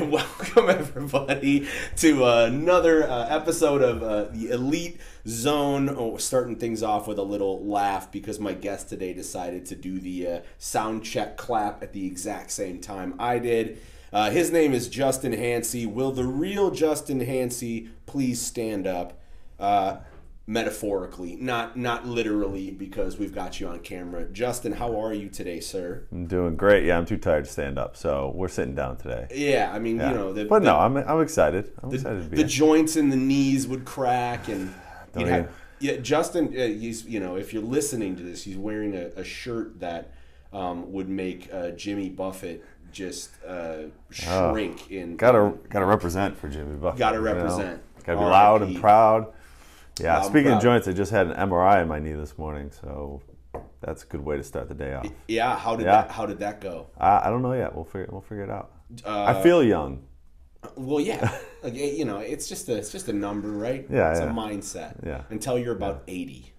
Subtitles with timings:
[0.00, 5.88] right, welcome everybody to another uh, episode of uh, the Elite Zone.
[5.88, 9.98] Oh, starting things off with a little laugh because my guest today decided to do
[9.98, 13.78] the uh, sound check clap at the exact same time I did.
[14.12, 15.86] Uh, his name is Justin Hancy.
[15.86, 19.18] Will the real Justin Hancy please stand up?
[20.46, 24.26] Metaphorically, not not literally, because we've got you on camera.
[24.26, 26.06] Justin, how are you today, sir?
[26.12, 26.84] I'm doing great.
[26.84, 29.26] Yeah, I'm too tired to stand up, so we're sitting down today.
[29.34, 30.10] Yeah, I mean, Yeah.
[30.10, 31.72] you know, the, but the, no, I'm, I'm excited.
[31.82, 34.74] I'm the, excited to be the joints in the knees would crack, and
[35.16, 39.06] have, yeah, Justin, uh, he's you know, if you're listening to this, he's wearing a,
[39.16, 40.12] a shirt that
[40.52, 45.14] um, would make uh, Jimmy Buffett just uh, shrink in.
[45.14, 46.98] Oh, Gotta gotta represent for Jimmy Buffett.
[46.98, 47.32] Gotta you know?
[47.32, 47.82] represent.
[48.04, 48.74] Gotta be loud R.I.P..
[48.74, 49.32] and proud.
[50.00, 50.16] Yeah.
[50.18, 50.56] And speaking proud.
[50.58, 53.22] of joints, I just had an MRI in my knee this morning, so
[53.80, 55.06] that's a good way to start the day off.
[55.28, 56.02] Yeah, how did Yeah.
[56.02, 56.10] that?
[56.10, 56.88] How did that go?
[56.98, 57.74] I, I don't know yet.
[57.74, 58.72] We'll figure we'll figure it out.
[59.04, 60.02] Uh, I feel young.
[60.76, 63.86] Well, yeah, like you know, it's just a it's just a number, right?
[63.90, 64.30] Yeah, it's yeah.
[64.30, 65.04] a mindset.
[65.06, 65.22] Yeah.
[65.30, 66.52] Until you're about eighty,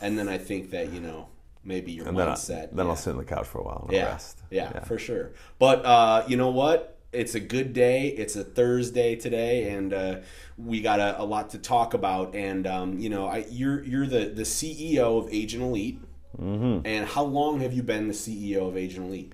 [0.00, 1.28] and then I think that you know
[1.64, 2.74] maybe your And then, I, mindset.
[2.74, 2.90] then yeah.
[2.90, 4.42] I'll sit on the couch for a while and yeah, rest.
[4.50, 5.32] yeah, for sure.
[5.58, 6.98] But uh, you know what?
[7.12, 8.08] It's a good day.
[8.08, 10.16] It's a Thursday today, and uh,
[10.56, 12.34] we got a, a lot to talk about.
[12.36, 16.00] And um, you know, I, you're you're the the CEO of Agent Elite.
[16.40, 16.86] Mm-hmm.
[16.86, 19.32] And how long have you been the CEO of Agent Elite?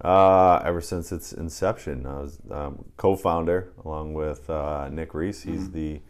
[0.00, 5.42] Uh, ever since its inception, I was um, co-founder along with uh, Nick Reese.
[5.42, 5.72] He's Mm-hmm.
[5.72, 6.00] the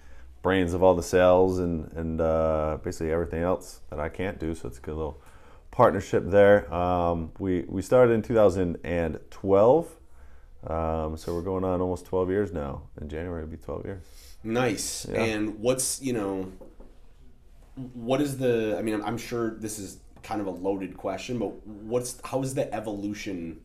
[0.42, 4.54] brains of all the sales and and uh, basically everything else that I can't do.
[4.54, 5.20] So it's a good little
[5.70, 6.72] partnership there.
[6.72, 9.95] Um, we we started in 2012,
[10.66, 12.82] um, so we're going on almost 12 years now.
[13.00, 14.04] In January, it'll be 12 years.
[14.42, 15.06] Nice.
[15.10, 15.22] Yeah.
[15.22, 16.52] And what's you know,
[17.74, 18.76] what is the?
[18.78, 22.54] I mean, I'm, sure this is kind of a loaded question, but what's how is
[22.54, 23.60] the evolution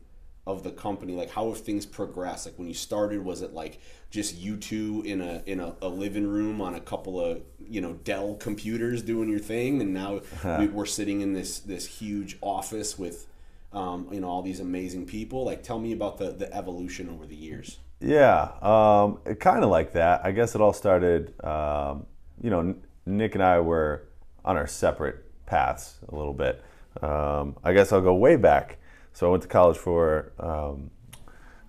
[0.46, 1.14] of the company?
[1.14, 2.46] Like, how have things progressed?
[2.46, 3.80] Like when you started, was it like
[4.10, 7.80] just you two in a in a, a living room on a couple of you
[7.80, 10.20] know Dell computers doing your thing, and now
[10.72, 13.26] we're sitting in this this huge office with.
[13.72, 15.44] Um, you know all these amazing people.
[15.44, 17.78] Like, tell me about the, the evolution over the years.
[18.00, 20.22] Yeah, um, kind of like that.
[20.24, 21.32] I guess it all started.
[21.42, 22.06] Um,
[22.42, 22.74] you know,
[23.06, 24.08] Nick and I were
[24.44, 26.62] on our separate paths a little bit.
[27.00, 28.78] Um, I guess I'll go way back.
[29.12, 30.90] So I went to college for um,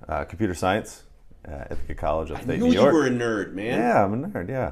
[0.08, 1.04] uh, computer science
[1.46, 3.80] at Ithaca College, I upstate knew New you were a nerd, man.
[3.80, 4.50] Yeah, I'm a nerd.
[4.50, 4.72] Yeah,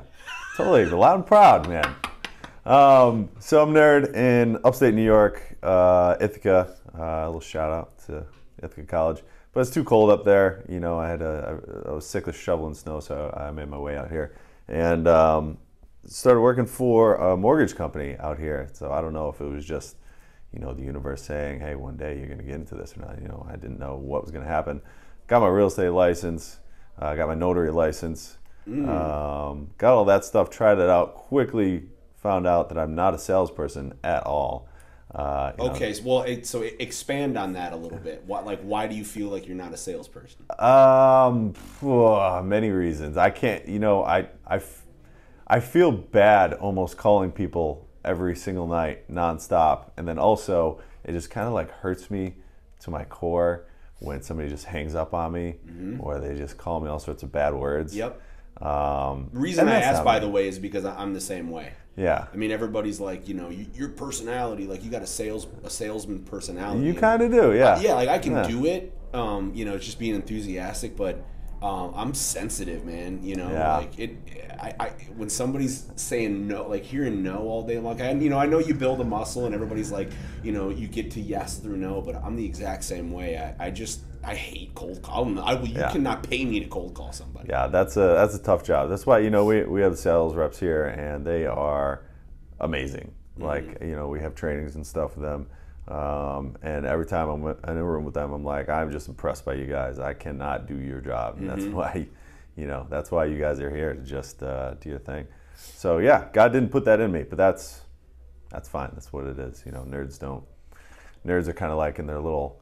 [0.55, 0.85] totally.
[0.85, 1.95] Loud and proud, man.
[2.65, 6.75] Um, so I'm a nerd in upstate New York, uh, Ithaca.
[6.97, 8.25] Uh, a little shout out to
[8.61, 10.63] Ithaca College, but it's too cold up there.
[10.67, 13.69] You know, I had a, I, I was sick of shoveling snow, so I made
[13.69, 14.35] my way out here
[14.67, 15.57] and um,
[16.05, 18.69] started working for a mortgage company out here.
[18.73, 19.97] So I don't know if it was just
[20.53, 23.01] you know the universe saying, "Hey, one day you're going to get into this or
[23.01, 24.81] not." You know, I didn't know what was going to happen.
[25.27, 26.59] Got my real estate license.
[26.99, 28.37] uh, got my notary license.
[28.67, 30.49] Um, got all that stuff.
[30.49, 31.83] Tried it out quickly.
[32.17, 34.67] Found out that I'm not a salesperson at all.
[35.13, 38.23] Uh, Okay, so, well, it, so expand on that a little bit.
[38.25, 40.45] What, like, why do you feel like you're not a salesperson?
[40.57, 43.17] Um, phew, many reasons.
[43.17, 43.67] I can't.
[43.67, 44.85] You know, I I, f-
[45.47, 51.29] I feel bad almost calling people every single night nonstop, and then also it just
[51.29, 52.35] kind of like hurts me
[52.79, 53.65] to my core
[53.99, 55.55] when somebody just hangs up on me
[55.99, 57.95] or they just call me all sorts of bad words.
[57.95, 58.19] Yep.
[58.61, 60.25] Um, reason I ask, by me.
[60.25, 61.73] the way, is because I'm the same way.
[61.97, 65.47] Yeah, I mean, everybody's like, you know, you, your personality, like, you got a sales
[65.63, 66.85] a salesman personality.
[66.85, 67.53] you kind of do.
[67.53, 68.47] Yeah, yeah, like I can Yeah.
[68.47, 68.93] do it.
[69.13, 71.23] Um, you know, it's just being enthusiastic, but
[71.61, 73.19] um, I'm sensitive, man.
[73.21, 73.77] You know, Yeah.
[73.77, 74.17] like it.
[74.59, 78.01] I, I when somebody's saying no, like hearing no all day long.
[78.01, 80.11] I, you know, I know you build a muscle, and everybody's like,
[80.43, 83.37] you know, you get to yes through no, but I'm the exact same way.
[83.37, 85.39] I, I just I hate cold call.
[85.39, 85.91] I, you Yeah.
[85.91, 87.49] cannot pay me to cold call somebody.
[87.49, 88.89] Yeah, that's a that's a tough job.
[88.89, 92.03] That's why you know we we have sales reps here, and they are
[92.59, 93.13] amazing.
[93.37, 95.47] Like you know we have trainings and stuff with them,
[95.87, 99.45] um, and every time I'm in a room with them, I'm like I'm just impressed
[99.45, 99.97] by you guys.
[99.97, 102.07] I cannot do your job, and that's why
[102.55, 105.25] you know that's why you guys are here to just uh, do your thing.
[105.55, 107.81] So yeah, God didn't put that in me, but that's
[108.51, 108.91] that's fine.
[108.93, 109.63] That's what it is.
[109.65, 110.43] You know, nerds don't.
[111.25, 112.60] Nerds are kind of like in their little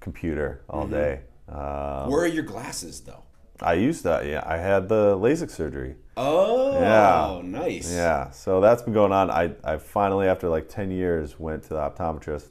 [0.00, 1.20] computer all day.
[1.48, 3.22] Um, Where are your glasses though?
[3.60, 4.22] I used to.
[4.24, 5.96] Yeah, I had the LASIK surgery.
[6.16, 7.40] Oh, Yeah.
[7.44, 7.92] nice.
[7.92, 9.30] Yeah, so that's been going on.
[9.30, 12.48] I, I finally, after like 10 years, went to the optometrist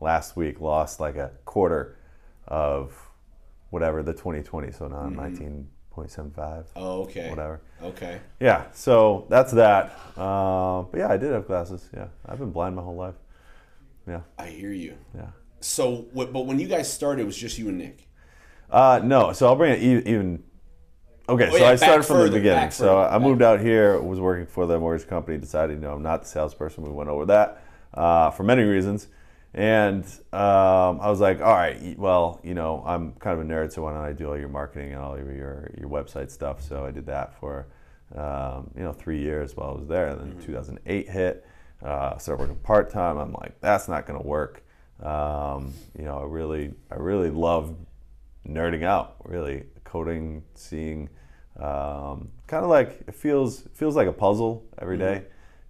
[0.00, 1.96] last week, lost like a quarter
[2.46, 2.94] of
[3.70, 4.70] whatever the 2020.
[4.72, 7.30] So now I'm 19.75, Oh, okay.
[7.30, 7.60] whatever.
[7.82, 8.20] Okay.
[8.38, 9.98] Yeah, so that's that.
[10.16, 11.88] Uh, but yeah, I did have glasses.
[11.94, 13.14] Yeah, I've been blind my whole life.
[14.06, 14.94] Yeah, I hear you.
[15.14, 15.28] yeah.
[15.60, 18.08] So, but when you guys started, it was just you and Nick.
[18.70, 20.42] Uh, no, so I'll bring it even.
[21.28, 22.70] Okay, Oh, so yeah, I started from further, the beginning.
[22.70, 25.92] So further, I moved out here, was working for the mortgage company, decided, you know,
[25.92, 26.82] I'm not the salesperson.
[26.82, 27.62] We went over that
[27.94, 29.08] uh, for many reasons.
[29.52, 33.72] And um, I was like, all right, well, you know, I'm kind of a nerd,
[33.72, 36.62] so why don't I do all your marketing and all of your, your website stuff?
[36.62, 37.66] So I did that for,
[38.14, 40.08] um, you know, three years while I was there.
[40.08, 41.46] And then 2008 hit,
[41.82, 43.18] uh, started working part time.
[43.18, 44.64] I'm like, that's not going to work.
[45.02, 47.74] Um, you know, I really, I really love
[48.46, 51.08] nerding out, really coding, seeing,
[51.58, 55.24] um, kind of like it feels feels like a puzzle every day.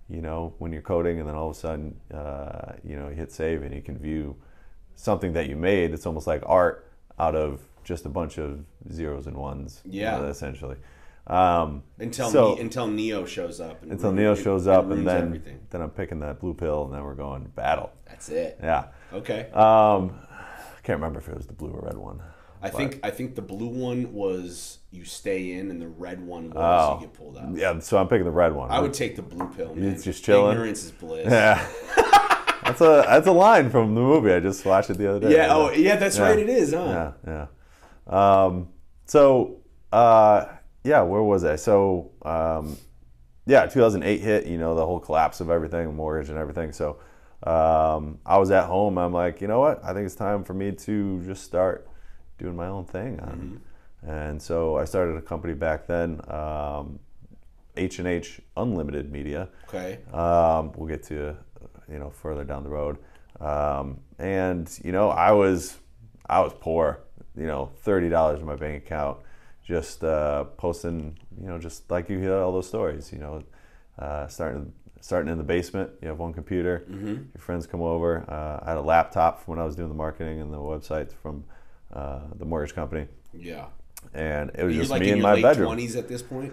[0.08, 3.14] You know, when you're coding, and then all of a sudden, uh, you know, you
[3.14, 4.34] hit save and you can view
[4.96, 5.92] something that you made.
[5.94, 9.80] It's almost like art out of just a bunch of zeros and ones.
[9.84, 10.18] you Yeah.
[10.18, 10.76] know, essentially.
[11.28, 13.82] Um, Until so- Ne- until Neo shows up.
[13.82, 15.60] And until Neo shows up, and ruins then everything.
[15.70, 17.90] then I'm picking that blue pill, and then we're going battle.
[18.06, 18.58] That's it.
[18.60, 18.86] Yeah.
[19.12, 19.50] Okay.
[19.52, 22.20] Um, I can't remember if it was the blue or red one.
[22.62, 26.50] I think I think the blue one was you stay in, and the red one
[26.50, 26.94] was Oh.
[26.96, 27.56] you get pulled out.
[27.56, 28.70] Yeah, so I'm picking the red one.
[28.70, 29.92] I would take the blue pill, man.
[29.92, 30.52] It's just chilling?
[30.52, 31.26] Ignorance is bliss.
[31.30, 31.66] Yeah.
[32.62, 34.32] that's a that's a line from the movie.
[34.32, 35.34] I just watched it the other day.
[35.36, 35.48] Yeah.
[35.54, 35.96] Oh, yeah.
[35.96, 36.22] That's Yeah.
[36.24, 36.38] right.
[36.38, 37.12] It is, huh?
[37.26, 37.46] Yeah,
[38.08, 38.44] yeah.
[38.44, 38.68] Um,
[39.06, 39.60] so,
[39.90, 40.44] uh,
[40.84, 41.56] yeah, where was I?
[41.56, 42.76] So, um,
[43.46, 44.46] yeah, 2008 hit.
[44.46, 46.72] You know, the whole collapse of everything, mortgage and everything.
[46.72, 46.98] So,
[47.44, 48.98] um, I was at home.
[48.98, 49.82] I'm like, you know what?
[49.84, 51.88] I think it's time for me to just start
[52.38, 53.18] doing my own thing.
[53.22, 53.60] Um,
[54.02, 57.00] And so I started a company back then, um,
[57.76, 59.48] H and H Unlimited Media.
[59.68, 59.98] Okay.
[60.12, 61.36] Um, we'll get to
[61.88, 62.96] you know further down the road.
[63.40, 65.78] Um, and you know, I was
[66.28, 67.00] I was poor.
[67.36, 69.18] You know, thirty dollars in my bank account,
[69.64, 71.18] just uh, posting.
[71.40, 73.12] You know, just like you hear all those stories.
[73.12, 73.42] You know,
[73.98, 75.90] uh, starting starting in the basement.
[76.02, 76.84] You have one computer.
[76.88, 78.24] Your friends come over.
[78.28, 81.12] Uh, I had a laptop from when I was doing the marketing and the websites
[81.14, 81.44] from
[81.92, 83.66] uh, the mortgage company, Yeah.
[84.14, 85.66] and it was You're just like me in in my bedroom.
[85.66, 86.52] twenties at this point.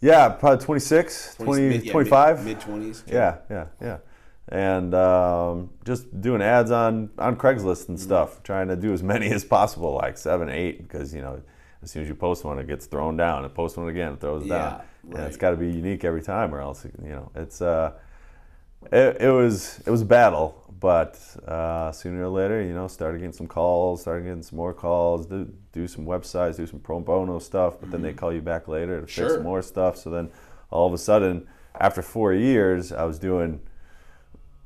[0.00, 2.44] Yeah, probably 26, 20, 25.
[2.44, 3.04] mid twenties.
[3.06, 3.98] Yeah, yeah, yeah.
[4.48, 7.92] And um, just doing ads on, on Craigslist Mm-hmm.
[7.92, 11.40] and stuff, trying to do as many as possible, like seven, eight, because, you know,
[11.82, 13.44] as soon as you post one, it gets thrown down.
[13.44, 14.82] And post one again, it throws Yeah, down.
[15.10, 15.38] And it's right.
[15.38, 17.92] got to be unique every time, or else, you know, it's, uh,
[18.92, 20.60] it, it was, it was a battle.
[20.80, 24.74] But uh, sooner or later, you know, started getting some calls, started getting some more
[24.74, 27.74] calls, do, do some websites, do some pro bono stuff.
[27.80, 29.08] But then they call you back later to Mm-hmm.
[29.08, 29.30] Sure.
[29.30, 29.96] fix more stuff.
[29.96, 30.30] So then
[30.70, 31.46] all of a sudden,
[31.80, 33.60] after four years, I was doing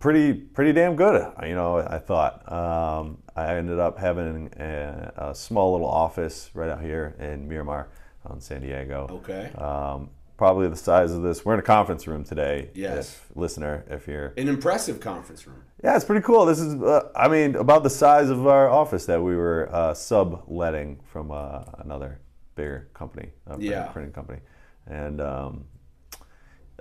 [0.00, 1.30] pretty pretty damn good.
[1.42, 2.50] You know, I thought.
[2.50, 7.88] Um, I ended up having a, a small little office right out here in Miramar,
[8.26, 9.06] on San Diego.
[9.22, 9.52] Okay.
[9.56, 11.44] Um, probably the size of this.
[11.44, 12.70] We're in a conference room today.
[12.74, 13.08] Yes.
[13.10, 14.32] If, listener, if you're.
[14.38, 15.62] An impressive conference room.
[15.84, 16.46] Yeah, it's pretty cool.
[16.46, 19.92] This is, uh, I mean, about the size of our office that we were uh,
[19.92, 22.20] subletting from uh, another
[22.54, 23.86] bigger company, a print- Yeah.
[23.88, 24.38] printing company.
[24.86, 25.64] And um,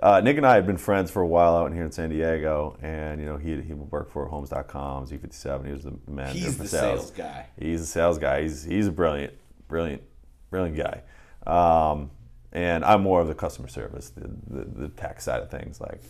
[0.02, 2.78] uh, Nick and I had been friends for a while out here in San Diego,
[2.80, 5.66] and you know he he worked for Homes.com, Z57.
[5.66, 7.00] He was the manager He's for the sales.
[7.00, 7.46] sales guy.
[7.58, 8.42] He's a sales guy.
[8.42, 9.34] He's he's a brilliant,
[9.68, 10.02] brilliant,
[10.50, 11.02] brilliant guy.
[11.46, 12.10] Um,
[12.52, 15.80] and I'm more of the customer service, the, the, the tech side of things.
[15.80, 16.00] Like,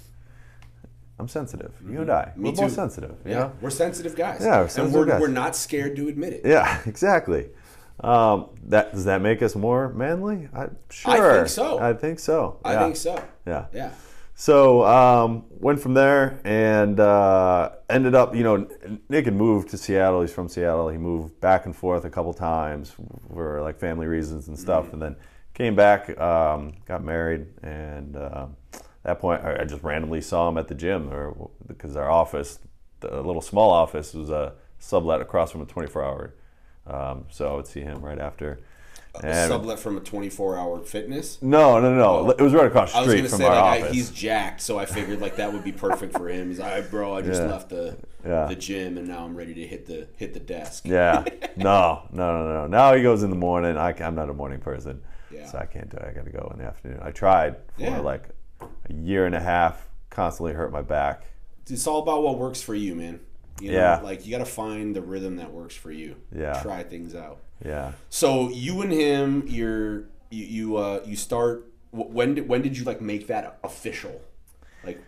[1.18, 1.72] I'm sensitive.
[1.88, 2.42] You and I, Mm-hmm.
[2.42, 2.74] Me we're both too.
[2.74, 3.16] sensitive.
[3.24, 3.52] Yeah, know?
[3.60, 4.40] we're sensitive guys.
[4.42, 5.20] Yeah, we're and we're, guys.
[5.20, 6.42] we're not scared to admit it.
[6.44, 7.48] Yeah, exactly.
[8.00, 10.48] Um, that does that make us more manly?
[10.54, 11.32] I, sure.
[11.32, 11.78] I think so.
[11.80, 12.60] I think so.
[12.64, 12.78] I Yeah.
[12.84, 13.24] think so.
[13.44, 13.66] Yeah.
[13.74, 13.90] Yeah.
[14.36, 18.68] So um, went from there and uh, ended up, you know,
[19.08, 20.20] Nick had moved to Seattle.
[20.20, 20.88] He's from Seattle.
[20.90, 22.94] He moved back and forth a couple times
[23.32, 24.92] for like family reasons and stuff, Mm-hmm.
[24.92, 25.16] and then
[25.58, 30.48] came back, um, got married, and uh, at that point I I just randomly saw
[30.48, 32.60] him at the gym, or because our office,
[33.00, 36.34] the little small office, was a sublet across from a 24-hour.
[36.86, 38.60] Um, so I would see him right after.
[39.22, 41.42] And- Sublet from a 24 hour fitness.
[41.42, 42.30] no, no, no, no.
[42.30, 43.94] It was right across the street from say our like I, office.
[43.94, 46.48] he's jacked, so I figured like that would be perfect for him.
[46.50, 47.48] He's like, bro, I just Yeah.
[47.48, 48.46] left the Yeah.
[48.46, 50.84] the gym and now I'm ready to hit the hit the desk.
[50.86, 51.24] Yeah.
[51.56, 52.66] No, no, no, no.
[52.68, 53.76] Now he goes in the morning.
[53.76, 55.46] I, am not a morning person, Yeah.
[55.46, 56.04] so I can't do it.
[56.08, 57.00] I got to go in the afternoon.
[57.02, 57.98] I tried for Yeah.
[58.00, 58.24] like
[58.60, 59.88] a year and a half.
[60.10, 61.24] Constantly hurt my back.
[61.68, 63.20] It's all about what works for you, man.
[63.60, 64.00] You know, Yeah.
[64.02, 66.16] like you got to find the rhythm that works for you.
[66.34, 66.60] Yeah.
[66.62, 67.38] Try things out.
[67.64, 67.92] Yeah.
[68.08, 71.66] So you and him, you're you you uh you start.
[71.90, 74.20] When did when did you like make that official?
[74.84, 75.00] Like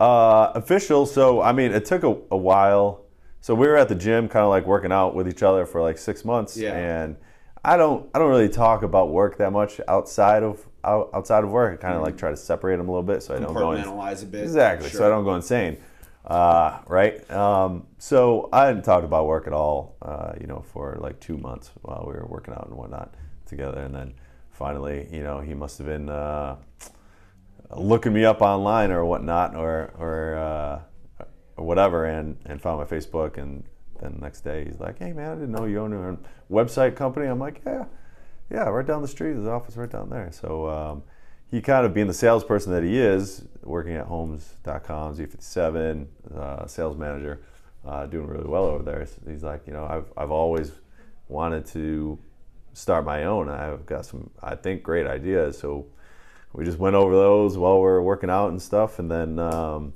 [0.00, 1.04] Uh, official.
[1.06, 3.02] So I mean, it took a, a while.
[3.42, 5.80] So we were at the gym, kind of like working out with each other for
[5.82, 6.56] like six months.
[6.56, 6.74] Yeah.
[6.76, 7.16] And
[7.64, 11.50] I don't, I don't really talk about work that much outside of out, outside of
[11.50, 11.78] work.
[11.78, 13.72] I kind of like try to separate them a little bit, so I don't go
[13.72, 14.42] in, a bit.
[14.42, 14.88] Exactly.
[14.88, 15.76] So I don't go insane.
[16.24, 17.28] Uh, right.
[17.30, 21.36] Um, so I hadn't talked about work at all, uh, you know, for like two
[21.36, 23.14] months while we were working out and whatnot
[23.46, 23.80] together.
[23.80, 24.14] And then
[24.50, 26.56] finally, you know, he must have been uh,
[27.76, 31.24] looking me up online or whatnot or, or, uh,
[31.56, 33.36] or whatever and, and found my Facebook.
[33.36, 33.64] And
[34.00, 36.96] then the next day he's like, hey, man, I didn't know you own a website
[36.96, 37.26] company.
[37.26, 37.84] I'm like, yeah,
[38.50, 39.36] yeah, right down the street.
[39.36, 40.30] His office right down there.
[40.32, 41.02] So, um,
[41.50, 46.96] he kind of being the salesperson that he is, working at Homes.com, Z57, uh, sales
[46.96, 47.40] manager,
[47.84, 49.06] uh, doing really well over there.
[49.28, 50.70] He's like, you know, I've, I've always
[51.28, 52.18] wanted to
[52.72, 53.48] start my own.
[53.48, 55.58] I've got some, I think, great ideas.
[55.58, 55.86] So
[56.52, 59.92] we just went over those while we are working out and stuff, and then um,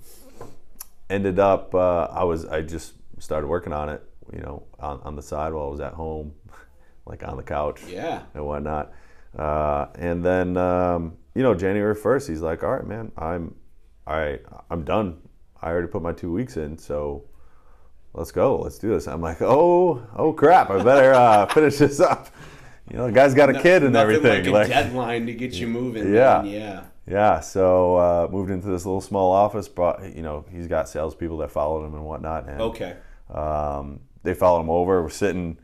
[1.08, 4.02] ended up, uh, I was, I just started working on it,
[4.32, 6.32] you know, on, on the side while I was at home,
[7.06, 8.92] like on the couch, yeah, and whatnot.
[9.36, 13.54] Uh, and then um, you know, January first, he's like, "All right, man, I'm,
[14.06, 14.38] I,
[14.70, 15.18] I'm done.
[15.60, 17.24] I already put my two weeks in, so
[18.12, 18.56] let's go.
[18.58, 20.70] Let's do this." I'm like, "Oh, oh crap!
[20.70, 22.28] I better uh, finish this up."
[22.90, 24.44] You know, the guy's got a kid and everything.
[24.44, 26.12] Like, like a deadline to get you moving.
[26.14, 26.46] Yeah, man.
[26.46, 27.40] yeah, yeah.
[27.40, 29.68] So uh, moved into this little small office.
[29.68, 32.48] Brought, you know, he's got salespeople that followed him and whatnot.
[32.48, 32.96] And, okay.
[33.32, 35.02] Um, they followed him over.
[35.02, 35.58] We're sitting,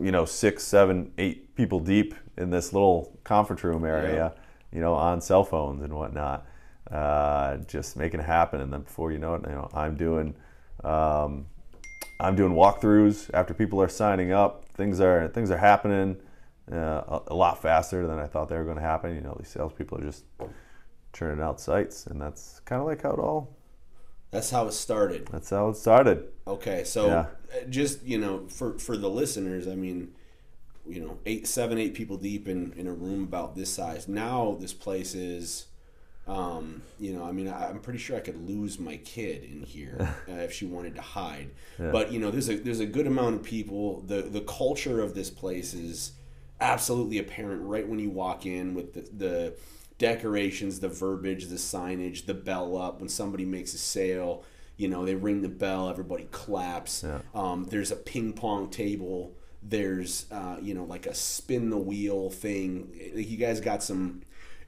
[0.00, 4.32] you know, six, seven, eight people deep in this little conference room area.
[4.34, 4.42] Yeah
[4.72, 6.46] you know, on cell phones and whatnot,
[6.90, 8.60] uh, just making it happen.
[8.60, 10.34] And then before you know it, you know, I'm doing,
[10.84, 11.46] um,
[12.20, 14.66] I'm doing walkthroughs after people are signing up.
[14.74, 16.16] Things are things are happening
[16.70, 19.14] uh, a, a, lot faster than I thought they were going to happen.
[19.14, 20.24] You know, these salespeople are just
[21.12, 23.56] churning out sites, and that's kind of like how it all.
[24.30, 25.26] That's how it started.
[25.26, 26.28] That's how it started.
[26.46, 27.26] Okay, so yeah.
[27.52, 30.12] Uh, just you know, for for the listeners, I mean
[30.86, 34.56] you know eight seven eight people deep in in a room about this size now
[34.60, 35.66] this place is
[36.30, 39.62] um, you know, I mean, I, am pretty sure I could lose my kid in
[39.64, 39.96] here
[40.28, 41.50] uh, if she wanted to hide.
[41.78, 41.90] Yeah.
[41.90, 44.02] But you know, there's a there's a good amount of people.
[44.02, 46.12] the The culture of this place is
[46.60, 49.54] absolutely apparent right when you walk in with the, the
[50.00, 54.42] decorations, the verbiage, the signage, the bell up when somebody makes a sale.
[54.76, 57.04] You know, they ring the bell, everybody claps.
[57.04, 57.20] Yeah.
[57.34, 62.30] Um, there's a ping pong table there's uh, you know like a spin the wheel
[62.30, 62.90] thing.
[63.14, 64.22] You guys got some.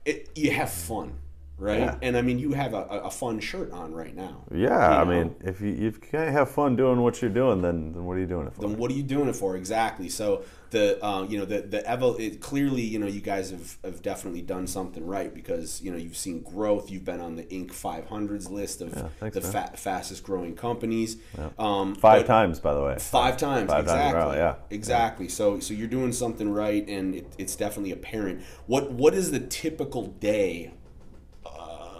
[0.04, 1.14] It, you have fun,
[1.62, 1.78] right?
[1.78, 1.98] Yeah.
[2.02, 4.44] And I mean, you have a, a fun shirt on right now.
[4.50, 5.00] Yeah, you know?
[5.00, 8.16] I mean, if you, you can't have fun doing what you're doing, then, then what
[8.16, 8.62] are you doing it for?
[8.62, 10.08] Then what are you doing it for exactly?
[10.08, 13.76] So the uh, you know the the evo it, clearly you know you guys have,
[13.84, 17.44] have definitely done something right because you know you've seen growth you've been on the
[17.44, 21.50] Inc 500s list of yeah, thanks, the fa- fastest growing companies yeah.
[21.58, 25.74] um, five times by the way five times five exactly times yeah exactly so so
[25.74, 30.72] you're doing something right and it, it's definitely apparent what what is the typical day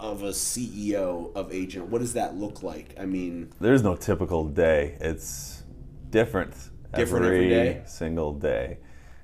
[0.03, 4.45] of a CEO of agent what does that look like I mean there's no typical
[4.45, 5.63] day it's
[6.09, 6.53] different
[6.95, 7.81] different every, every day?
[7.85, 8.77] single day.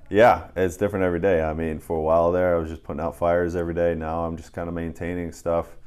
[0.09, 1.41] Yeah, it's different every day.
[1.41, 3.93] I mean, for a while there, I was just putting out fires every day.
[3.93, 5.77] Now I'm just kind of maintaining stuff,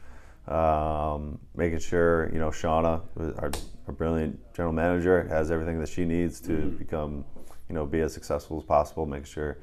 [0.47, 3.51] um, making sure you know Shauna, our,
[3.87, 6.77] our, brilliant general manager, has everything that she needs to mm-hmm.
[6.77, 7.25] become,
[7.69, 9.07] you know, be as successful as possible.
[9.07, 9.59] Make sure,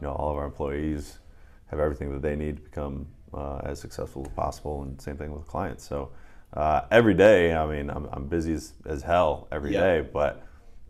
[0.00, 1.18] you know, all of our employees
[1.66, 5.32] have everything that they need to become uh, as successful as possible, and same thing
[5.32, 5.86] with clients.
[5.86, 6.10] So
[6.54, 10.42] uh, every day, I mean, I'm, I'm busy as, as hell every day, but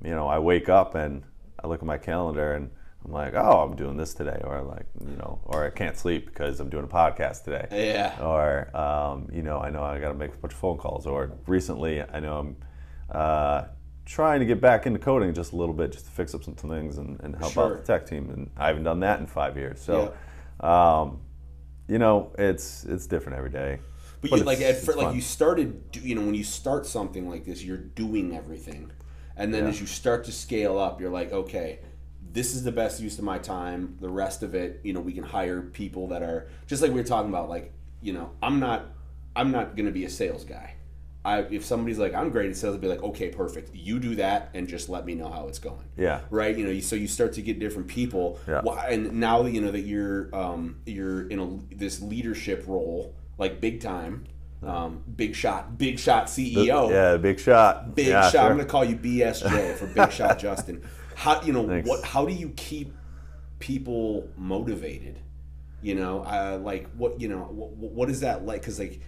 [0.05, 1.23] you know, I wake up and
[1.63, 2.71] I look at my calendar and
[3.05, 6.27] I'm like, oh, I'm doing this today, or like, you know, or I can't sleep
[6.27, 7.69] because I'm doing a podcast today.
[7.71, 8.21] Yeah.
[8.21, 11.07] Or, um, you know, I know I got to make a bunch of phone calls.
[11.07, 12.57] Or recently, I know I'm
[13.11, 13.65] uh,
[14.07, 16.55] trying to get back into coding just a little bit, just to fix up some
[16.55, 17.77] things and, and help sure.
[17.77, 18.29] out the tech team.
[18.31, 19.81] And I haven't done that in five years.
[19.81, 20.13] So,
[20.61, 20.99] yeah.
[20.99, 21.21] um,
[21.89, 23.81] you know, it's it's different every day.
[24.21, 27.29] But, but you, like at first, like you started, you know, when you start something
[27.29, 28.91] like this, you're doing everything.
[29.37, 29.71] And then yeah.
[29.71, 31.81] as you start to scale up, you're like, okay,
[32.33, 33.97] this is the best use of my time.
[34.01, 37.01] The rest of it, you know, we can hire people that are just like we
[37.01, 37.49] were talking about.
[37.49, 38.87] Like, you know, I'm not,
[39.35, 40.76] I'm not going to be a sales guy.
[41.27, 43.75] I, if somebody's like, I'm great at sales, I'd be like, okay, perfect.
[43.75, 45.85] You do that and just let me know how it's going.
[45.97, 46.21] Yeah.
[46.31, 46.57] Right.
[46.57, 48.39] You know, so you start to get different people.
[48.47, 48.63] Yeah.
[48.89, 53.61] And now that you know that you're, um, you're in a, this leadership role, like
[53.61, 54.27] big time
[54.63, 56.91] um, big shot, big shot CEO.
[56.91, 57.95] Yeah, big shot.
[57.95, 58.33] Big yeah, shot.
[58.33, 58.41] Sure.
[58.41, 60.83] I'm going to call you BSJ for Big Shot Justin.
[61.15, 61.89] How you know Thanks.
[61.89, 62.05] what?
[62.05, 62.93] How do you keep
[63.59, 65.21] people motivated?
[65.83, 68.61] You know, uh, like what you know, what, what is that like?
[68.61, 69.01] Because like,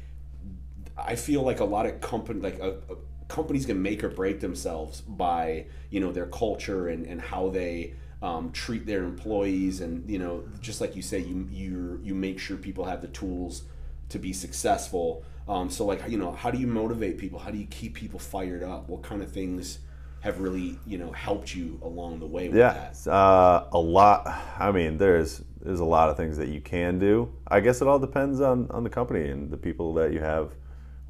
[0.98, 2.96] I feel like a lot of company like a, a
[3.28, 7.94] companies can make or break themselves by you know their culture and and how they.
[8.20, 12.40] Um, treat their employees and you know just like you say you you you make
[12.40, 13.62] sure people have the tools
[14.08, 15.22] to be successful.
[15.46, 17.38] Um, so like you know, how do you motivate people?
[17.38, 18.88] How do you keep people fired up?
[18.88, 19.78] What kind of things
[20.20, 22.96] have really you know helped you along the way with Yeah, that?
[23.06, 24.26] uh, a lot.
[24.58, 27.32] I mean, there's there's a lot of things that you can do.
[27.48, 30.52] I guess it all depends on on the company and the people that you have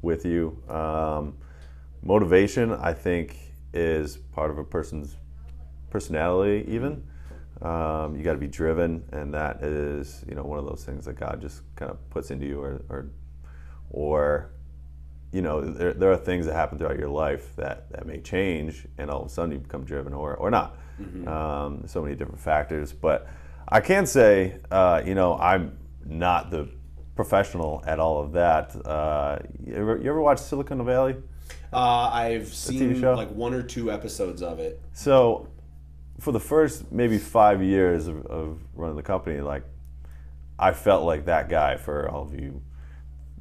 [0.01, 0.61] with you.
[0.69, 1.37] Um,
[2.01, 3.37] motivation, I think,
[3.73, 5.15] is part of a person's
[5.89, 6.65] personality.
[6.67, 7.03] Even
[7.61, 11.05] um, you got to be driven, and that is you know one of those things
[11.05, 13.09] that God just kind of puts into you, or or,
[13.89, 14.51] or
[15.31, 18.87] you know, there, there are things that happen throughout your life that, that may change,
[18.97, 20.77] and all of a sudden you become driven or, or not.
[21.27, 22.91] Um, so many different factors.
[22.91, 23.27] But
[23.67, 26.67] I can say, uh, you know, I'm not the
[27.19, 28.73] professional at all of that.
[28.85, 31.17] Uh, you, ever, you ever watch Silicon Valley?
[31.73, 34.81] Uh, I've seen like one or two episodes of it.
[34.93, 35.49] So,
[36.21, 39.63] for the first maybe five years of, of running the company, like
[40.57, 42.61] I felt like that guy for all of you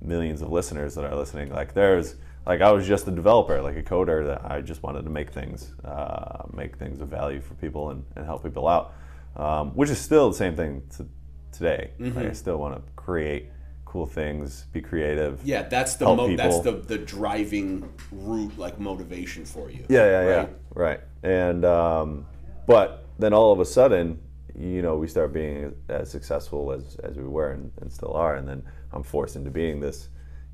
[0.01, 1.53] millions of listeners that are listening.
[1.53, 2.17] Like there's
[2.47, 5.31] like I was just a developer, like a coder that I just wanted to make
[5.31, 8.95] things, uh, make things of value for people and, and help people out,
[9.37, 11.07] um, which is still the same thing to
[11.53, 11.93] today.
[11.99, 13.51] Like I still want to create
[13.89, 15.41] cool things, be creative.
[15.45, 19.85] Yeah, that's the mo- that's the the driving root like motivation for you.
[19.89, 20.37] Yeah, yeah, yeah.
[20.37, 20.51] Right?
[20.75, 21.01] Right.
[21.23, 22.27] And um,
[22.67, 24.21] but then all of a sudden,
[24.55, 28.37] you know, we start being as successful as, as we were and, and still are,
[28.37, 30.09] and then I'm forced into being this,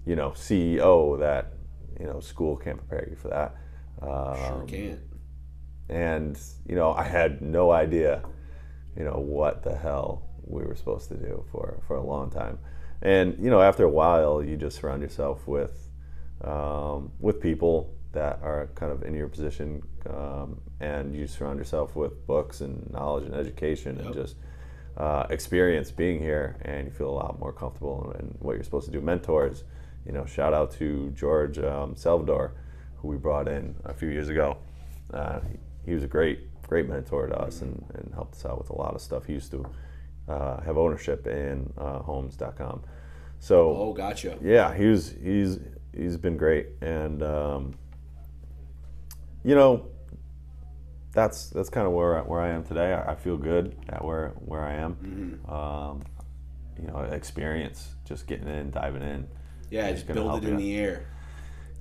[0.07, 1.55] you know, CEO that
[1.99, 3.57] you know school can't prepare you for that.
[4.00, 5.00] Um, Sure can't.
[5.88, 6.38] and
[6.69, 8.23] you know, I had no idea,
[8.97, 12.59] you know, what the hell we were supposed to do for for a long time.
[13.05, 15.89] And you know, after a while, you just surround yourself with
[16.43, 21.97] um, with people that are kind of in your position, um, and you surround yourself
[21.97, 24.37] with books and knowledge and education and just
[24.97, 28.64] uh, experience being here, and you feel a lot more comfortable in, in what you're
[28.64, 29.01] supposed to do.
[29.01, 29.64] Mentors,
[30.07, 32.53] you know, shout out to George um, Salvador,
[32.97, 34.57] who we brought in a few years ago.
[35.12, 38.59] Uh, he, he was a great, great mentor to us and, and helped us out
[38.59, 39.27] with a lot of stuff.
[39.27, 39.67] He used to
[40.29, 42.83] uh, have ownership in uh, homes.com.
[43.39, 44.39] So Oh, gotcha.
[44.43, 45.59] yeah, he's he's
[45.95, 47.75] he's been great, and um,
[49.45, 49.87] you know,
[51.13, 52.93] that's that's kind of where I- where I am today.
[52.95, 55.41] I, I feel good at where where I am.
[55.49, 56.03] Um,
[56.81, 59.29] you know, experience, just getting in, diving in.
[59.71, 61.07] Yeah, just build it in the air.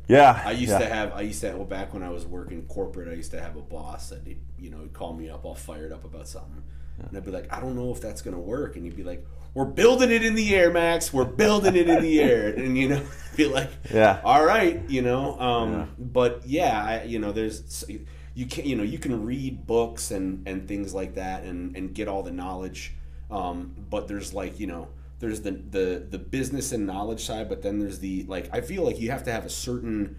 [0.07, 0.79] Yeah, I used yeah.
[0.79, 3.39] to have I used to well back when I was working corporate I used to
[3.41, 6.27] have a boss that he'd, you know he'd call me up all fired up about
[6.27, 6.61] something
[6.99, 9.25] and I'd be like I don't know if that's gonna work and you'd be like
[9.53, 12.89] we're building it in the air Max we're building it in the air and you
[12.89, 13.01] know
[13.35, 14.19] be like Yeah.
[14.23, 15.85] all right you know um, Yeah.
[15.99, 17.83] but yeah I, you know there's
[18.35, 21.93] you can you know you can read books and and things like that and and
[21.93, 22.93] get all the knowledge
[23.31, 24.87] um, but there's like you know
[25.19, 28.83] there's the the the business and knowledge side but then there's the like I feel
[28.83, 30.17] like you have to have a certain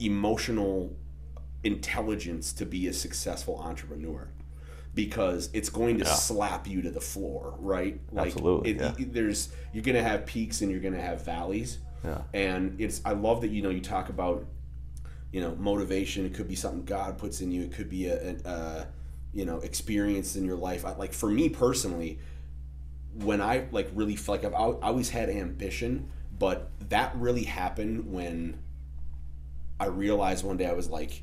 [0.00, 0.96] emotional
[1.64, 4.28] intelligence to be a successful entrepreneur
[4.94, 6.12] because it's going to Yeah.
[6.12, 7.98] slap you to the floor, right?
[8.12, 8.94] Like Absolutely, it, yeah.
[8.98, 11.78] it- there's you're going to have peaks and you're going to have valleys.
[12.04, 12.22] Yeah.
[12.34, 14.44] And it's I love that you know you talk about
[15.32, 18.32] you know motivation it could be something God puts in you it could be a,
[18.32, 18.88] a, a
[19.32, 22.18] you know experience in your life I, like for me personally
[23.14, 28.12] when I like really feel like I've al- always had ambition, but that really happened
[28.12, 28.58] when
[29.80, 31.22] I realized one day I was like,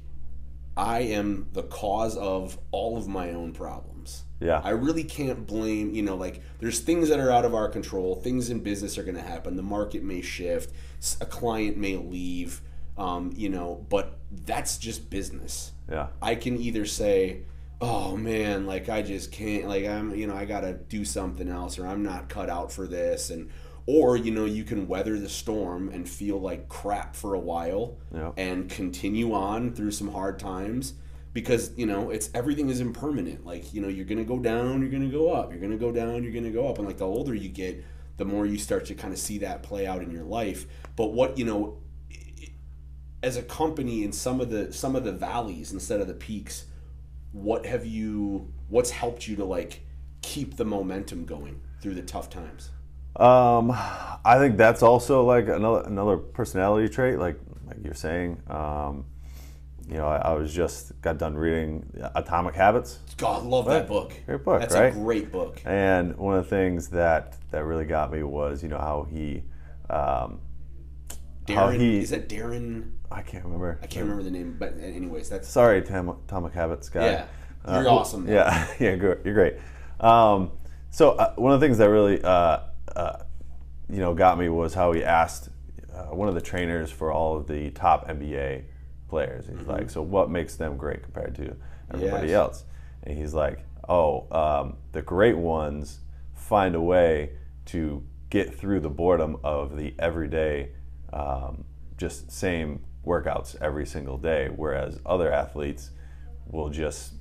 [0.78, 4.24] I am the cause of all of my own problems.
[4.40, 4.62] Yeah.
[4.64, 8.16] I really can't blame, you know, like there's things that are out of our control.
[8.16, 9.58] Things in business are going to happen.
[9.58, 10.72] The market may shift.
[11.20, 12.62] A client may leave,
[12.98, 15.74] um, you know, but that's just business.
[15.92, 16.08] yeah.
[16.22, 17.44] I can either say,
[17.82, 21.50] "Oh man, like I just can't, like I'm, you know, I got to do something
[21.50, 23.50] else or I'm not cut out for this." And
[23.92, 27.98] or, you know, you can weather the storm and feel like crap for a while
[28.14, 28.32] Yeah.
[28.38, 30.94] and continue on through some hard times
[31.34, 33.48] because, you know, it's everything is impermanent.
[33.48, 35.50] Like, you know, you're going to go down, you're going to go up.
[35.50, 36.78] You're going to go down, you're going to go up.
[36.78, 37.84] And like the older you get,
[38.18, 40.68] the more you start to kind of see that play out in your life.
[40.96, 41.80] But what, you know,
[43.24, 46.66] as a company in some of the some of the valleys instead of the peaks
[47.34, 49.82] what have you what's helped you to like
[50.22, 52.70] keep the momentum going through the tough times
[53.16, 58.42] Um, I think that's also like another another personality trait, like like you're saying.
[58.50, 59.06] Um,
[59.90, 64.14] you know, I, I was just got done reading Atomic Habits, god love that book
[64.28, 64.90] Great book, that's right?
[64.90, 68.70] a great book and one of the things that that really got me was you
[68.70, 69.42] know how he,
[69.90, 70.42] um,
[71.48, 73.80] how he is that darren I can't remember.
[73.82, 77.06] i can't remember the name but anyways that's Sorry, Tam- Atomic Habits guy.
[77.12, 77.26] yeah
[77.68, 78.34] you're Uh, awesome though.
[78.34, 79.56] Yeah, yeah, you're great.
[80.00, 80.52] Um,
[80.92, 82.60] so uh, one of the things that really uh,
[82.96, 83.24] uh,
[83.90, 85.50] you know got me was how he asked
[85.94, 88.64] uh, one of the trainers for all of the top NBA
[89.08, 89.48] players.
[89.48, 91.56] He's like, so what makes them great compared to
[91.94, 92.36] everybody Yes.
[92.36, 92.64] else?
[93.04, 96.00] And he's like, oh, um, the great ones
[96.36, 97.32] find a way
[97.66, 100.70] to get through the boredom of the everyday,
[101.12, 101.64] um,
[101.98, 105.90] just same workouts every single day, whereas other athletes
[106.46, 107.14] will just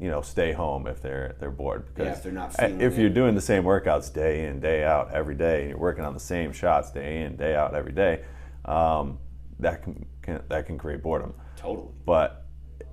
[0.00, 3.00] you know stay home if they're they're bored because if they're not if it.
[3.00, 6.14] you're doing the same workouts day in day out every day and you're working on
[6.14, 8.22] the same shots day in day out every day
[8.64, 9.18] um,
[9.58, 11.88] that can, can that can create boredom Totally.
[12.06, 12.46] but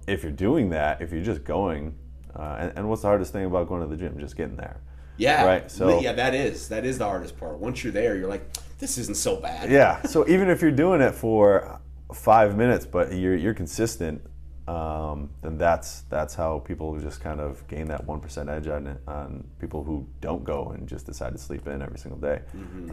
[0.08, 1.96] if you're doing that if you're just going
[2.36, 4.82] uh, and, and what's the hardest thing about going to the gym just getting there
[5.18, 5.46] Yeah.
[5.46, 7.60] Right, so- yeah, that is that is the hardest part.
[7.60, 9.70] Once you're there, you're like, this isn't so bad.
[9.70, 11.80] yeah so even if you're doing it for
[12.14, 14.22] five minutes but you're, you're consistent
[14.68, 18.98] um, then that's that's how people just kind of gain that one percent edge on
[19.08, 22.42] on people who don't go and just decide to sleep in every single day,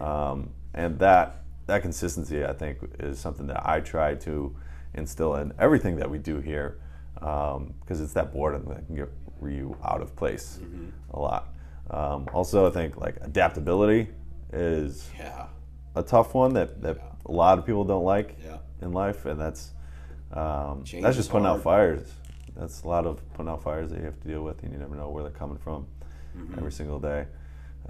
[0.00, 4.54] um, and that that consistency I think is something that I try to
[4.94, 6.78] instill in everything that we do here
[7.14, 9.08] because it's that boredom that can get
[9.42, 10.58] you out of place
[11.14, 11.48] a lot.
[11.90, 14.08] Um, also, I think like adaptability
[14.52, 15.46] is Yeah.
[15.96, 18.58] a tough one that, that a lot of people don't like Yeah.
[18.80, 19.72] in life, and that's
[20.32, 22.10] um, that's just putting out fires.
[22.56, 24.78] That's a lot of putting out fires that you have to deal with, and you
[24.78, 25.86] never know where they're coming from
[26.36, 26.54] Mm-hmm.
[26.58, 27.26] every single day.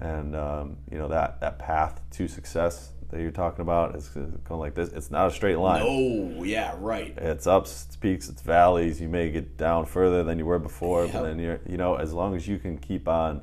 [0.01, 4.33] And um, you know that that path to success that you're talking about is kind
[4.49, 4.89] of like this.
[4.89, 5.81] It's not a straight line.
[5.85, 7.13] Oh, yeah, right.
[7.17, 8.99] It's ups, it's peaks, it's valleys.
[8.99, 11.13] You may get down further than you were before, Yep.
[11.13, 13.41] but then you're, you know, as long as you can keep on,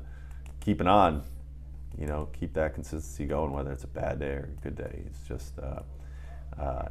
[0.59, 1.23] keeping on,
[1.97, 5.03] you know, keep that consistency going, whether it's a bad day or a good day.
[5.07, 5.81] It's just uh,
[6.61, 6.89] uh,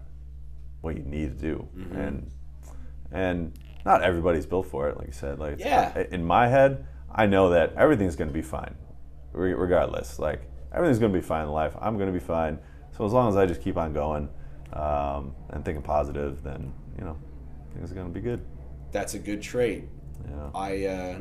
[0.80, 1.96] what you need to do, Mm-hmm.
[1.96, 2.30] and
[3.12, 3.52] and
[3.84, 4.96] not everybody's built for it.
[4.96, 6.04] Like you said, like Yeah.
[6.10, 8.74] in my head, I know that everything's going to be fine,
[9.32, 10.18] regardless.
[10.18, 11.74] Like everything's going to be fine in life.
[11.80, 12.58] I'm going to be fine.
[12.96, 14.28] So as long as I just keep on going
[14.72, 17.16] um, and thinking positive, then you know
[17.74, 18.40] things are going to be good.
[18.92, 19.84] That's a good trait.
[20.28, 20.50] Yeah.
[20.54, 21.18] I uh,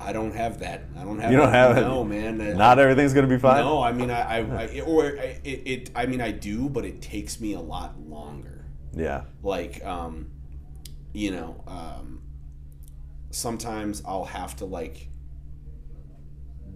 [0.00, 0.84] I don't have that.
[0.96, 1.30] I don't have.
[1.32, 1.76] You don't that.
[1.76, 1.80] have it.
[1.88, 2.40] No, man.
[2.40, 3.64] Uh, Not everything's going to be fine.
[3.64, 5.90] No, I mean, I, I, I or I, it, it.
[5.96, 8.57] I mean, I do, but it takes me a lot longer.
[8.94, 9.24] Yeah.
[9.42, 10.30] Like, um,
[11.12, 12.22] you know, um,
[13.30, 15.08] sometimes I'll have to like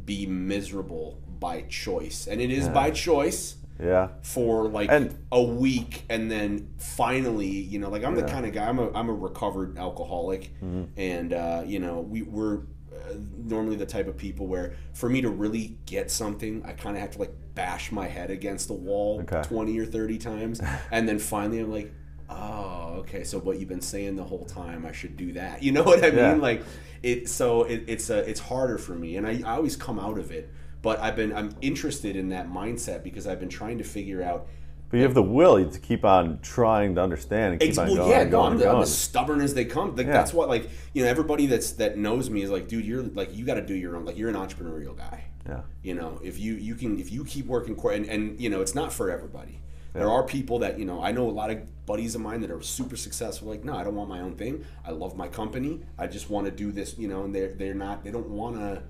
[0.04, 2.72] be miserable by choice, and it is Yeah.
[2.72, 4.08] by choice Yeah.
[4.22, 8.26] for like And- a week and then finally you know like i'm the Yeah.
[8.26, 8.34] Mm-hmm.
[8.34, 10.52] kind of guy i'm a, I'm a recovered alcoholic
[10.96, 15.20] and uh, you know we, we're uh, normally the type of people where for me
[15.22, 18.74] to really get something i kind of have to like bash my head against the
[18.74, 19.42] wall Okay.
[19.42, 20.60] 20 or 30 times
[20.92, 21.92] and then finally i'm like
[22.30, 25.72] oh okay so what you've been saying the whole time i should do that you
[25.72, 26.32] know what i Yeah.
[26.32, 26.62] mean like
[27.02, 30.18] it so it, it's a, it's harder for me and I, I always come out
[30.18, 30.50] of it
[30.82, 34.46] but i've been i'm interested in that mindset because i've been trying to figure out
[34.90, 37.88] But you have the will to keep on trying to understand and keep Ex- on
[37.88, 38.10] well, going.
[38.10, 39.96] yeah, no, going I'm, the, I'm as stubborn as they come.
[39.96, 40.12] Like Yeah.
[40.12, 43.34] that's what, like you know, everybody that's that knows me is like, dude, you're like,
[43.34, 44.04] you got to do your own.
[44.04, 45.24] Like you're an entrepreneurial guy.
[45.48, 45.62] Yeah.
[45.82, 48.74] You know, if you you can if you keep working, and and you know, it's
[48.74, 49.60] not for everybody.
[49.92, 51.02] There are people that you know.
[51.02, 53.48] I know a lot of buddies of mine that are super successful.
[53.48, 54.64] Like, no, I don't want my own thing.
[54.86, 55.82] I love my company.
[55.98, 56.96] I just want to do this.
[56.98, 58.04] You know, and they're they're not.
[58.04, 58.82] They don't want to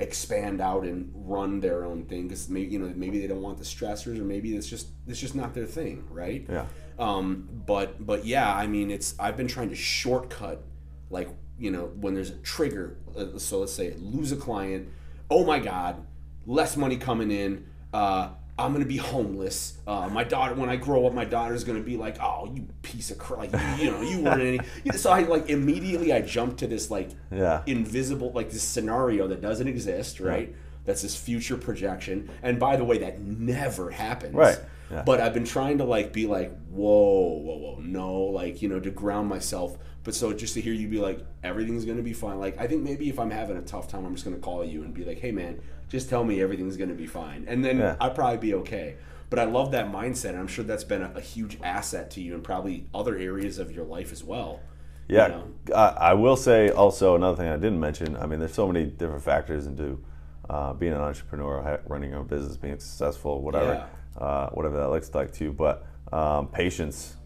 [0.00, 3.58] expand out and run their own thing because maybe you know maybe they don't want
[3.58, 6.46] the stressors or maybe it's just it's just not their thing, right?
[6.48, 6.66] Yeah.
[6.98, 10.62] Um, but but yeah, I mean, it's I've been trying to shortcut,
[11.08, 12.98] like you know, when there's a trigger.
[13.16, 14.88] Uh, so let's say lose a client.
[15.30, 16.04] Oh my God,
[16.46, 17.64] less money coming in.
[17.92, 19.78] Uh, I'm gonna be homeless.
[19.86, 23.10] Uh, my daughter, when I grow up, my daughter's gonna be like, "Oh, you piece
[23.10, 24.60] of crap!" Like, you, you know, you weren't any.
[24.84, 27.62] You know, So I like immediately I jumped to this like Yeah.
[27.66, 30.54] invisible, like this scenario that doesn't exist, right?
[30.84, 32.30] That's this future projection.
[32.42, 34.34] And by the way, that never happens.
[34.34, 34.58] Right.
[34.90, 35.02] Yeah.
[35.02, 38.80] But I've been trying to like be like, whoa, whoa, whoa, no, like you know,
[38.80, 39.76] to ground myself.
[40.02, 42.40] But so just to hear you be like, everything's gonna be fine.
[42.40, 44.82] Like I think maybe if I'm having a tough time, I'm just gonna call you
[44.82, 47.96] and be like, hey man, just tell me everything's gonna be fine, and then Yeah.
[48.00, 48.96] I'll probably be okay.
[49.28, 52.20] But I love that mindset, and I'm sure that's been a, a huge asset to
[52.22, 54.60] you and probably other areas of your life as well.
[55.08, 55.48] you Yeah, know?
[55.74, 58.16] I, I will say also another thing I didn't mention.
[58.16, 60.02] I mean, there's so many different factors into
[60.48, 65.14] uh, being an entrepreneur, running your own business, being successful, whatever, uh, whatever that looks
[65.14, 65.52] like to you.
[65.52, 67.16] But um, patience,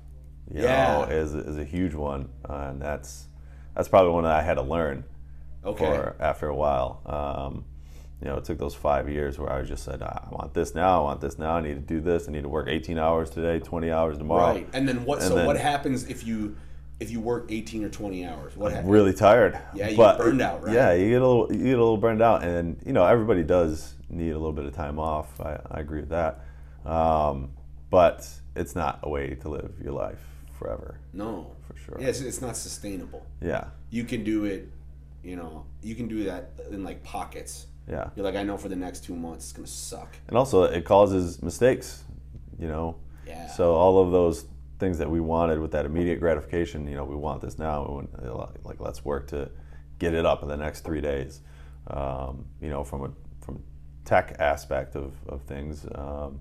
[0.53, 0.87] you Yeah.
[0.87, 3.29] know, is is a huge one, uh, and that's
[3.75, 5.05] that's probably one that I had to learn
[5.65, 5.85] Okay.
[5.85, 7.01] for after a while.
[7.07, 7.65] Um,
[8.25, 11.01] you know, it took those five years where I just said, I want this now,
[11.01, 13.29] I want this now, I need to do this, I need to work 18 hours
[13.29, 14.55] today, 20 hours tomorrow.
[14.55, 14.69] Right.
[14.73, 15.19] And then what?
[15.19, 16.57] And so then- what happens if you
[17.01, 18.57] if you work eighteen or twenty hours?
[18.57, 18.89] What happens?
[18.89, 19.59] really tired.
[19.75, 20.73] Yeah, you but, get burned out, right?
[20.73, 23.43] Yeah, you get a little, you get a little burned out, and you know everybody
[23.43, 25.41] does need a little bit of time off.
[25.41, 26.45] I, I agree with that.
[26.87, 27.51] Um,
[27.91, 30.21] but it's not a way to live your life
[30.57, 31.01] forever.
[31.13, 31.97] No, for sure.
[32.01, 33.27] Yeah, it's, it's not sustainable.
[33.43, 33.65] Yeah.
[33.91, 34.69] You can do it,
[35.25, 37.67] you know, you can do that in like pockets.
[37.89, 38.11] Yeah.
[38.17, 40.17] You're like, I know for the next two months it's gonna suck.
[40.29, 42.05] And also, it causes mistakes.
[42.59, 42.97] You know.
[43.27, 43.49] Yeah.
[43.49, 44.47] So all of those
[44.79, 47.85] things that we wanted with that immediate gratification, you know, we want this now.
[47.87, 49.51] Want, like let's work to
[49.99, 51.41] get it up in the next three days.
[51.89, 53.11] Um, you know, from a
[53.45, 53.63] from
[54.05, 56.41] tech aspect of, of things, um,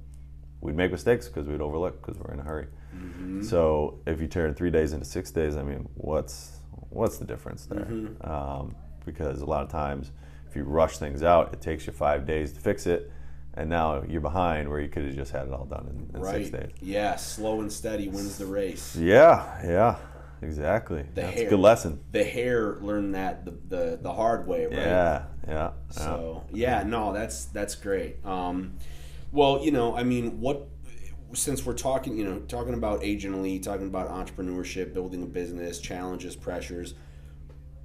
[0.62, 2.68] we'd make mistakes because we'd overlook because we're in a hurry.
[2.96, 3.44] Mm-hmm.
[3.44, 7.66] So if you turn three days into six days, I mean, what's what's the difference
[7.66, 7.86] there?
[7.86, 8.30] Mm-hmm.
[8.30, 8.76] Um,
[9.06, 10.12] because a lot of times,
[10.54, 13.12] if you rush things out, it takes you five days to fix it,
[13.56, 16.22] and now you're behind where you could have just had it all done in, in
[16.22, 16.46] right.
[16.46, 16.72] six days.
[16.80, 18.96] Yeah, slow and steady wins the race.
[18.96, 19.96] Yeah, yeah,
[20.44, 21.08] exactly.
[21.16, 21.48] The That's hare.
[21.48, 22.00] a good lesson.
[22.12, 24.76] The hare learned that the, the, the hard way, right?
[24.76, 25.72] Yeah, yeah.
[25.90, 28.24] So yeah, no, that's that's great.
[28.24, 28.76] Um,
[29.32, 30.68] well, you know, I mean, what
[31.34, 35.80] since we're talking, you know, talking about Agent Elite, talking about entrepreneurship, building a business,
[35.80, 36.94] challenges, pressures.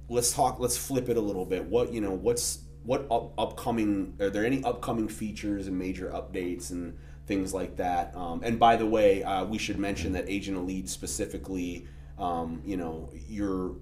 [0.09, 0.59] Let's talk.
[0.59, 1.65] Let's flip it a little bit.
[1.65, 2.11] What you know?
[2.11, 4.15] What's what up, upcoming?
[4.19, 8.15] Are there any upcoming features and major updates and things like that?
[8.15, 12.77] Um, and by the way, uh, we should mention that Agent Elite specifically, um, you
[12.77, 13.75] know, your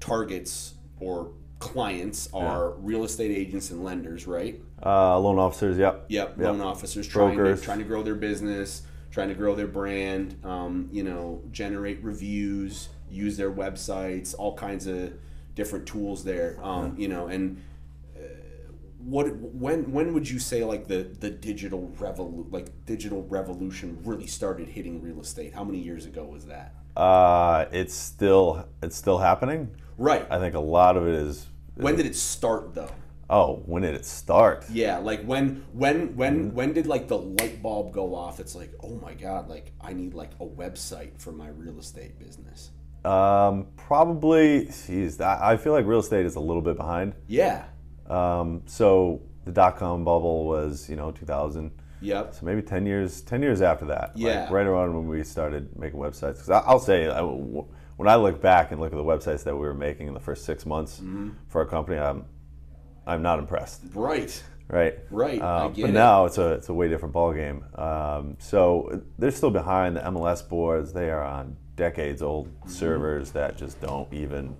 [0.00, 4.60] targets or clients are real estate agents and lenders, right?
[4.84, 6.06] Uh, loan officers, yep.
[6.08, 7.62] Yep, loan officers trying to, Brokers.
[7.62, 12.88] trying to grow their business, trying to grow their brand, um, you know, generate reviews,
[13.08, 15.12] use their websites, all kinds of
[15.54, 17.62] different tools there, um, you know, and
[18.16, 18.20] uh,
[18.98, 24.26] what when when would you say like the the digital revolu- like digital revolution really
[24.26, 25.54] started hitting real estate?
[25.54, 26.74] How many years ago was that?
[26.96, 29.70] Uh, it's still it's still happening.
[29.98, 30.26] Right.
[30.30, 31.46] I think a lot of it is.
[31.76, 32.90] When did it start though?
[33.30, 34.66] Oh, when did it start?
[34.70, 36.54] Yeah, like when when when Mm-hmm.
[36.54, 38.40] when did like the light bulb go off?
[38.40, 42.18] It's like, oh my god, like I need like a website for my real estate
[42.18, 42.70] business.
[43.04, 44.66] Um, probably.
[44.86, 47.14] Geez, I I feel like real estate is a little bit behind.
[47.26, 47.64] Yeah.
[48.08, 51.70] Um, so the dot com bubble was you know 2000.
[52.00, 52.34] Yep.
[52.34, 54.12] So maybe 10 years 10 years after that.
[54.16, 54.42] Yeah.
[54.42, 56.34] Like right around when we started making websites.
[56.44, 59.60] Because I'll say I- when I look back and look at the websites that we
[59.60, 61.30] were making in the first six months Mm-hmm.
[61.48, 62.24] for our company, I'm
[63.06, 63.82] I'm not impressed.
[63.94, 64.32] Right.
[64.68, 64.94] right?
[65.10, 65.92] Right, Um, but it.
[65.92, 67.60] now it's a it's a way different ballgame.
[67.78, 70.92] Um, so they're still behind the MLS boards.
[70.92, 72.70] They are on decades old Mm-hmm.
[72.70, 74.56] servers that just don't even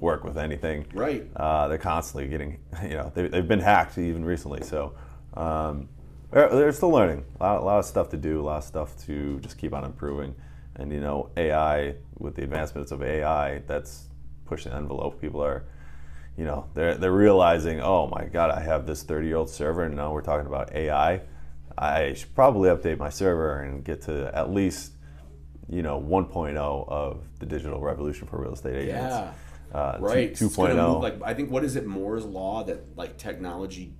[0.00, 0.86] work with anything.
[0.92, 1.26] Right.
[1.34, 4.62] Uh, they're constantly getting, you know, they, they've been hacked even recently.
[4.62, 4.94] So
[5.34, 5.88] um,
[6.30, 7.24] they're, they're still learning.
[7.40, 8.40] A lot, a lot of stuff to do.
[8.40, 10.34] A lot of stuff to just keep on improving.
[10.76, 14.08] And you know, AI with the advancements of AI, that's
[14.44, 15.20] pushing the envelope.
[15.20, 15.64] People are
[16.36, 19.84] you know they're they're realizing oh my god i have this 30 year old server
[19.84, 21.18] and now we're talking about ai
[21.78, 24.92] i should probably update my server and get to at least
[25.68, 26.56] you know 1.0
[26.88, 29.32] of the digital revolution for real estate agents Yeah.
[29.74, 30.34] uh, Right.
[30.34, 33.16] two- It's gonna 2.0 move, like I think what is it Moore's law that like
[33.16, 33.92] technology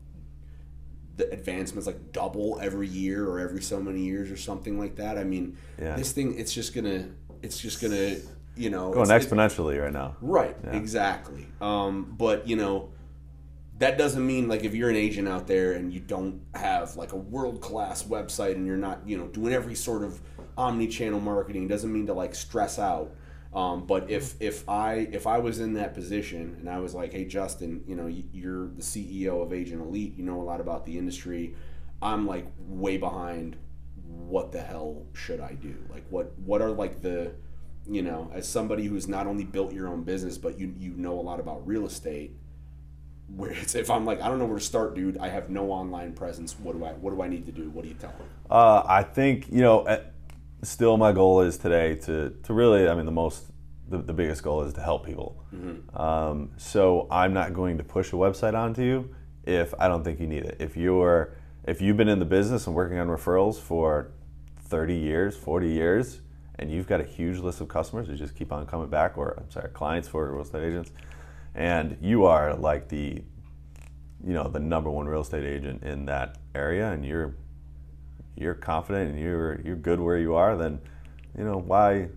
[1.16, 5.16] the advancements like double every year or every so many years or something like that.
[5.16, 5.96] I mean, Yeah.
[5.96, 7.05] this thing it's just going to
[7.42, 8.20] it's just going to,
[8.57, 11.46] you know, going it's- it- exponentially right now Right, exactly.
[11.61, 12.90] Um, but you know,
[13.79, 17.12] that doesn't mean like if you're an agent out there and you don't have like
[17.12, 20.20] a world class website and you're not you know doing every sort of
[20.57, 23.14] omni channel marketing, doesn't mean to like stress out.
[23.55, 27.12] Um, but if if I if I was in that position and I was like,
[27.12, 30.85] hey Justin, you know you're the CEO of Agent Elite, you know a lot about
[30.85, 31.55] the industry.
[32.03, 33.57] I'm like way behind.
[34.05, 35.75] What the hell should I do?
[35.90, 37.33] Like what what are like the
[37.88, 41.19] you know, as somebody who's not only built your own business, but you you know
[41.19, 42.37] a lot about real estate.
[43.29, 45.19] Where it's if I'm like I don't know where to start, dude.
[45.19, 46.57] I have no online presence.
[46.59, 47.71] What do I what do I need to do?
[47.71, 48.29] What do you tell them?
[48.51, 49.87] Uh, I think you know.
[50.66, 52.88] Still, my goal is today to to really.
[52.88, 53.46] I mean, the most,
[53.88, 55.42] the, the biggest goal is to help people.
[55.94, 60.20] Um, so I'm not going to push a website onto you if I don't think
[60.20, 60.57] you need it.
[60.59, 64.12] If you're if you've been in the business and working on referrals for
[64.68, 66.20] 30 years, 40 years,
[66.59, 69.35] and you've got a huge list of customers who just keep on coming back, or
[69.38, 70.92] I'm sorry, clients for real estate agents,
[71.55, 73.22] and you are like the
[74.24, 77.35] you know the number one real estate agent in that area and you're
[78.37, 80.79] you're confident and you're you're good where you are then
[81.37, 82.09] you know why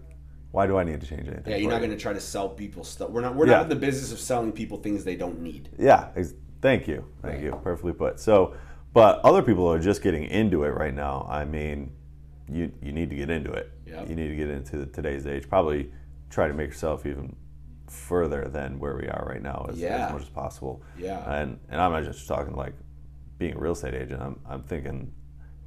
[0.52, 2.50] why do I need to change anything Yeah, you're not going to try to sell
[2.50, 3.10] people stuff.
[3.12, 3.54] We're not we're Yeah.
[3.58, 5.70] not in the business of selling people things they don't need.
[5.78, 8.54] yeah ex- thank you thank you perfectly put so
[8.94, 11.92] but other people are just getting into it right now I mean
[12.52, 14.10] you you need to get into it Yep.
[14.10, 15.92] you need to get into today's age probably
[16.30, 17.36] try to make yourself even
[17.88, 20.08] further than where we are right now as, Yeah.
[20.08, 21.20] as much as possible Yeah.
[21.42, 22.74] and and I'm not just talking like
[23.38, 25.12] being a real estate agent I'm, I'm thinking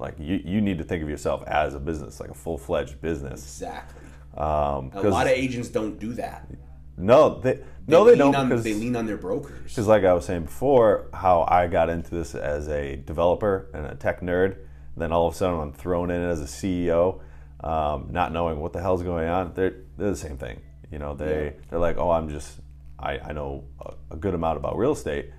[0.02, 3.00] Like you, you need to think of yourself as a business, like a full fledged
[3.00, 3.40] business.
[3.42, 4.00] Exactly.
[4.36, 6.50] Um, A lot of agents don't do that.
[6.96, 9.62] no, they, no, they lean don't On, because they lean on their brokers.
[9.62, 13.86] because like I was saying before, how I got into this as a developer and
[13.86, 14.56] a tech nerd,
[14.96, 17.20] then all of a sudden I'm thrown in as a CEO,
[17.62, 19.52] um, not knowing what the hell's going on.
[19.54, 20.60] They're they're the same thing.
[20.90, 21.62] You know, they Yeah.
[21.70, 22.58] they're like, oh, I'm just
[22.98, 25.30] I, I know a, a good amount about real estate,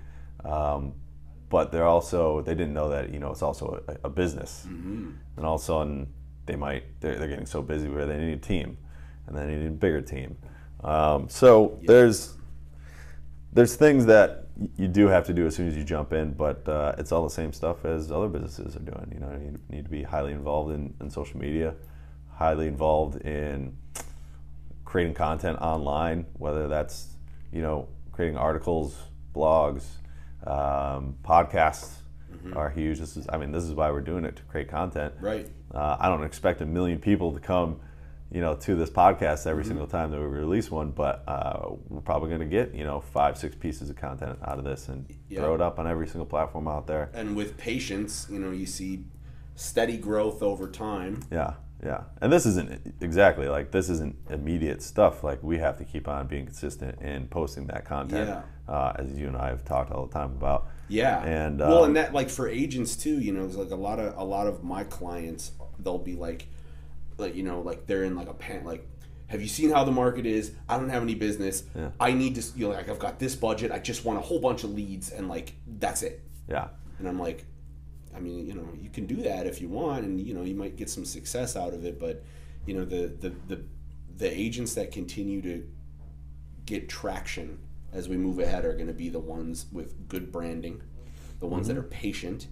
[0.44, 0.94] um,
[1.48, 4.64] but they're also they didn't know that you know it's also a, a business,
[5.36, 6.06] and all of a sudden
[6.46, 8.76] they might they're, they're getting so busy where they need a team,
[9.26, 10.36] and then they need a bigger team.
[10.82, 12.34] Um, so there's
[13.52, 16.68] there's things that you do have to do as soon as you jump in, but
[16.68, 19.10] uh, it's all the same stuff as other businesses are doing.
[19.12, 21.74] You know, you need, need to be highly involved in, in social media,
[22.34, 23.76] highly involved in
[24.84, 27.08] creating content online, whether that's
[27.52, 28.96] you know creating articles,
[29.34, 29.84] blogs,
[30.46, 31.90] um, podcasts
[32.54, 32.98] are huge.
[32.98, 35.14] This is, I mean, this is why we're doing it to create content.
[35.20, 35.48] Right.
[35.72, 37.80] Uh, I don't expect a million people to come,
[38.30, 39.48] you know, to this podcast Mm-hmm.
[39.48, 42.84] every single time that we release one, but uh, we're probably going to get, you
[42.84, 45.40] know, five, six pieces of content out of this and Yeah.
[45.40, 47.10] throw it up on every single platform out there.
[47.14, 49.04] And with patience, you know, you see
[49.54, 51.20] steady growth over time.
[51.30, 51.54] Yeah,
[51.84, 52.04] yeah.
[52.20, 55.22] And this isn't exactly like this isn't immediate stuff.
[55.22, 58.42] Like we have to keep on being consistent in posting that content, Yeah.
[58.74, 60.68] uh, as you and I have talked all the time about.
[60.88, 61.22] Yeah.
[61.24, 63.98] And, well, um, and that like for agents too, you know, it's like a lot
[64.00, 66.46] of a lot of my clients, they'll be like,
[67.18, 68.86] like you know, like they're in like a pan like.
[69.28, 70.52] Have you seen how the market is?
[70.68, 71.64] I don't have any business.
[71.74, 71.90] Yeah.
[71.98, 73.72] I need to, you know, like I've got this budget.
[73.72, 76.20] I just want a whole bunch of leads, and like that's it.
[76.46, 76.68] Yeah,
[76.98, 77.46] And I'm like,
[78.14, 80.54] I mean, you know, you can do that if you want, and you know, you
[80.54, 81.98] might get some success out of it.
[81.98, 82.22] But
[82.66, 83.64] you know, the the the,
[84.16, 85.66] the agents that continue to
[86.66, 87.58] get traction
[87.92, 90.82] as we move ahead are going to be the ones with good branding,
[91.40, 91.84] the ones that mm-hmm.
[91.84, 92.48] are patient,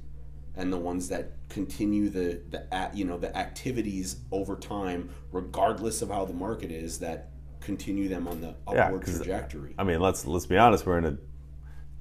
[0.56, 6.02] and the ones that continue the the at you know the activities over time, regardless
[6.02, 9.74] of how the market is, that continue them on the Yeah, trajectory.
[9.78, 10.86] I mean, let's let's be honest.
[10.86, 11.18] We're in a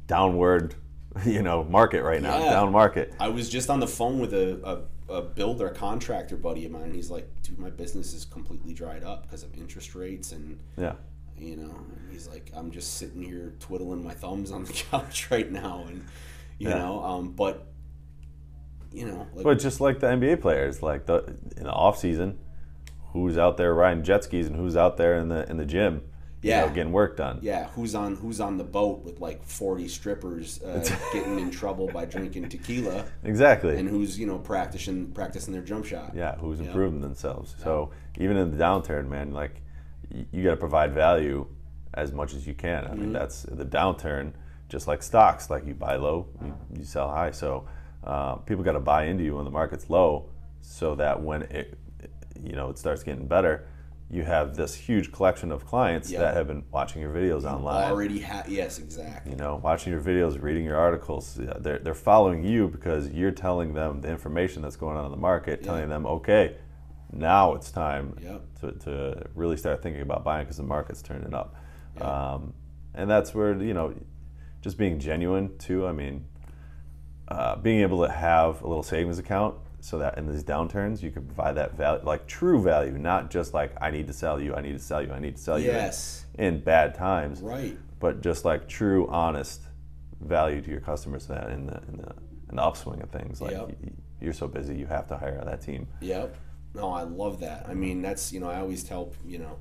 [0.08, 0.76] downward,
[1.26, 2.38] you know, market right now.
[2.40, 2.52] Yeah.
[2.52, 3.14] Down market.
[3.20, 6.72] I was just on the phone with a, a, a builder, a contractor buddy of
[6.72, 6.84] mine.
[6.84, 10.32] And he's like, dude, my business is completely dried up because of interest rates.
[10.32, 10.94] And, Yeah.
[11.38, 15.30] you know, and he's like, I'm just sitting here twiddling my thumbs on the couch
[15.32, 15.84] right now.
[15.88, 16.06] And,
[16.58, 16.78] you Yeah.
[16.78, 17.68] know, um, but,
[18.94, 22.38] you know, like, But just like the NBA players, like the in the off season,
[23.14, 26.02] who's out there riding jet skis and who's out there in the in the gym,
[26.42, 26.62] you Yeah.
[26.66, 27.40] know, getting work done.
[27.42, 31.88] yeah, who's on who's on the boat with like 40 strippers uh, getting in trouble
[31.88, 33.78] by drinking tequila, Exactly.
[33.78, 36.14] and who's you know practicing practicing their jump shot.
[36.16, 36.68] yeah, who's Yeah.
[36.68, 37.56] improving themselves.
[37.64, 39.62] So even in the downturn, man, like
[40.14, 41.46] y- you got to provide value
[41.94, 42.86] as much as you can.
[42.86, 43.00] I Mm-hmm.
[43.02, 44.34] mean, that's the downturn.
[44.70, 47.32] Just like stocks, like you buy low, you, you sell high.
[47.32, 47.68] So
[48.06, 50.30] uh, people got to buy into you when the market's low,
[50.62, 51.78] so that when it,
[52.42, 53.68] you know, it starts getting better,
[54.12, 56.20] you have this huge collection of clients Yeah.
[56.20, 57.90] that have been watching your videos online.
[57.90, 59.32] Already ha- yes, exactly.
[59.32, 61.40] you know, watching your videos, reading your articles.
[61.60, 65.18] They're, they're following you because you're telling them the information that's going on in the
[65.18, 66.58] market, telling them, okay,
[67.14, 68.42] now it's time Yep.
[68.60, 71.56] to, to really start thinking about buying because the market's turning up.
[72.02, 72.54] Um,
[72.94, 73.94] and that's where, you know,
[74.62, 75.88] just being genuine too.
[75.88, 76.26] I mean,
[77.30, 81.12] uh, being able to have a little savings account so that in these downturns you
[81.12, 84.54] can provide that value, like true value, not just like, I need to sell you,
[84.56, 86.26] I need to sell you, I need to sell you in- Yes.
[86.38, 87.78] in bad times Right.
[88.00, 89.62] but just like true, honest
[90.22, 92.14] value to your customers that in the in the,
[92.50, 93.42] in the upswing of things.
[93.42, 93.72] Like Yep.
[94.22, 95.88] you're so busy, you have to hire that team.
[96.02, 96.36] Yep.
[96.76, 97.68] No, I love that.
[97.68, 99.58] I mean, that's you know, I always tell you know,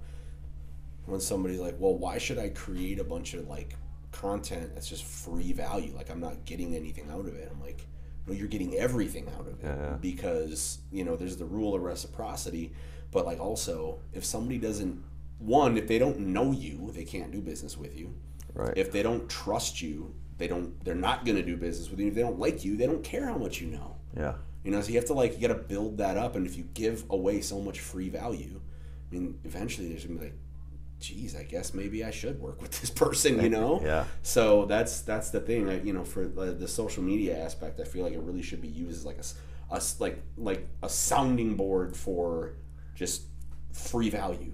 [1.07, 3.75] when somebody's like, "Well, why should I create a bunch of like
[4.13, 5.95] content that's just free value?
[5.97, 7.87] Like I'm not getting anything out of it." I'm like,
[8.31, 9.97] "No, you're getting everything out of it yeah.
[10.01, 12.73] because you know there's the rule of reciprocity,
[13.11, 15.03] but like also if somebody doesn't
[15.41, 18.15] one, if they don't know you, they can't do business with you.
[18.55, 18.75] Right.
[18.77, 20.83] If they don't trust you, they don't.
[20.85, 22.09] They're not going to do business with you.
[22.09, 23.97] If they don't like you, they don't care how much you know.
[24.17, 24.35] yeah.
[24.65, 26.57] You know, so you have to like you got to build that up, and if
[26.57, 28.61] you give away so much free value,
[29.11, 30.39] I mean, eventually there's gonna be like,
[31.01, 33.43] geez, I guess maybe I should work with this person.
[33.43, 33.81] You know?
[33.85, 34.05] Yeah.
[34.23, 35.69] So that's that's the thing.
[35.69, 38.61] I, you know, for the, the social media aspect, I feel like it really should
[38.61, 42.55] be used as like a, a like like a sounding board for
[42.95, 43.23] just
[43.73, 44.53] free value.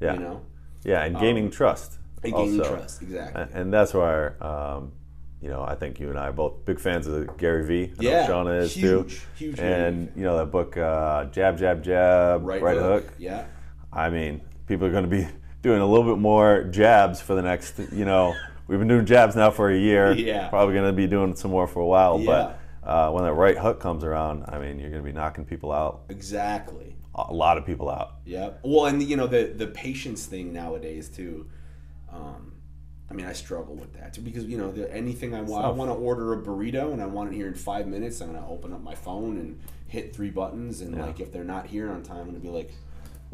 [0.00, 0.14] Yeah.
[0.14, 0.40] You know,
[0.84, 1.98] Yeah, and gaining trust.
[2.24, 2.74] and gaining also.
[2.76, 3.02] trust.
[3.02, 3.42] Exactly.
[3.42, 4.92] A- And that's why, um,
[5.40, 7.84] you know, I think you and I are both big fans of Gary Vee.
[7.84, 9.50] I know Yeah, Shauna is huge, too.
[9.50, 13.04] huge And you know that book, uh, Jab, Jab, Jab, right, Right, hook.
[13.04, 13.14] hook.
[13.18, 13.44] Yeah.
[13.92, 15.26] I mean, people are going to be
[15.64, 18.34] doing a little bit more jabs for the next, you know,
[18.68, 20.12] we've been doing jabs now for a year.
[20.16, 20.48] Yeah.
[20.48, 22.20] Probably going to be doing some more for a while.
[22.20, 22.52] Yeah.
[22.84, 25.72] uh, when that right hook comes around, I mean, you're going to be knocking people
[25.72, 26.94] out, Exactly.
[27.14, 28.16] a lot of people out.
[28.26, 28.50] Yeah.
[28.62, 31.46] Well, and you know the the patience thing nowadays too.
[32.12, 32.52] Um,
[33.10, 35.70] I mean, I struggle with that too because you know the, anything I want, I
[35.70, 38.20] want to order a burrito and I want it here in five minutes.
[38.20, 41.06] I'm gonna open up my phone and hit three buttons, and Yeah.
[41.06, 42.70] like if they're not here on time, I'm gonna be like,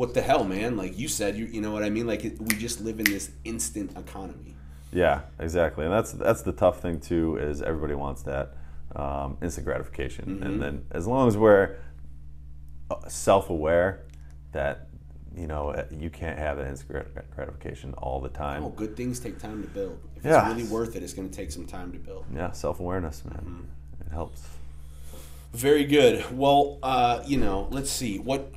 [0.00, 2.06] "What the hell, man?" Like you said, you you know what I mean?
[2.06, 4.54] Like it, we just live in this instant economy.
[4.92, 7.36] Yeah, exactly, and that's that's the tough thing too.
[7.36, 8.54] Is everybody wants that
[8.96, 11.76] um, instant gratification, and then as long as we're
[12.90, 14.00] uh, self-aware
[14.52, 14.88] that
[15.36, 18.64] you know uh, you can't have that instant gratification all the time.
[18.64, 20.00] Oh, good things take time to build.
[20.16, 20.38] If Yeah.
[20.38, 22.24] it's really worth it, it's gonna take some time to build.
[22.34, 23.68] Yeah, self-awareness, man,
[24.00, 24.42] it helps.
[25.52, 26.24] Very good.
[26.36, 28.50] Well, uh, you know, let's see what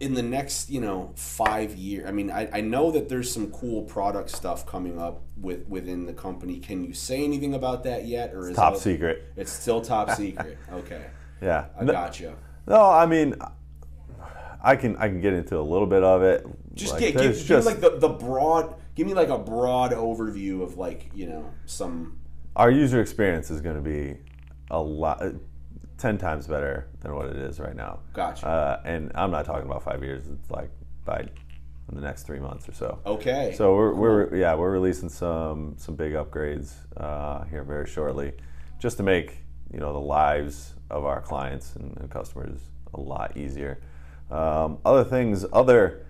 [0.00, 2.08] in the next, you know, five years.
[2.08, 6.06] I mean, I, I know that there's some cool product stuff coming up with within
[6.06, 6.58] the company.
[6.58, 9.24] Can you say anything about that yet, or is Top secret.
[9.36, 10.56] It's still top secret.
[10.72, 11.04] Okay,
[11.42, 11.66] Yeah.
[11.78, 12.34] I No- gotcha.
[12.66, 13.34] No, I mean,
[14.62, 16.46] I can I can get into a little bit of it.
[16.74, 18.74] Just Like, get, give, there's give just me like the, the broad.
[18.94, 22.18] Give me like a broad overview of like you know some.
[22.56, 24.18] our user experience is going to be
[24.70, 25.22] a lot,
[26.00, 28.00] ten times better than what it is right now.
[28.12, 28.46] Gotcha.
[28.46, 30.24] Uh, and I'm not talking about five years.
[30.26, 30.70] It's like
[31.04, 31.26] by
[31.90, 32.98] in the next three months or so.
[33.04, 33.54] Okay.
[33.56, 38.32] So we're, we're yeah we're releasing some some big upgrades uh, here very shortly,
[38.78, 39.38] just to make
[39.72, 42.58] you know the lives of our clients and, and customers
[42.94, 43.80] a lot easier.
[44.30, 46.06] Um, other things, other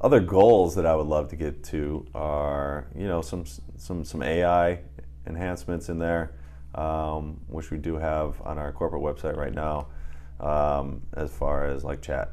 [0.00, 3.44] other goals that I would love to get to are you know some
[3.76, 4.80] some some AI
[5.26, 6.34] enhancements in there,
[6.74, 9.88] um, which we do have on our corporate website right now,
[10.40, 12.32] um, as far as like chat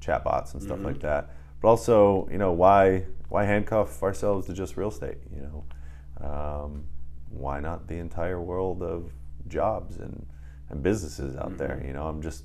[0.00, 1.30] chatbots and stuff like that.
[1.60, 5.18] But also, you know, why why handcuff ourselves to just real estate?
[5.34, 6.84] You know, um,
[7.30, 9.12] why not the entire world of
[9.48, 10.26] jobs and
[10.70, 11.82] and businesses out there?
[11.86, 12.44] You know, I'm just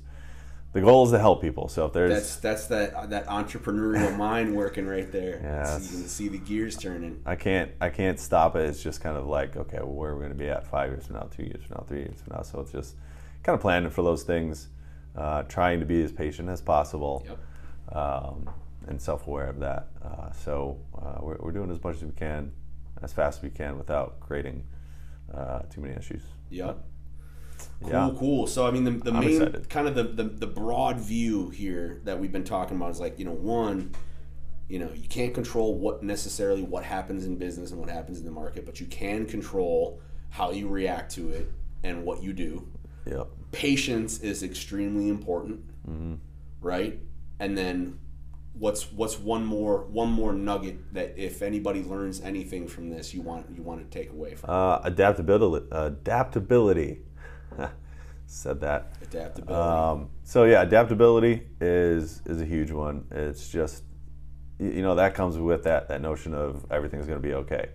[0.74, 1.68] the goal is to help people.
[1.68, 5.40] So if there's that's that's that that entrepreneurial mind working right there.
[5.42, 7.22] Yeah, you can see the gears turning.
[7.24, 8.68] I can't I can't stop it.
[8.68, 10.90] It's just kind of like okay, well, where are we going to be at five
[10.90, 12.42] years from now, two years from now, three years from now?
[12.42, 12.96] So it's just
[13.44, 14.68] kind of planning for those things,
[15.16, 17.96] uh, trying to be as patient as possible, Yep.
[17.96, 18.50] um,
[18.88, 19.88] and self-aware of that.
[20.04, 22.50] Uh, so uh, we're, we're doing as much as we can,
[23.00, 24.64] as fast as we can, without creating
[25.32, 26.22] uh, too many issues.
[26.50, 26.84] Yep.
[27.82, 28.10] Cool, Yeah.
[28.18, 28.46] cool.
[28.46, 29.68] So I mean, the, the I'm main excited.
[29.68, 33.18] kind of the, the the broad view here that we've been talking about is like
[33.18, 33.92] you know one,
[34.68, 38.24] you know you can't control what necessarily what happens in business and what happens in
[38.24, 40.00] the market, but you can control
[40.30, 41.50] how you react to it
[41.82, 42.66] and what you do.
[43.06, 43.28] Yep.
[43.52, 46.14] Patience is extremely important, Mm-hmm.
[46.60, 46.98] right?
[47.38, 47.98] And then
[48.54, 53.20] what's what's one more one more nugget that if anybody learns anything from this, you
[53.20, 55.66] want you want to take away from Uh, adaptability.
[55.72, 57.00] Adaptability.
[58.26, 58.92] Said that.
[59.02, 59.52] adaptability.
[59.54, 63.06] Um, so yeah, adaptability is is a huge one.
[63.10, 63.84] It's just
[64.58, 67.68] you know that comes with that that notion of everything's going to be okay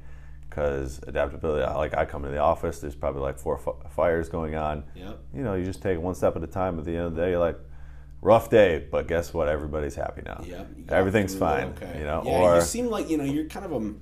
[0.50, 1.66] because adaptability.
[1.74, 4.84] Like I come to the office, there's probably like four fi- fires going on.
[4.96, 5.20] yep.
[5.34, 6.80] You know, you just take one step at a time.
[6.80, 7.58] At the end of the day, you're like
[8.22, 9.48] rough day, but guess what?
[9.48, 10.44] Everybody's happy now.
[10.46, 11.68] Yeah, everything's fine.
[11.78, 12.00] Okay.
[12.00, 13.94] You know, yeah, or you seem like you know you're kind of a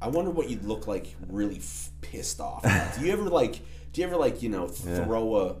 [0.00, 2.62] i wonder what you'd look like really f- pissed off.
[2.98, 3.60] do you ever like?
[3.92, 4.66] Do you ever like you know
[5.04, 5.56] throw a a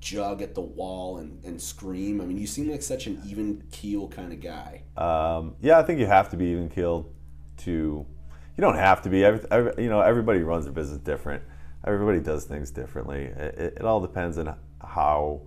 [0.00, 2.20] jug at the wall and, and scream?
[2.20, 4.82] I mean, you seem like such an even keel kind of guy.
[4.96, 7.12] Um, yeah, I think you have to be even keeled
[7.58, 8.06] to.
[8.56, 9.24] You don't have to be.
[9.24, 11.42] Every, every, you know, everybody runs their business different.
[11.86, 13.24] Everybody does things differently.
[13.24, 15.42] It, it, it all depends on how,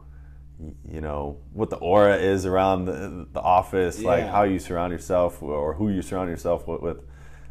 [0.89, 5.43] you know, what the aura is around the, the office, like how you surround yourself
[5.43, 6.81] or who you surround yourself with.
[6.81, 6.97] with.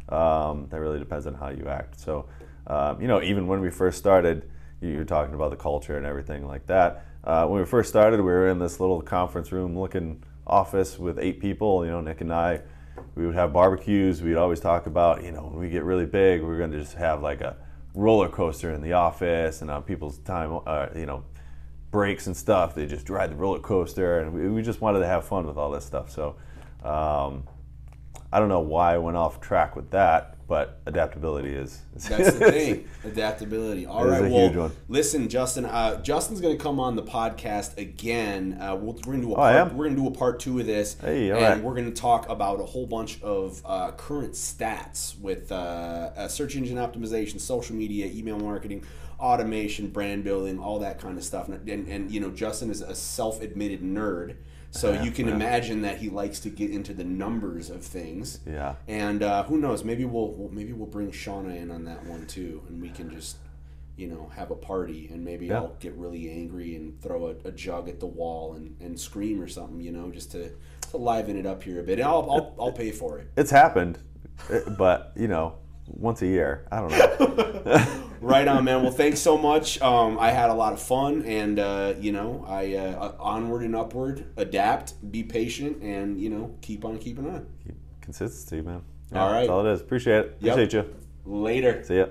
[0.09, 1.97] Um, that really depends on how you act.
[1.97, 2.27] So,
[2.67, 4.49] um, you know, even when we first started,
[4.83, 7.05] you you talking about the culture and everything like that.
[7.23, 11.17] Uh, when we first started, we were in this little conference room looking office with
[11.19, 11.85] eight people.
[11.85, 12.61] You know, Nick and I,
[13.15, 14.21] we would have barbecues.
[14.21, 16.95] We'd always talk about, you know, when we get really big, we're going to just
[16.95, 17.55] have like a
[17.95, 21.23] roller coaster in the office and on people's time, uh, you know,
[21.91, 22.75] breaks and stuff.
[22.75, 25.57] They just ride the roller coaster, and we, we just wanted to have fun with
[25.57, 26.11] all this stuff.
[26.11, 26.35] So,
[26.83, 27.47] um,
[28.31, 31.81] I don't know why I went off track with that, but adaptability is.
[31.95, 33.85] That's the thing, adaptability.
[33.85, 34.71] All right, a well, huge one.
[34.87, 35.65] listen, Justin.
[35.65, 38.57] Uh, Justin's going to come on the podcast again.
[38.61, 39.77] Uh, we'll, we're going to do a Oh, part, am?
[39.77, 41.63] we're going to do a part two of this, Hey, all and right.
[41.63, 46.27] we're going to talk about a whole bunch of uh, current stats with uh, uh,
[46.27, 48.83] search engine optimization, social media, email marketing,
[49.19, 51.47] automation, brand building, all that kind of stuff.
[51.47, 54.35] And, and, and you know, Justin is a self-admitted nerd.
[54.73, 58.39] So you can imagine that he likes to get into the numbers of things.
[58.45, 58.75] Yeah.
[58.87, 59.83] And uh, who knows?
[59.83, 63.11] Maybe we'll, we'll maybe we'll bring Shauna in on that one too, and we can
[63.11, 63.37] just
[63.95, 65.57] you know, have a party and maybe Yeah.
[65.57, 69.41] I'll get really angry and throw a, a jug at the wall and, and scream
[69.41, 70.51] or something, you know, just to,
[70.89, 71.99] to liven it up here a bit.
[71.99, 73.29] And I'll, I'll, I'll pay for it.
[73.37, 73.99] It's happened,
[74.49, 75.55] eh, but you know,
[75.87, 76.65] once a year.
[76.71, 77.99] I don't know.
[78.23, 78.83] Right on, man.
[78.83, 79.81] Well, thanks so much.
[79.81, 83.75] Um, I had a lot of fun, and uh, you know, I uh, onward and
[83.75, 87.45] upward, adapt, be patient, and you know, keep on keeping on.
[87.99, 88.81] Consistency, man.
[89.13, 89.41] All right.
[89.41, 89.81] That's all it is.
[89.81, 90.37] Appreciate it.
[90.39, 90.53] Yep.
[90.53, 90.95] Appreciate you.
[91.25, 91.83] Later.
[91.83, 92.05] See ya.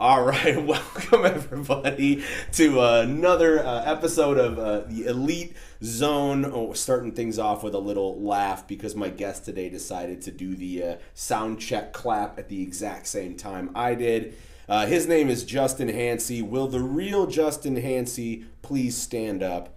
[0.00, 5.54] All right, welcome everybody to another uh, episode of uh, the Elite
[5.84, 6.46] Zone.
[6.46, 10.54] Oh, starting things off with a little laugh because my guest today decided to do
[10.54, 14.32] the uh, sound check clap at the exact same time I did.
[14.66, 16.40] Uh, his name is Justin Hancy.
[16.40, 19.76] Will the real Justin Hancy please stand up?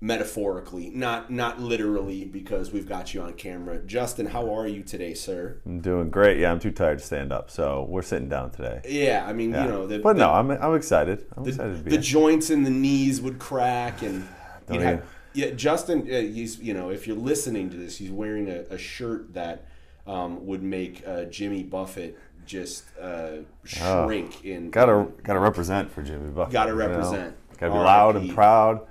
[0.00, 3.78] Metaphorically, not not literally, because we've got you on camera.
[3.78, 5.58] Justin, how are you today, sir?
[5.66, 6.38] I'm doing great.
[6.38, 8.80] Yeah, I'm too tired to stand up, so we're sitting down today.
[8.88, 9.64] Yeah, I mean, Yeah.
[9.64, 11.26] you know, the, but the, no, I'm, I'm excited.
[11.36, 14.28] I'm the, excited to be the joints in the knees would crack, and
[14.70, 18.48] you'd have, yeah, Justin, uh, he's you know, if you're listening to this, he's wearing
[18.48, 19.64] a, a shirt that
[20.06, 24.68] um, would make uh, Jimmy Buffett just uh, shrink in.
[24.68, 26.52] Oh, Gotta gotta represent for Jimmy Buffett.
[26.52, 26.86] Gotta you know?
[26.86, 27.36] represent.
[27.58, 28.28] Gotta be loud R.I.P..
[28.28, 28.86] and proud.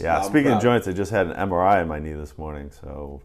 [0.00, 0.16] Yeah.
[0.16, 0.56] And speaking proud.
[0.56, 3.22] of joints, I just had an MRI in my knee this morning, so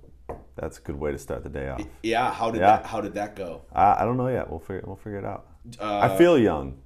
[0.56, 1.82] that's a good way to start the day off.
[2.04, 2.78] Yeah, how did Yeah.
[2.78, 2.86] that?
[2.86, 3.62] How did that go?
[3.74, 4.50] I, I don't know yet.
[4.50, 5.48] We'll figure we'll figure it out.
[5.80, 6.78] Uh, I feel young.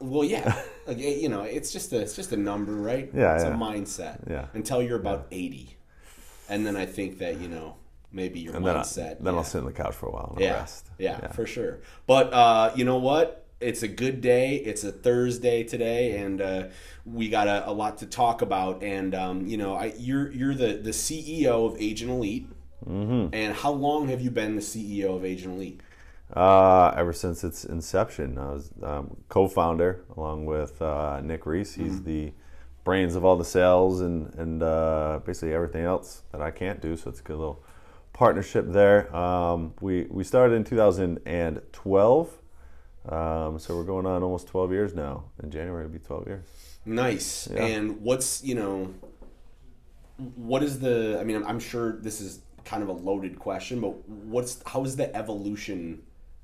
[0.00, 3.10] Well, yeah, like, you know, it's just a it's just a number, right?
[3.14, 3.54] Yeah, it's yeah.
[3.54, 4.28] a mindset.
[4.30, 4.46] Yeah.
[4.54, 5.76] Until you're about eighty,
[6.48, 7.76] and then I think that you know
[8.12, 9.18] maybe your And then, I, mindset.
[9.22, 9.38] then yeah.
[9.38, 10.90] I'll sit on the couch for a while and yeah, rest.
[10.98, 11.80] yeah, for sure.
[12.06, 13.46] But uh, you know what?
[13.60, 14.56] It's a good day.
[14.56, 16.64] It's a Thursday today, and uh,
[17.04, 18.82] we got a, a lot to talk about.
[18.84, 22.48] And um, you know, I, you're you're the the CEO of Agent Elite.
[22.88, 23.34] Mm-hmm.
[23.34, 25.80] And how long have you been the CEO of Agent Elite?
[26.32, 31.74] Uh, ever since its inception, I was um, co-founder along with uh, Nick Reese.
[31.74, 32.04] He's Mm-hmm.
[32.04, 32.32] the
[32.84, 36.96] brains of all the sales and and uh, basically everything else that I can't do.
[36.96, 37.64] So it's a good little
[38.12, 39.14] partnership there.
[39.14, 42.38] Um, we we started in 2012,
[43.08, 45.24] um, so we're going on almost 12 years now.
[45.42, 46.44] In January, it'll be 12 years.
[46.84, 47.48] Nice.
[47.52, 47.64] Yeah.
[47.64, 48.94] And what's you know,
[50.16, 51.18] what is the?
[51.20, 54.96] I mean, I'm, sure this is kind of a loaded question, but what's how is
[54.96, 56.02] the evolution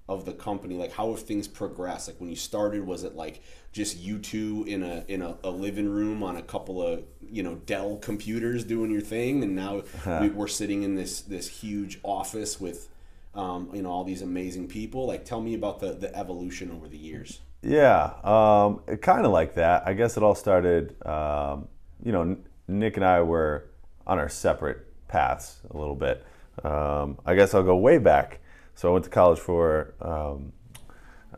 [0.08, 0.76] of the company?
[0.76, 2.08] Like, how have things progressed?
[2.08, 5.50] Like when you started, was it like just you two in a in a, a
[5.50, 9.82] living room on a couple of you know Dell computers doing your thing, and now
[10.20, 12.88] we, we're sitting in this this huge office with.
[13.34, 15.06] Um, you know all these amazing people.
[15.06, 17.40] Like, tell me about the, the evolution over the years.
[17.62, 19.82] Yeah, um, kind of like that.
[19.86, 20.94] I guess it all started.
[21.06, 21.68] Um,
[22.04, 22.36] you know,
[22.68, 23.70] Nick and I were
[24.06, 26.24] on our separate paths a little bit.
[26.62, 28.40] Um, I guess I'll go way back.
[28.74, 30.52] So I went to college for um,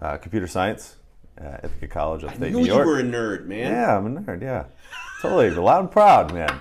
[0.01, 0.97] uh, computer science
[1.39, 2.87] at Ithaca College, I upstate knew New you York.
[2.87, 3.73] were a nerd, man.
[3.73, 4.43] Yeah, I'm a nerd.
[4.43, 4.65] Yeah,
[5.21, 5.51] totally.
[5.51, 6.61] Loud and proud, man.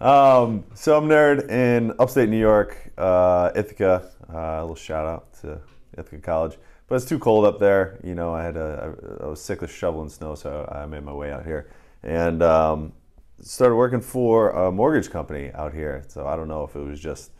[0.00, 4.10] Um, so I'm a nerd in upstate New York, uh, Ithaca.
[4.32, 5.60] Uh, a little shout out to
[5.96, 7.98] Ithaca College, but it's too cold up there.
[8.02, 11.04] You know, I had a, I, I was sick of shoveling snow, so I made
[11.04, 11.70] my way out here
[12.02, 12.92] and um,
[13.40, 16.04] started working for a mortgage company out here.
[16.08, 17.30] So I don't know if it was just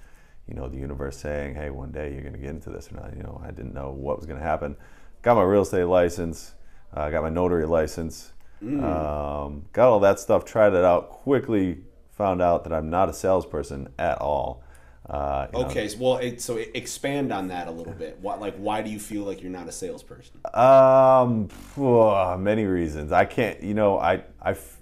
[0.47, 2.97] you know the universe saying, "Hey, one day you're going to get into this or
[2.97, 4.77] not." You know, I didn't know what was going to happen.
[5.23, 6.55] Got my real estate license.
[6.95, 8.33] uh, got my notary license.
[8.63, 10.45] Um, got all that stuff.
[10.45, 11.79] Tried it out quickly.
[12.13, 14.63] Found out that I'm not a salesperson at all.
[15.09, 18.19] Uh, Okay, so, well, it, so expand on that a little bit.
[18.21, 20.41] What, like, why do you feel like you're not a salesperson?
[20.53, 23.13] Um, phew, many reasons.
[23.13, 23.63] I can't.
[23.63, 24.81] You know, I I, f-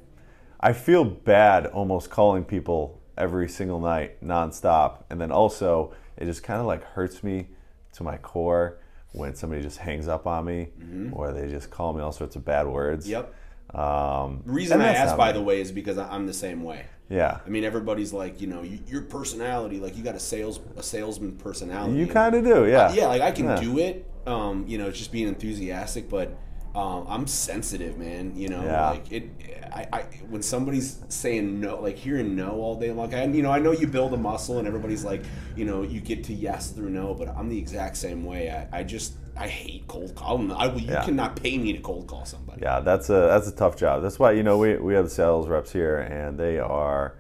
[0.60, 6.42] I feel bad almost calling people every single night nonstop, and then also it just
[6.42, 7.48] kind of like hurts me
[7.92, 8.78] to my core
[9.12, 10.68] when somebody just hangs up on me
[11.12, 13.08] or they just call me all sorts of bad words.
[13.08, 13.32] Yep.
[13.74, 15.38] Um, reason I ask, by me.
[15.38, 16.86] the way, is because I'm the same way.
[17.10, 20.60] Yeah, I mean, everybody's like, you know, you, your personality, like you got a sales
[20.76, 21.98] a salesman personality.
[21.98, 22.66] you kind of do.
[22.66, 22.92] Yeah.
[22.92, 23.60] yeah, like I can Yeah.
[23.60, 24.10] do it.
[24.26, 26.36] Um, you know, it's just being enthusiastic, but
[26.74, 28.32] um, I'm sensitive, man.
[28.36, 28.90] You know, Yeah.
[28.90, 29.30] like it.
[29.72, 33.12] I, I when somebody's saying no, like hearing no all day long.
[33.14, 35.22] I, you know, I know you build a muscle, and everybody's like,
[35.56, 38.50] you know, you get to yes through no, but I'm the exact same way.
[38.50, 40.52] I, I just I hate cold call.
[40.52, 41.04] I, you Yeah.
[41.04, 42.62] cannot pay me to cold call somebody.
[42.62, 44.02] Yeah, that's a that's a tough job.
[44.02, 47.16] That's why you know we we have sales reps here, and they are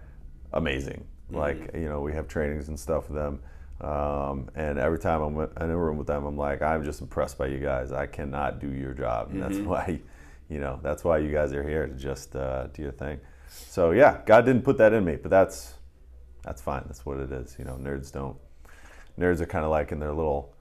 [0.52, 1.06] amazing.
[1.30, 3.40] Like you know we have trainings and stuff with them,
[3.80, 7.36] um, and every time I'm in a room with them, I'm like I'm just impressed
[7.38, 7.92] by you guys.
[7.92, 10.00] I cannot do your job, and that's why
[10.48, 13.18] you know that's why you guys are here to just uh, do your thing.
[13.48, 15.74] So yeah, God didn't put that in me, but that's
[16.42, 16.82] that's fine.
[16.86, 17.56] That's what it is.
[17.58, 18.36] You know, nerds don't.
[19.18, 20.54] Nerds are kind of like in their little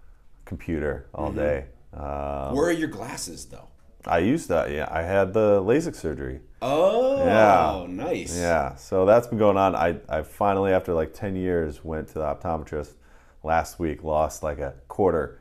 [0.46, 1.66] computer all day.
[1.94, 3.68] Um, Where are your glasses though?
[4.06, 4.70] I used that.
[4.72, 6.42] Yeah, I had the LASIK surgery.
[6.62, 7.86] Oh, Yeah.
[7.88, 8.38] nice.
[8.38, 9.76] Yeah, so that's been going on.
[9.76, 12.96] I, I finally, after like 10 years, went to the optometrist
[13.44, 15.40] last week, lost like a quarter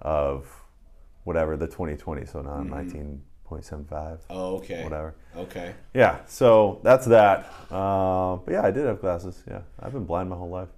[0.00, 0.46] of
[1.24, 2.26] whatever the 2020.
[2.26, 4.82] So now I'm 19.75, Oh, okay.
[4.84, 5.14] whatever.
[5.36, 5.74] Okay.
[5.94, 7.50] Yeah, so that's that.
[7.70, 9.42] Uh, but yeah, I did have glasses.
[9.48, 10.68] Yeah, I've been blind my whole life.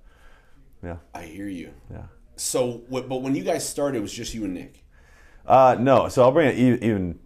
[0.85, 1.71] Yeah, I hear you.
[1.91, 2.03] yeah.
[2.37, 4.85] So, but when you guys started, it was just you and Nick.
[5.47, 7.19] Uh, no, so I'll bring it even.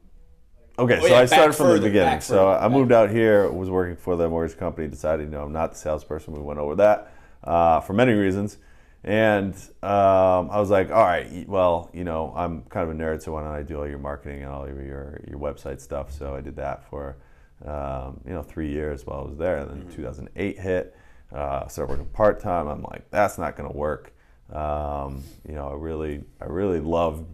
[0.78, 2.20] Okay, Oh, so yeah, I started from the beginning.
[2.20, 5.42] So further, I moved out here, was working for the mortgage company, decided, you know,
[5.42, 6.32] I'm not the salesperson.
[6.32, 7.12] We went over that
[7.44, 8.56] uh, for many reasons.
[9.02, 13.22] And um, I was like, all right, well, you know, I'm kind of a nerd,
[13.22, 16.12] so why don't I do all your marketing and all of your, your website stuff?
[16.12, 17.16] So I did that for,
[17.64, 19.58] um, you know, three years while I was there.
[19.58, 20.94] And then 2008 hit,
[21.32, 22.68] uh, started working part time.
[22.68, 24.12] I'm like, that's not going to work.
[24.52, 27.24] Um, you know, I really, I really love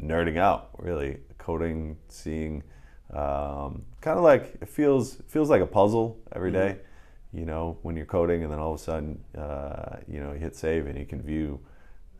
[0.00, 2.62] nerding out, really coding, seeing,
[3.12, 6.78] um, kind of like it feels feels like a puzzle every day.
[7.34, 10.38] You know, when you're coding, and then all of a sudden, uh, you know, you
[10.38, 11.58] hit save and you can view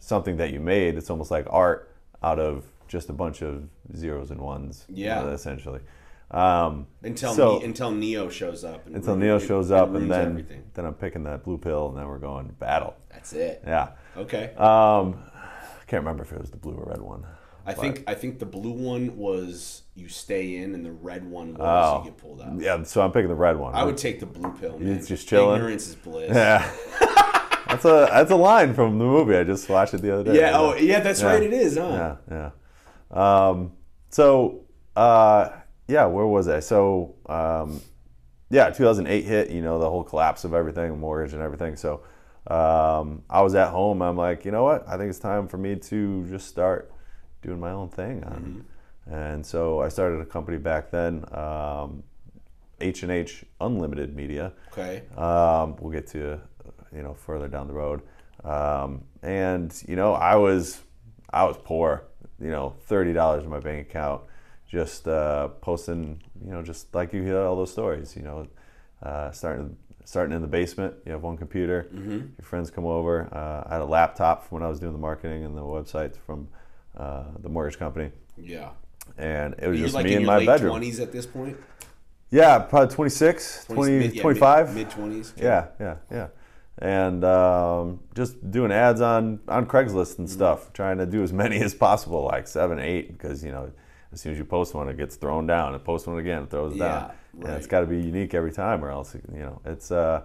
[0.01, 0.97] something that you made.
[0.97, 4.85] It's almost like art out of just a bunch of zeros and ones.
[4.89, 5.23] you Yeah.
[5.23, 5.81] know, essentially.
[6.31, 8.87] Um, Until so- Ne- until Neo shows up.
[8.87, 10.63] And until Neo shows up, and ruins then everything.
[10.75, 12.95] then I'm picking that blue pill, and then we're going battle.
[13.11, 13.63] That's it.
[13.65, 13.91] Yeah.
[14.17, 14.53] Okay.
[14.57, 17.25] Um, I can't remember if it was the blue or red one.
[17.67, 21.55] I think I think the blue one was you stay in, and the red one
[21.55, 21.99] was Oh.
[22.05, 22.59] you get pulled out.
[22.61, 23.75] Yeah, so I'm picking the red one.
[23.75, 24.79] I would take the blue pill.
[24.79, 24.89] Man.
[24.97, 25.57] It's just chilling?
[25.57, 26.31] Ignorance is bliss.
[26.35, 26.69] Yeah.
[27.69, 29.37] that's a that's a line from the movie.
[29.37, 30.41] I just watched it the other day.
[30.41, 30.53] Yeah.
[30.59, 31.01] Oh, yeah.
[31.01, 31.27] That's Yeah.
[31.29, 31.43] right.
[31.43, 32.17] It is, huh?
[32.31, 32.51] Yeah,
[33.13, 33.49] yeah.
[33.49, 33.73] Um,
[34.11, 34.63] so,
[34.97, 35.51] uh,
[35.87, 36.59] yeah, where was I?
[36.61, 37.81] So, um,
[38.51, 39.51] yeah, 2008 hit.
[39.51, 41.77] You know, the whole collapse of everything, mortgage and everything.
[41.77, 42.03] So,
[42.49, 44.03] um, I was at home.
[44.03, 44.89] I'm like, you know what?
[44.89, 46.93] I think it's time for me to just start
[47.43, 48.25] doing my own thing.
[48.27, 48.67] Um,
[49.11, 52.03] And so I started a company back then, um,
[52.81, 54.53] H and H Unlimited Media.
[54.73, 55.03] Okay.
[55.17, 56.41] Um, we'll get to
[56.95, 58.03] you know further down the road.
[58.45, 60.81] Um, and you know, I was
[61.31, 62.05] I was poor.
[62.41, 64.23] You know, thirty dollars in my bank account,
[64.69, 66.23] just uh, posting.
[66.45, 68.17] You know, just like you hear all those stories.
[68.17, 68.47] You know,
[69.03, 70.95] uh, starting starting in the basement.
[71.07, 71.89] You have one computer.
[71.93, 73.29] Your friends come over.
[73.33, 76.17] Uh, I had a laptop from when I was doing the marketing and the websites
[76.17, 76.49] from
[76.97, 78.71] uh, the mortgage company, Yeah.
[79.19, 80.71] And it was You're just like me in in my bedroom.
[80.73, 81.57] twenties at this point.
[82.31, 84.75] Yeah, probably 26, 20, 25.
[84.75, 85.33] mid twenties.
[85.37, 86.29] Yeah, yeah, yeah.
[86.79, 90.23] And um, just doing ads on on Craigslist Mm-hmm.
[90.23, 93.71] and stuff, trying to do as many as possible, like seven, eight, because you know,
[94.13, 96.51] as soon as you post one, it gets thrown down, and post one again, it
[96.51, 99.61] throws Yeah, down, and it's got to be unique every time, or else you know,
[99.65, 100.23] it's uh,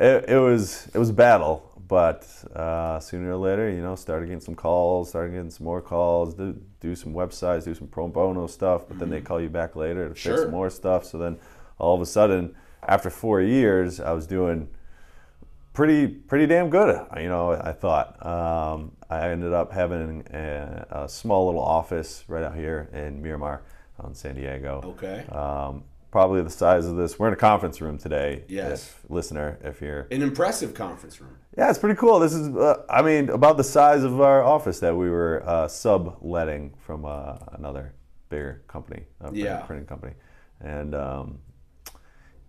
[0.00, 4.24] it, it was it was a battle, but uh, sooner or later, you know, started
[4.24, 8.08] getting some calls, started getting some more calls, do, do some websites, do some pro
[8.08, 10.16] bono stuff, but then they call you back later to Mm-hmm.
[10.16, 10.38] Sure.
[10.38, 11.04] fix more stuff.
[11.04, 11.38] So then
[11.76, 14.68] all of a sudden, after four years, I was doing
[15.74, 16.98] pretty pretty damn good.
[17.18, 22.42] You know, I thought um, I ended up having a, a small little office right
[22.42, 23.64] out here in Miramar,
[24.00, 24.80] on San Diego.
[24.96, 25.26] Okay.
[25.30, 27.18] Um, probably the size of this.
[27.18, 28.44] We're in a conference room today.
[28.48, 28.82] Yes.
[29.04, 30.06] If, listener, if you're.
[30.10, 31.36] An impressive conference room.
[31.56, 32.18] Yeah, it's pretty cool.
[32.18, 35.68] This is, uh, I mean, about the size of our office that we were uh,
[35.68, 37.92] subletting from uh, another
[38.30, 39.60] bigger company, a print- Yeah.
[39.60, 40.14] printing company.
[40.60, 41.38] And um,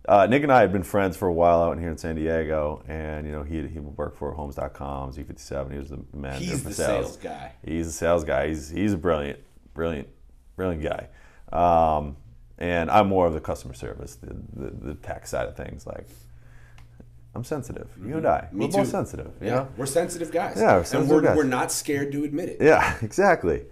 [0.08, 2.82] uh, Nick and I had been friends for a while out here in San Diego,
[2.88, 5.72] and you know he he worked for Homes.com, Z57.
[5.72, 7.06] He was the manager He's for the sales.
[7.06, 7.52] sales guy.
[7.64, 8.48] He's a sales guy.
[8.48, 9.40] He's he's a brilliant,
[9.74, 10.08] brilliant,
[10.56, 11.08] brilliant guy.
[11.52, 12.16] Um,
[12.58, 15.86] and I'm more of the customer service, the, the, the tech side of things.
[15.86, 16.06] Like,
[17.34, 17.88] I'm sensitive.
[18.04, 18.58] You and I, Mm-hmm.
[18.58, 18.90] Me we're both too.
[18.90, 19.32] sensitive.
[19.40, 19.68] You Yeah, know?
[19.76, 20.56] we're sensitive guys.
[20.56, 21.36] Yeah, we're and sensitive we're, guys.
[21.36, 22.56] we're not scared to admit it.
[22.60, 23.64] Yeah, exactly.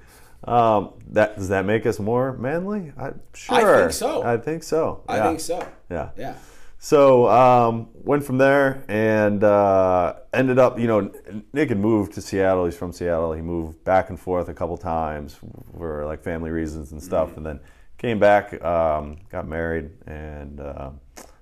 [0.44, 2.92] Um, that does that make us more manly?
[2.98, 3.78] I, sure.
[3.82, 4.22] think so.
[4.24, 5.02] I think so.
[5.08, 5.22] I Yeah.
[5.28, 5.68] think so.
[5.90, 6.08] Yeah.
[6.16, 6.34] Yeah.
[6.80, 11.12] So um, went from there and uh, ended up, you know,
[11.52, 12.64] Nick had moved to Seattle.
[12.64, 13.32] He's from Seattle.
[13.34, 15.38] He moved back and forth a couple times
[15.76, 17.36] for like family reasons and stuff, Mm-hmm.
[17.36, 17.60] and then
[17.98, 20.90] came back, um, got married, and uh,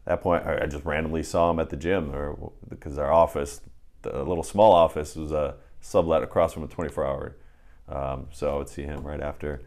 [0.06, 3.60] that point I I just randomly saw him at the gym, or because our office,
[4.02, 7.36] the little small office, was a sublet across from a 24-hour.
[7.88, 9.62] Um, so I would see him right after.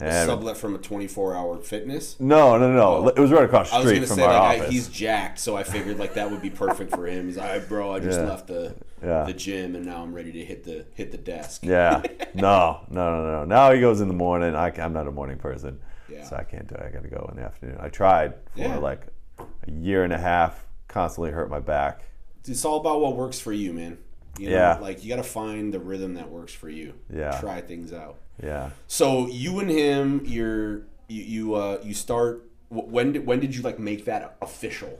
[0.00, 2.16] And- Sublet from a 24 hour fitness.
[2.20, 3.08] no, no, no, no.
[3.08, 4.70] It was right across the I was street from say our like I, office.
[4.72, 7.26] he's jacked, so I figured like that would be perfect for him.
[7.26, 8.26] He's like, "All right, bro, I just Yeah.
[8.26, 9.24] left the Yeah.
[9.24, 12.02] the gym and now I'm ready to hit the hit the desk." Yeah.
[12.34, 13.44] No, no, no, no.
[13.46, 14.54] Now he goes in the morning.
[14.54, 15.80] I, am not a morning person.
[16.06, 16.22] Yeah.
[16.24, 16.82] So I can't do it.
[16.82, 17.78] I got to go in the afternoon.
[17.80, 19.06] I tried for like
[19.38, 22.02] a year and a half, constantly hurt my back.
[22.46, 23.98] It's all about what works for you, man.
[24.38, 24.78] You know, Yeah.
[24.80, 26.94] like you got to find the rhythm that works for you.
[27.12, 27.38] Yeah.
[27.40, 28.16] Try things out.
[28.42, 28.70] Yeah.
[28.86, 32.44] So you and him, you're you you uh you start.
[32.68, 34.98] When did when did you like make that official?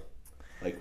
[0.63, 0.79] Like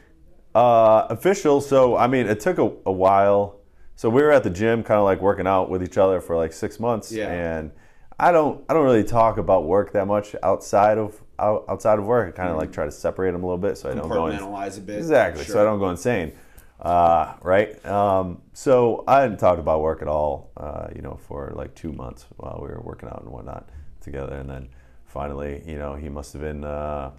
[0.55, 1.59] Uh, official.
[1.59, 3.57] So, I mean, it took a, a while.
[3.97, 6.37] So we were at the gym, kind of like working out with each other for
[6.37, 7.11] like six months.
[7.11, 7.29] Yeah.
[7.29, 7.71] And
[8.17, 12.05] I don't, I don't really talk about work that much outside of out, outside of
[12.05, 12.27] work.
[12.27, 14.27] I kind of like try to separate them a little bit so I don't go
[14.27, 14.97] in, compartmentalize a bit.
[14.97, 15.43] Exactly.
[15.43, 16.33] So I don't go insane.
[16.79, 17.83] Uh, right.
[17.85, 21.93] Um, so I hadn't talked about work at all, uh, you know, for like two
[21.93, 23.69] months while we were working out and whatnot
[24.01, 24.35] together.
[24.35, 24.69] And then
[25.05, 27.11] finally, you know, he must have been uh,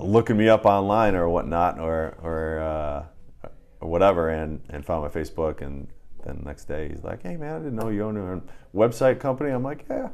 [0.00, 3.48] looking me up online or whatnot or, or, uh,
[3.80, 5.62] or whatever and, and found my Facebook.
[5.62, 5.88] And
[6.24, 9.20] then the next day he's like, hey, man, I didn't know you own a website
[9.20, 9.50] company.
[9.50, 10.10] I'm like, yeah,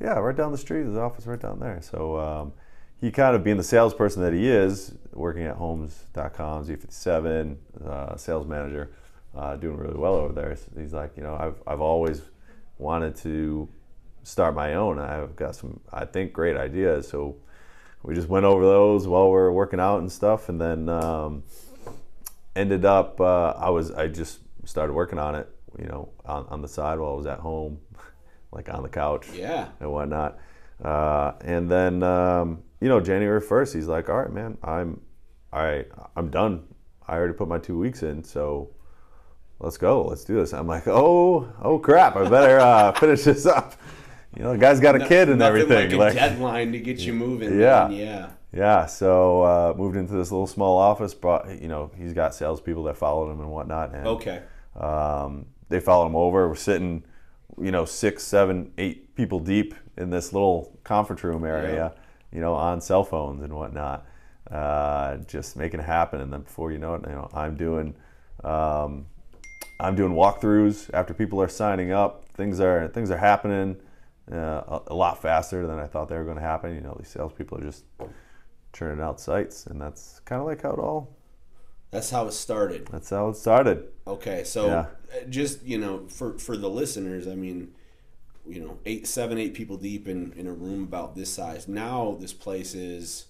[0.00, 0.86] yeah, right down the street.
[0.86, 1.80] His office right down there.
[1.82, 2.52] So, um,
[3.00, 7.56] he kind of being the salesperson that he is, working at homes.com, Z57,
[7.86, 8.90] uh, sales manager,
[9.34, 10.54] uh, doing really well over there.
[10.76, 12.20] He's like, you know, I've, I've always
[12.76, 13.68] wanted to
[14.22, 14.98] start my own.
[14.98, 17.08] I've got some, I think, great ideas.
[17.08, 17.36] So
[18.02, 20.50] we just went over those while we are working out and stuff.
[20.50, 21.42] And then um,
[22.54, 25.48] ended up, uh, I was, I just started working on it,
[25.78, 27.78] you know, on, on the side while I was at home,
[28.52, 29.68] like on the couch Yeah.
[29.80, 30.38] and whatnot.
[30.82, 35.00] Uh, and then, um, you know, January first, he's like, "All right, man, I'm,
[35.52, 35.84] I,
[36.16, 36.62] I'm done.
[37.06, 38.70] I already put my two weeks in, so
[39.58, 40.02] let's go.
[40.06, 42.16] Let's do this." I'm like, "Oh, oh crap!
[42.16, 43.74] I better uh, finish this up."
[44.36, 45.90] You know, the guy's got a kid and everything.
[45.98, 47.58] Like a deadline to get you moving.
[47.60, 47.88] Yeah.
[47.88, 47.92] man.
[47.92, 48.30] Yeah.
[48.52, 51.14] Yeah, so uh, moved into this little small office.
[51.14, 53.94] Brought, you know, he's got salespeople that followed him and whatnot.
[53.94, 54.42] And, Okay.
[54.74, 56.48] um, they followed him over.
[56.48, 57.04] We're sitting,
[57.60, 61.94] you know, six, seven, eight people deep in this little conference room area,
[62.32, 64.06] you know, on cell phones and whatnot,
[64.50, 66.20] uh, just making it happen.
[66.20, 67.94] And then before you know it, you know, I'm doing,
[68.44, 69.06] um,
[69.78, 72.24] I'm doing walkthroughs after people are signing up.
[72.34, 73.76] Things are things are happening
[74.32, 76.74] uh, a, a lot faster than I thought they were going to happen.
[76.74, 77.84] You know, these salespeople are just
[78.72, 81.16] churning out sites, and that's kind of like how it all.
[81.90, 82.86] That's how it started.
[82.86, 83.84] That's how it started.
[84.06, 84.86] Okay, so Yeah.
[85.14, 87.72] uh, just you know, for for the listeners, I mean,
[88.46, 91.68] you know, eight, seven, eight people deep in in a room about this size.
[91.68, 93.26] Now this place is,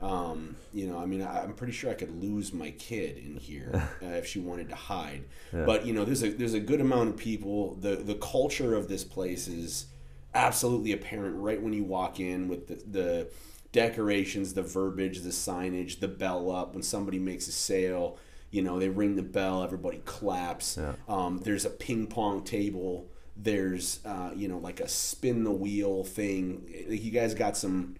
[0.00, 3.36] um, you know, I mean, I, I'm pretty sure I could lose my kid in
[3.36, 3.70] here
[4.02, 5.24] uh, if she wanted to hide.
[5.52, 7.76] But you know, there's a there's a good amount of people.
[7.76, 9.86] the The culture of this place is
[10.34, 12.74] absolutely apparent right when you walk in with the.
[12.90, 13.28] the
[13.74, 18.16] decorations, the verbiage, the signage, the bell up when somebody makes a sale.
[18.52, 20.78] You know, they ring the bell, everybody claps.
[20.78, 20.94] Yeah.
[21.08, 23.10] Um, there's a ping pong table.
[23.36, 26.64] There's, uh, you know, like a spin the wheel thing.
[26.88, 27.96] You guys got some.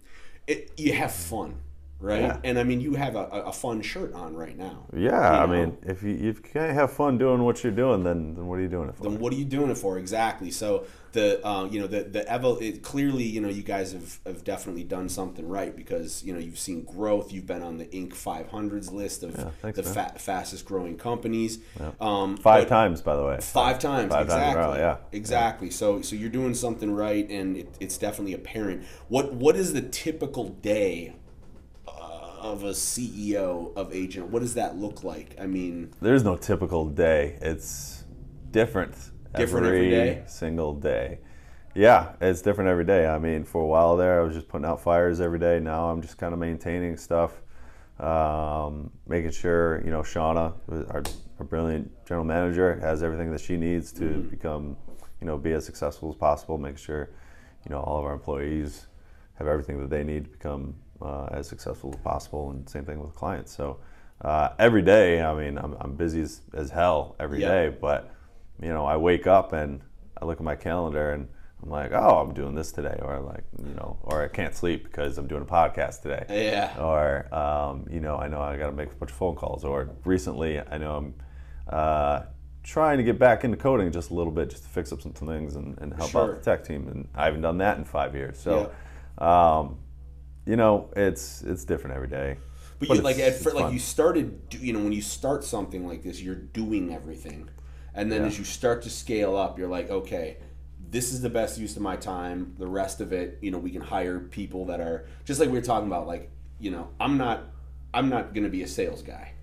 [0.46, 1.56] It, you have fun,
[2.00, 2.20] right?
[2.20, 2.38] Yeah.
[2.44, 4.86] And I mean, you have a, a fun shirt on right now.
[4.94, 5.52] Yeah, I know?
[5.52, 8.58] mean, if you, if you can't have fun doing what you're doing, then, then what
[8.58, 9.04] are you doing it for?
[9.04, 12.20] then what are you doing it for exactly so the uh, you know the the
[12.24, 16.32] evo it, clearly you know you guys have, have definitely done something right because you
[16.32, 20.14] know you've seen growth you've been on the inc 500s list of thanks, the fa-
[20.18, 21.58] fastest growing companies
[22.00, 23.38] um, Five times, by the way.
[23.40, 24.96] five times Five times exactly row, yeah.
[25.12, 29.72] exactly so so you're doing something right and it, it's definitely apparent what what is
[29.72, 31.14] the typical day
[32.44, 36.84] of a ceo of agent what does that look like i mean There's no typical
[36.88, 37.38] day.
[37.40, 38.04] It's
[38.54, 38.94] different.
[39.36, 40.22] Different every day?
[40.26, 41.18] Single day.
[41.74, 43.06] Yeah, it's different every day.
[43.06, 45.58] I mean, for a while there, I was just putting out fires every day.
[45.58, 47.32] Now I'm just kind of maintaining stuff,
[47.98, 50.54] um, making sure you know Shauna,
[50.90, 51.02] our,
[51.38, 54.76] our brilliant general manager, has everything that she needs to become,
[55.20, 56.58] you know, be as successful as possible.
[56.58, 57.10] Making sure,
[57.64, 58.86] you know, all of our employees
[59.34, 63.00] have everything that they need to become uh, as successful as possible, and same thing
[63.00, 63.54] with clients.
[63.54, 63.78] So
[64.22, 67.74] uh, every day, I mean, I'm, I'm busy as, as hell every day, Yeah.
[67.80, 68.10] but
[68.62, 69.80] you know, I wake up and
[70.20, 71.28] I look at my calendar and
[71.62, 74.84] I'm like, oh, I'm doing this today, or like, you know, or I can't sleep
[74.84, 78.66] because I'm doing a podcast today yeah or um, you know I know I got
[78.66, 79.64] to make a bunch of phone calls.
[79.64, 81.14] Or recently I know I'm
[81.68, 82.22] uh,
[82.62, 85.12] trying to get back into coding just a little bit, just to fix up some
[85.12, 86.22] things and, and help Sure.
[86.34, 86.86] out the tech team.
[86.88, 88.38] And I haven't done that in five years.
[88.38, 88.70] So,
[89.18, 89.78] um,
[90.46, 92.36] you know, it's it's different every day.
[92.78, 95.44] But, But you, like at first, like you started, do- you know, when you start
[95.44, 97.48] something like this, you're doing everything,
[97.94, 98.26] and then Yeah.
[98.28, 100.38] as you start to scale up, you're like, okay,
[100.90, 102.54] this is the best use of my time.
[102.58, 105.56] The rest of it, you know, we can hire people that are just like we
[105.58, 106.06] were talking about.
[106.06, 107.44] Like, you know, I'm not,
[107.92, 109.33] I'm not going to be a sales guy.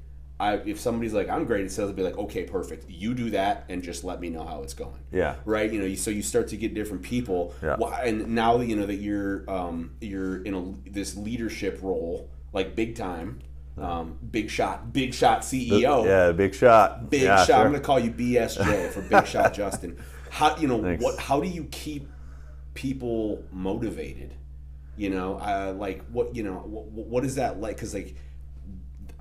[0.42, 2.90] I, if somebody's like, I'm great at sales, I'd be like, okay, perfect.
[2.90, 5.36] You do that, and just let me know how it's going Yeah.
[5.46, 5.72] right?
[5.72, 7.54] You know, you, so you start to get different people.
[7.62, 7.76] Yeah.
[8.04, 12.76] And now that you know that you're um, you're in a, this leadership role, like
[12.76, 13.40] big time,
[13.78, 17.10] um, big shot, big shot CEO, Yeah, big shot.
[17.12, 17.46] big yeah, shot.
[17.48, 17.56] sure.
[17.58, 19.98] I'm gonna call you BSJ for Big Shot Justin.
[20.32, 21.04] How you know Thanks.
[21.04, 21.20] what?
[21.20, 22.08] How do you keep
[22.74, 24.34] people motivated?
[24.98, 27.76] You know, uh, like what you know, what, what is that like?
[27.76, 28.16] Because like,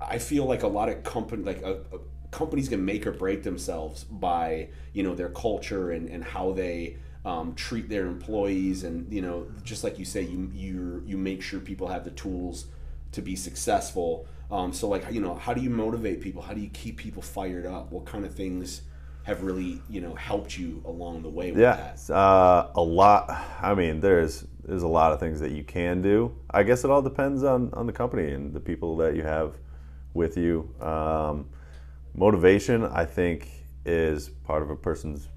[0.01, 1.99] I feel like a lot of company like a, a
[2.31, 6.97] companies can make or break themselves by you know their culture and and how they.
[7.23, 11.43] Um, treat their employees and you know just like you say you you you make
[11.43, 12.65] sure people have the tools
[13.11, 16.41] to be successful Um, so like you know, how do you motivate people?
[16.41, 17.91] How do you keep people fired up?
[17.91, 18.81] What kind of things
[19.23, 21.99] have really you know helped you along the way with Yeah, that?
[22.09, 23.29] uh, a lot.
[23.61, 26.33] I mean, there's there's a lot of things that you can do.
[26.51, 29.55] I guess it all depends on on the company and the people that you have
[30.13, 30.73] with you.
[30.81, 31.49] Um,
[32.15, 33.49] motivation, I think,
[33.85, 35.27] is part of a person's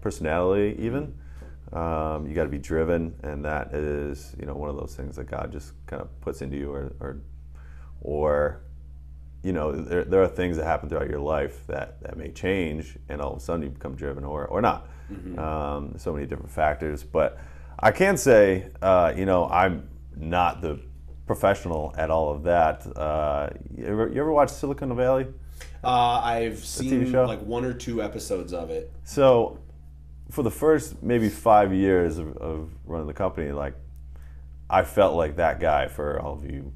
[0.00, 0.76] personality.
[0.78, 1.14] Even
[1.72, 5.16] um, you got to be driven, and that is you know one of those things
[5.16, 7.20] that God just kind of puts into you, or or,
[8.00, 8.60] or
[9.42, 12.98] you know, there, there are things that happen throughout your life that, that may change,
[13.08, 14.88] and all of a sudden you become driven or, or not.
[15.38, 17.02] Um, so many different factors.
[17.02, 17.38] But
[17.78, 20.78] I can say, uh, you know, I'm not the
[21.30, 22.84] professional at all of that.
[22.96, 25.28] Uh, you, ever, you ever watch Silicon Valley?
[25.84, 28.90] Uh, I've seen like one or two episodes of it.
[29.04, 29.60] So,
[30.32, 33.74] for the first maybe five years of, of running the company, like
[34.68, 36.72] I felt like that guy for all of you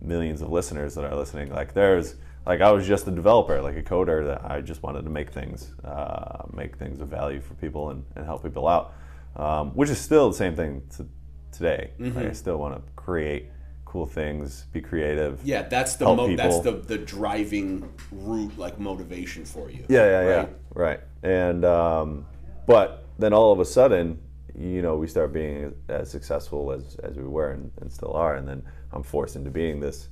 [0.00, 1.52] millions of listeners that are listening.
[1.52, 2.16] Like there's
[2.46, 5.30] like I was just a developer, like a coder that I just wanted to make
[5.30, 8.94] things, uh, make things of value for people and, and help people out,
[9.36, 11.06] um, which is still the same thing to
[11.52, 11.92] today.
[11.98, 13.50] Like I still want to create
[13.88, 15.40] cool things, be creative.
[15.42, 19.84] Yeah, that's the mo- that's the the driving root like motivation for you.
[19.88, 20.36] Yeah, yeah, yeah.
[20.36, 20.50] Right?
[20.74, 21.00] Right.
[21.22, 22.26] And um,
[22.66, 24.20] but then all of a sudden,
[24.54, 28.36] you know, we start being as successful as, as we were and, and still are,
[28.36, 30.08] and then I'm forced into being this,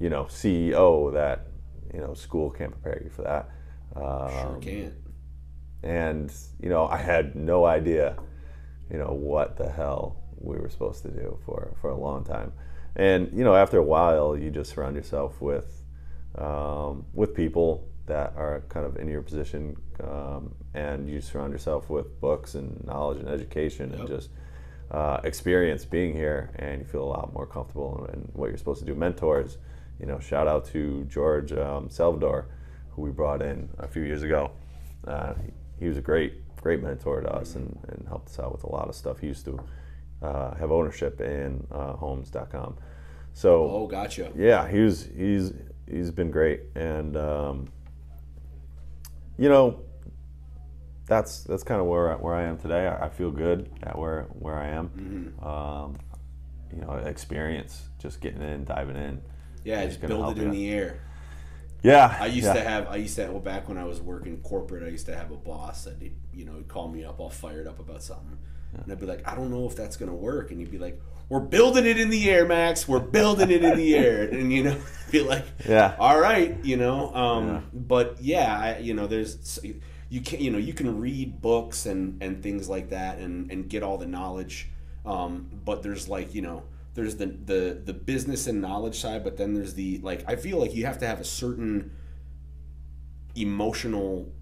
[0.00, 1.48] you know, CEO that
[1.92, 3.50] you know school can't prepare you for that.
[3.94, 4.94] Um, Sure can't.
[5.82, 6.32] and
[6.62, 8.16] you know, I had no idea,
[8.90, 12.52] you know, what the hell we were supposed to do for for a long time.
[12.96, 15.82] And you know, after a while, you just surround yourself with
[16.36, 21.90] um, with people that are kind of in your position, um, and you surround yourself
[21.90, 24.30] with books and knowledge and education and just
[24.90, 28.56] uh, experience being here, and you feel a lot more comfortable in, in what you're
[28.56, 28.94] supposed to do.
[28.94, 29.58] Mentors,
[30.00, 32.46] you know, shout out to George um, Salvador,
[32.90, 34.50] who we brought in a few years ago.
[35.06, 38.52] Uh, he, he was a great, great mentor to us and, and helped us out
[38.52, 39.20] with a lot of stuff.
[39.20, 39.60] He used to
[40.22, 42.76] uh, have ownership in uh, homes.com.
[43.32, 44.32] So Oh, gotcha.
[44.36, 45.52] yeah, he's he's
[45.88, 47.68] he's been great, and um,
[49.36, 49.80] you know,
[51.06, 52.88] that's that's kind of where where I am today.
[52.88, 55.34] I, I feel good at where where I am.
[55.42, 55.96] Um,
[56.72, 59.22] you know, experience, just getting in, diving in.
[59.64, 61.00] Yeah, just build it in the air.
[61.82, 62.54] Yeah, I used yeah.
[62.54, 65.14] to have I used to well back when I was working corporate I used to
[65.14, 65.96] have a boss that
[66.34, 68.36] you know he'd call me up all fired up about something
[68.74, 70.50] and I'd be like I don't know if that's gonna work.
[70.50, 72.88] And you'd be like we're building it in the air Max.
[72.88, 74.28] We're building it in the air.
[74.32, 74.76] And you know
[75.10, 75.94] be like Yeah.
[75.98, 77.60] all right you know um, Yeah.
[77.74, 79.58] but yeah I, you know there's
[80.10, 83.68] you can you know you can read books and and things like that and and
[83.68, 84.68] get all the knowledge
[85.06, 86.62] um, but there's like you know
[86.94, 90.58] there's the the the business and knowledge side but then there's the like I feel
[90.58, 91.90] like you have to have a certain
[93.36, 94.32] emotional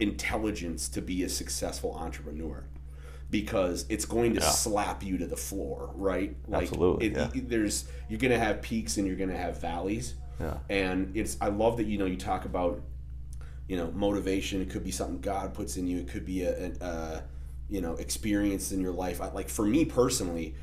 [0.00, 2.64] intelligence to be a successful entrepreneur
[3.30, 4.48] because it's going to Yeah.
[4.48, 6.34] slap you to the floor, right?
[6.46, 7.30] Like Absolutely, it, yeah.
[7.34, 10.14] it- there's you're going to have peaks and you're going to have valleys.
[10.40, 10.58] Yeah.
[10.70, 12.80] And it's I love that you know you talk about
[13.68, 16.68] you know motivation it could be something God puts in you it could be a,
[16.68, 17.22] a, a
[17.68, 20.54] you know experience in your life I, like for me personally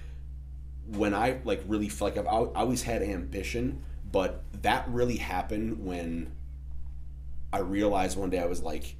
[0.88, 6.32] when I like really like I've al- always had ambition, but that really happened when
[7.53, 8.95] I realized one day I was like,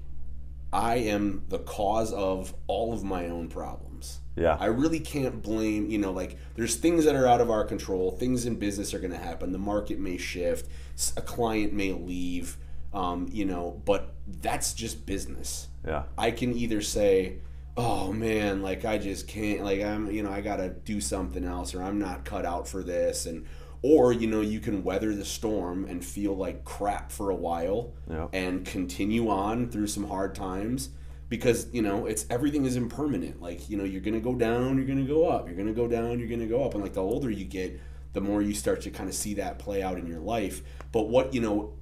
[0.76, 4.20] I am the cause of all of my own problems.
[4.36, 4.58] Yeah.
[4.60, 8.12] I really can't blame, you know, like there's things that are out of our control.
[8.12, 9.54] Things in business are going to happen.
[9.54, 10.68] The market may shift.
[11.16, 12.58] A client may leave,
[12.94, 15.70] um, you know, but that's just business.
[15.88, 16.04] yeah.
[16.18, 17.38] I can either say,
[17.78, 21.46] "Oh man, like I just can't, like I'm, you know, I got to do something
[21.46, 23.46] else or I'm not cut out for this." And
[23.88, 27.94] or, you know, you can weather the storm and feel like crap for a while
[28.10, 28.28] Yeah.
[28.34, 30.90] and continue on through some hard times
[31.30, 33.44] because, you know, it's everything is impermanent.
[33.44, 35.46] Like, you know, you're going to go down, you're going to go up.
[35.46, 36.74] You're going to go down, you're going to go up.
[36.74, 37.80] And like the older you get,
[38.14, 40.64] the more you start to kind of see that play out in your life.
[40.92, 41.74] But what, you know,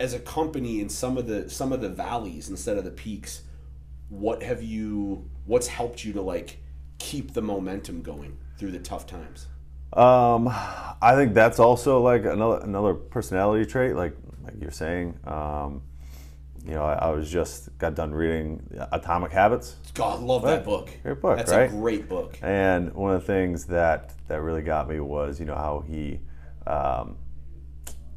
[0.00, 3.42] as a company in some of the some of the valleys instead of the peaks
[4.10, 6.58] what have you what's helped you to like
[6.98, 9.46] keep the momentum going through the tough times
[9.92, 15.18] Um, I think that's also like another another personality trait, like like you're saying.
[15.26, 15.82] Um,
[16.64, 20.90] you know, I, I was just got done reading Atomic Habits, god love that book
[21.04, 21.66] Great book, that's right?
[21.66, 25.46] a great book and one of the things that that really got me was you
[25.46, 26.18] know how he,
[26.66, 27.18] um,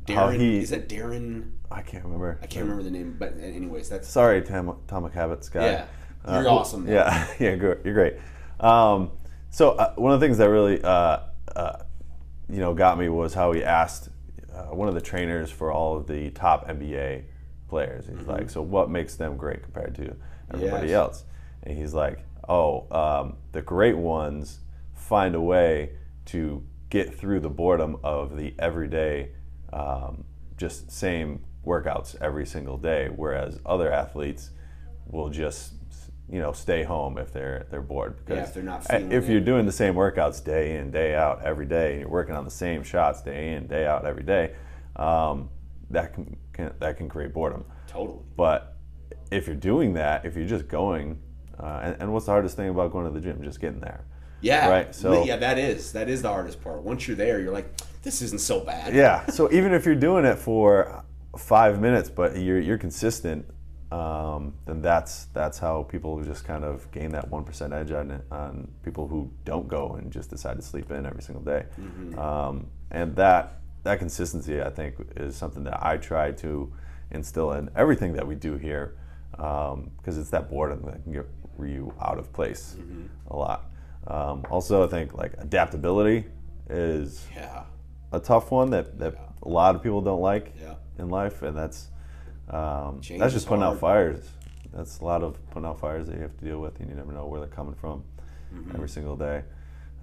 [0.08, 2.40] how he is that darren I can't remember.
[2.42, 5.62] i can't remember the name but anyways that's Sorry, Tam- Atomic Habits guy.
[5.72, 5.86] yeah
[6.28, 6.94] you're Uh, awesome man.
[6.96, 7.76] Yeah, yeah.
[7.84, 8.16] You're great.
[8.60, 9.12] Um,
[9.52, 11.20] so uh, one of the things that really, uh,
[11.56, 11.84] uh,
[12.50, 14.10] you know, got me was how he asked
[14.54, 17.24] uh, one of the trainers for all of the top NBA
[17.68, 18.08] players.
[18.08, 20.16] He's like, so what makes them great compared to
[20.54, 20.96] everybody Yes.
[20.96, 21.24] else?
[21.64, 24.60] And he's like, oh, um, the great ones
[24.96, 25.92] find a way
[26.26, 29.30] to get through the boredom of the everyday,
[29.72, 30.24] um,
[30.58, 34.50] just same workouts every single day, whereas other athletes
[35.06, 35.74] will just
[36.32, 39.32] you know stay home if they're they're bored because if they're not if it.
[39.32, 42.46] you're doing the same workouts day in day out every day and you're working on
[42.46, 44.54] the same shots day in day out every day
[44.96, 45.50] um,
[45.90, 48.20] that can, can that can create boredom Totally.
[48.38, 48.76] but
[49.32, 51.20] if you're doing that if you're just going
[51.60, 54.06] uh, and, and what's the hardest thing about going to the gym just getting there
[54.42, 54.70] Yeah.
[54.70, 56.82] Right, so- yeah, that is that is the hardest part.
[56.84, 57.70] Once you're there, you're like,
[58.04, 58.94] this isn't so bad.
[58.94, 61.04] yeah so even if you're doing it for
[61.38, 63.46] five minutes but you're, you're consistent
[63.92, 68.22] um, then that's that's how people just kind of gain that one percent edge on
[68.32, 71.66] on people who don't go and just decide to sleep in every single day.
[72.18, 76.72] Um, and that that consistency I think is something that I try to
[77.12, 78.96] instill in everything that we do here
[79.32, 81.26] because it's that boredom that can get
[81.60, 82.76] you out of place
[83.32, 83.66] a lot.
[84.08, 86.26] Um, also I think like adaptability
[86.70, 87.64] is Yeah.
[88.12, 90.76] a tough one that, that a lot of people don't like Yeah.
[90.98, 91.90] in life, and that's
[92.50, 94.28] um, that's just putting out fires.
[94.74, 96.96] That's a lot of putting out fires that you have to deal with, and you
[96.96, 98.04] never know where they're coming from
[98.54, 98.72] Mm-hmm.
[98.76, 99.44] every single day.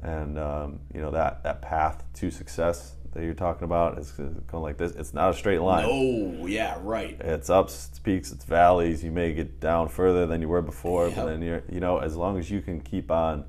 [0.04, 4.36] And um, you know that that path to success that you're talking about is kind
[4.52, 4.92] of like this.
[4.92, 5.84] It's not a straight line.
[5.88, 7.16] Oh, yeah, right.
[7.20, 9.02] It's ups, it's peaks, it's valleys.
[9.02, 11.16] You may get down further than you were before, Yep.
[11.16, 13.44] but then you're, you know, as long as you can keep on,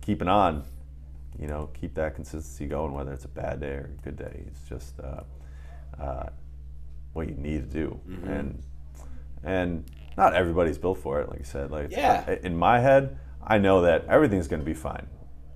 [0.00, 0.64] keeping on,
[1.38, 4.44] you know, keep that consistency going, whether it's a bad day or a good day.
[4.48, 5.22] It's just uh,
[6.02, 6.26] uh,
[7.12, 8.28] what you need to do, Mm-hmm.
[8.28, 8.62] and
[9.44, 9.84] and
[10.16, 11.28] not everybody's built for it.
[11.28, 12.36] Like you said, like Yeah.
[12.42, 15.06] In my head, I know that everything's going to be fine,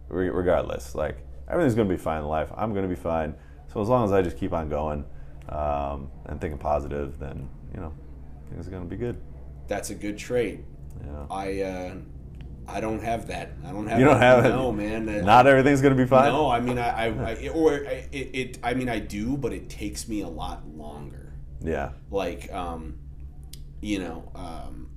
[0.08, 0.94] regardless.
[0.94, 1.18] Like
[1.48, 2.50] everything's going to be fine in life.
[2.56, 3.34] I'm going to be fine.
[3.72, 5.04] So as long as I just keep on going
[5.48, 7.92] um, and thinking positive, then you know
[8.50, 9.16] things are going to be good.
[9.68, 10.60] That's a good trait.
[11.04, 11.26] Yeah.
[11.30, 11.94] I uh,
[12.68, 13.52] I don't have that.
[13.64, 13.98] I don't have.
[13.98, 14.36] You don't that.
[14.44, 14.48] have it.
[14.48, 15.24] No, man.
[15.24, 16.32] Not everything's going to be fine.
[16.32, 18.58] No, I mean, I, I, I or I, it, it.
[18.62, 21.25] I mean, I do, but it takes me a lot longer.
[21.60, 21.90] Yeah.
[22.10, 22.98] Like, um,
[23.80, 24.88] you know, um,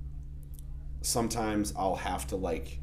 [1.01, 2.79] sometimes I'll have to like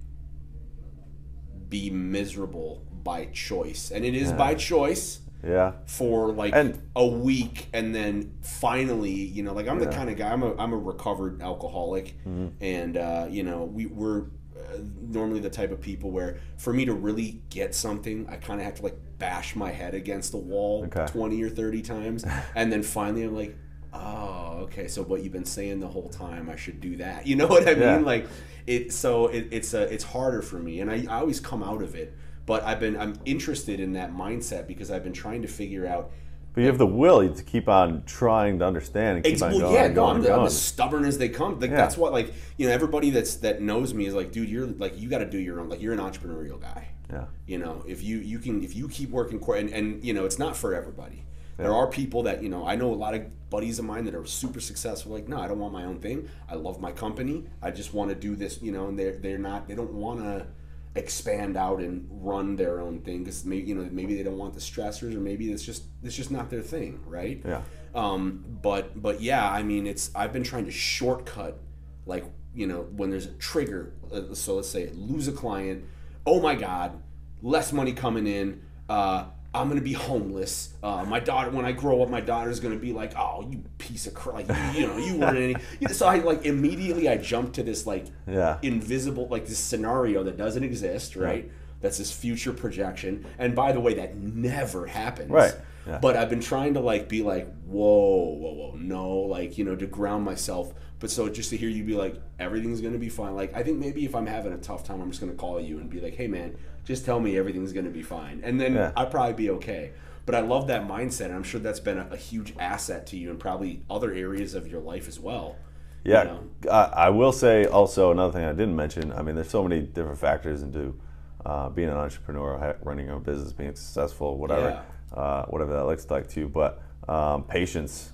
[1.68, 4.36] be miserable by choice, and it is Yeah.
[4.36, 5.72] by choice Yeah.
[5.86, 9.90] for like And- a week and then finally you know like i'm the Yeah.
[9.90, 9.98] Mm-hmm.
[9.98, 12.16] kind of guy i'm a, I'm a recovered alcoholic
[12.60, 16.84] and uh, you know we, we're uh, normally the type of people where for me
[16.86, 20.38] to really get something i kind of have to like bash my head against the
[20.38, 21.06] wall Okay.
[21.06, 22.24] 20 or 30 times
[22.56, 23.56] and then finally i'm like
[24.00, 27.36] oh okay so what you've been saying the whole time i should do that you
[27.36, 27.96] know what i Yeah.
[27.96, 28.26] mean like
[28.66, 31.82] it so it, it's uh, it's harder for me and I, I always come out
[31.82, 32.14] of it
[32.46, 36.10] but i've been i'm interested in that mindset because i've been trying to figure out
[36.54, 39.52] But you have the will to keep on trying to understand and keep Ex- on
[39.52, 39.74] going.
[39.74, 41.60] yeah, no, going I'm, and I'm as stubborn as they come.
[41.60, 41.76] Like Yeah.
[41.76, 44.98] that's what, like you know, everybody that's that knows me is like, dude, you're like,
[44.98, 45.68] you got to do your own.
[45.68, 46.88] Like you're an entrepreneurial guy.
[47.12, 47.26] Yeah.
[47.46, 50.38] You know, if you you can if you keep working and, and you know, it's
[50.38, 51.25] not for everybody.
[51.56, 52.66] There are people that you know.
[52.66, 55.12] I know a lot of buddies of mine that are super successful.
[55.12, 56.28] Like, no, I don't want my own thing.
[56.50, 57.44] I love my company.
[57.62, 58.60] I just want to do this.
[58.60, 59.66] You know, and they're they're not.
[59.68, 60.46] They don't want to
[60.94, 64.54] expand out and run their own thing because maybe you know maybe they don't want
[64.54, 67.40] the stressors or maybe it's just it's just not their thing, right?
[67.44, 67.62] Yeah.
[67.94, 71.58] Um, but but yeah, I mean, it's I've been trying to shortcut,
[72.04, 73.92] like you know, when there's a trigger.
[74.12, 75.84] uh, So let's say lose a client.
[76.26, 77.00] Oh my God,
[77.42, 78.60] less money coming in.
[78.88, 79.26] Uh,
[79.56, 80.74] I'm gonna be homeless.
[80.82, 84.06] Uh, my daughter, when I grow up, my daughter's gonna be like, "Oh, you piece
[84.06, 85.56] of crap!" Like, you, you know, you weren't any.
[85.80, 88.58] you know, So I like immediately I jumped to this like Yeah.
[88.62, 91.50] invisible, like this scenario that doesn't exist, right?
[91.80, 93.26] That's this future projection.
[93.38, 95.30] And by the way, that never happens.
[95.30, 95.54] Right.
[95.86, 95.98] Yeah.
[95.98, 99.76] But I've been trying to like be like, whoa, whoa, whoa, no, like you know,
[99.76, 100.72] to ground myself.
[100.98, 103.34] But so just to hear you be like, everything's gonna be fine.
[103.34, 105.78] Like I think maybe if I'm having a tough time, I'm just gonna call you
[105.78, 108.92] and be like, hey man, just tell me everything's gonna be fine, and then Yeah.
[108.96, 109.92] I'll probably be okay.
[110.24, 113.16] But I love that mindset, and I'm sure that's been a, a huge asset to
[113.16, 115.54] you and probably other areas of your life as well.
[116.02, 116.40] you Yeah, know?
[116.70, 119.12] I, I will say also another thing I didn't mention.
[119.12, 120.98] I mean, there's so many different factors into
[121.44, 124.82] uh, being an entrepreneur, running your own business, being successful, whatever,
[125.14, 126.48] uh, whatever that looks like to you.
[126.48, 128.10] But um, patience,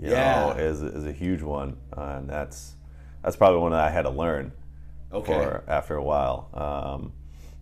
[0.00, 0.46] you Yeah.
[0.46, 2.74] know, is is a huge one, uh, and that's
[3.22, 4.52] that's probably one that I had to learn
[5.12, 5.32] Okay.
[5.32, 6.48] for after a while.
[6.54, 7.12] Um,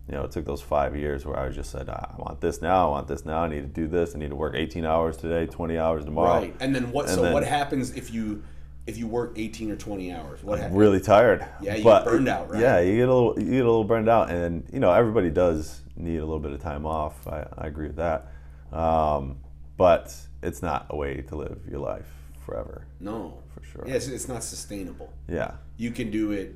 [0.07, 2.61] you know, it took those five years where I was just said, I want this
[2.61, 4.83] now, I want this now, I need to do this, I need to work 18
[4.83, 6.39] hours today, 20 hours tomorrow.
[6.39, 6.55] Right.
[6.59, 7.05] And then what?
[7.05, 8.43] And so then- what happens if you
[8.87, 10.43] if you work eighteen or twenty hours?
[10.43, 10.75] What happens?
[10.75, 11.45] really tired.
[11.61, 12.59] Yeah, you but, get burned out, right?
[12.59, 15.29] Yeah, you get a little, you get a little burned out, and you know everybody
[15.29, 17.27] does need a little bit of time off.
[17.27, 18.31] I, I agree with that.
[18.73, 19.37] Um,
[19.77, 22.11] but it's not a way to live your life
[22.45, 22.85] forever.
[22.99, 23.83] No, for sure.
[23.87, 25.11] Yeah, it's, it's not sustainable.
[25.27, 25.51] Yeah.
[25.77, 26.55] You can do it,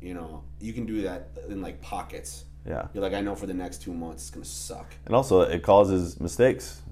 [0.00, 2.44] you know, you can do that in like pockets.
[2.66, 2.86] Yeah.
[2.94, 4.94] You're like, I know for the next two months it's gonna suck.
[5.06, 6.82] And also, it causes mistakes.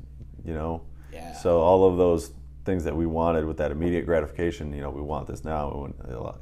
[0.45, 0.83] You know.
[1.13, 1.35] Yeah.
[1.35, 2.33] So all of those
[2.65, 5.93] things that we wanted with that immediate gratification, you know, we want this now.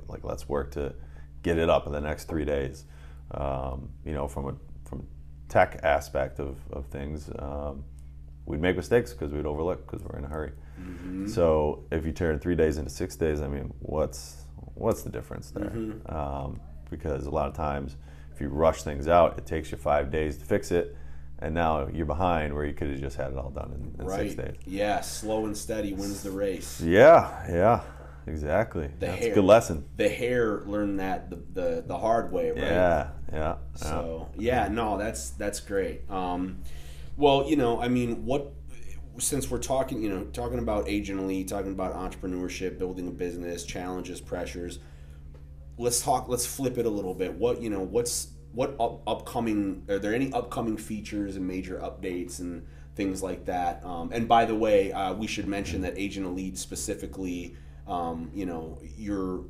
[0.09, 0.95] Like, let's work to
[1.43, 2.85] get it up in the next three days.
[3.31, 4.55] Um, you know, from a
[4.89, 5.07] from
[5.49, 7.85] tech aspect of, of things, um,
[8.47, 10.53] we'd make mistakes because we'd overlook because we're in a hurry.
[10.79, 11.29] Mm-hmm.
[11.29, 15.51] So if you turn three days into six days, I mean, what's what's the difference
[15.51, 15.71] there?
[15.71, 16.15] Mm-hmm.
[16.15, 17.97] Um, because a lot of times,
[18.35, 20.97] if you rush things out, it takes you five days to fix it,
[21.41, 24.07] and now you're behind where you could have just had it all done in, in
[24.07, 24.31] right.
[24.31, 24.57] six days.
[24.67, 26.81] Yeah, slow and steady wins the race.
[26.81, 27.81] Yeah, yeah.
[28.29, 28.89] Exactly.
[28.99, 29.85] The That's hare, a good lesson.
[29.97, 32.59] The hare learned that the, the, the hard way, right?
[32.59, 33.57] Yeah, yeah.
[33.75, 36.09] So yeah, no, that's that's great.
[36.11, 36.59] Um,
[37.17, 38.53] well, you know, I mean, what
[39.19, 43.65] since we're talking, you know, talking about Agent Elite, talking about entrepreneurship, building a business,
[43.65, 44.79] challenges, pressures.
[45.77, 46.29] Let's talk.
[46.29, 47.35] Let's flip it a little bit.
[47.35, 47.81] What you know?
[47.81, 49.85] What's what up, upcoming?
[49.89, 52.67] Are there any upcoming features and major updates and
[52.97, 53.85] things like that?
[53.85, 57.57] Um, and by the way, uh, we should mention that Agent Elite specifically
[57.89, 59.47] um, you know, your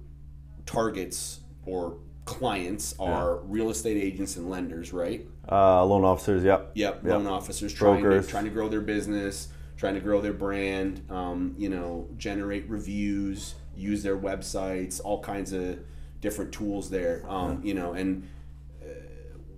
[0.64, 3.40] targets or clients are yeah.
[3.44, 5.26] real estate agents and lenders, right?
[5.50, 6.70] Uh, loan officers, yep.
[6.74, 7.12] Yep, yep.
[7.12, 11.54] loan officers trying to, trying to grow their business, trying to grow their brand, um,
[11.56, 15.78] you know, generate reviews, use their websites, all kinds of
[16.20, 18.28] different tools there, um, you know, and
[18.82, 18.88] uh,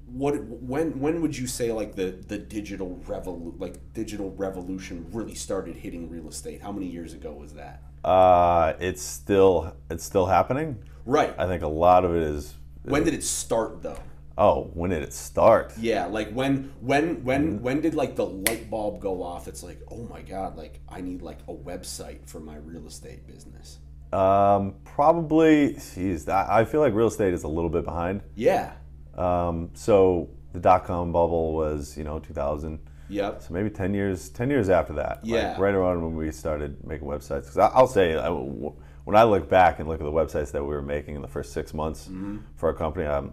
[0.07, 5.35] what when when would you say like the the digital revolu- like digital revolution really
[5.35, 6.61] started hitting real estate?
[6.61, 7.83] How many years ago was that?
[8.05, 10.79] Uh, it's still it's still happening.
[11.07, 11.35] Right.
[11.39, 12.55] I think a lot of it is.
[12.83, 13.99] When did it start though?
[14.41, 15.75] Oh, when did it start?
[15.79, 17.63] Yeah, like when when when mm-hmm.
[17.63, 19.47] when did like the light bulb go off?
[19.47, 23.27] It's like, oh my god, like I need like a website for my real estate
[23.27, 23.81] business.
[24.15, 25.75] Um, probably.
[25.95, 28.23] Geez, I feel like real estate is a little bit behind.
[28.35, 28.73] Yeah.
[29.15, 32.79] Um, so the dot com bubble was you know 2000.
[33.11, 33.43] Yep.
[33.43, 35.21] So maybe ten years, ten years after that.
[35.23, 35.51] Yeah.
[35.51, 37.43] Like right around when we started making websites.
[37.43, 40.69] Because I'll say, I, when I look back and look at the websites that we
[40.69, 42.39] were making in the first six months mm-hmm.
[42.57, 43.33] for our company, I'm,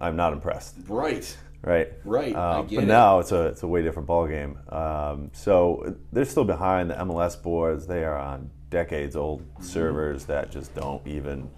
[0.00, 0.76] I'm not impressed.
[0.88, 1.36] Right.
[1.62, 1.92] Right.
[2.04, 2.34] Right.
[2.34, 2.86] Uh, but it.
[2.86, 4.72] now it's a it's a way different ballgame.
[4.72, 7.86] Um, so they're still behind the MLS boards.
[7.86, 9.62] They are on decades old mm-hmm.
[9.62, 11.50] servers that just don't even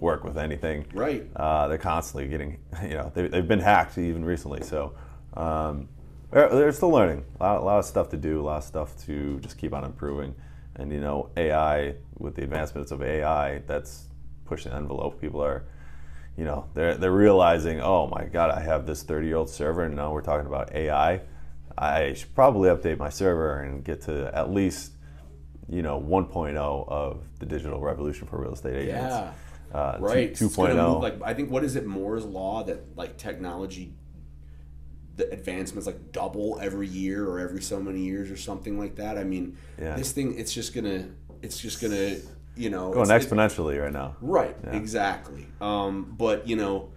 [0.00, 0.86] work with anything.
[0.92, 1.26] Right.
[1.34, 4.62] Uh, they're constantly getting, you know, they, have been hacked even recently.
[4.62, 4.94] So
[5.34, 5.88] um,
[6.30, 7.24] they're, they're still learning.
[7.40, 9.72] A lot, a lot, of stuff to do, a lot of stuff to just keep
[9.72, 10.34] on improving.
[10.76, 14.08] And you know, AI with the advancements of AI, that's
[14.44, 15.20] pushing the envelope.
[15.20, 15.64] People are,
[16.36, 19.84] you know, they're they're realizing, oh my God, I have this 30 year old server,
[19.84, 21.22] and now we're talking about AI.
[21.78, 24.92] I should probably update my server and get to at least,
[25.68, 29.14] you know, 1.0 of the digital revolution for real estate agents.
[29.14, 29.32] Yeah.
[29.74, 30.32] Uh, right.
[30.32, 31.02] 2.0.
[31.02, 33.92] Like I think what is it Moore's law that like technology
[35.16, 39.16] the advancements like double every year or every so many years or something like that.
[39.16, 39.96] I mean, yeah.
[39.96, 41.08] this thing it's just gonna
[41.42, 42.16] it's just gonna
[42.56, 44.16] you know going exponentially right now.
[44.20, 44.76] Right, yeah.
[44.76, 45.46] exactly.
[45.60, 46.90] Um, but you know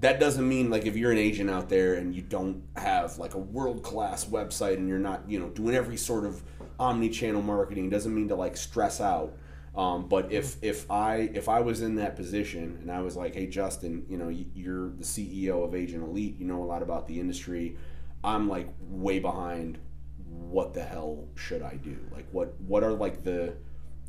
[0.00, 3.34] that doesn't mean like if you're an agent out there and you don't have like
[3.34, 6.42] a world class website and you're not you know doing every sort of
[6.78, 9.36] omni channel marketing doesn't mean to like stress out
[9.78, 13.34] um, but if if I if I was in that position and I was like,
[13.34, 17.06] hey Justin, you know you're the CEO of Agent Elite, you know a lot about
[17.06, 17.76] the industry.
[18.24, 19.78] I'm like way behind.
[20.26, 21.96] What the hell should I do?
[22.10, 23.54] Like what what are like the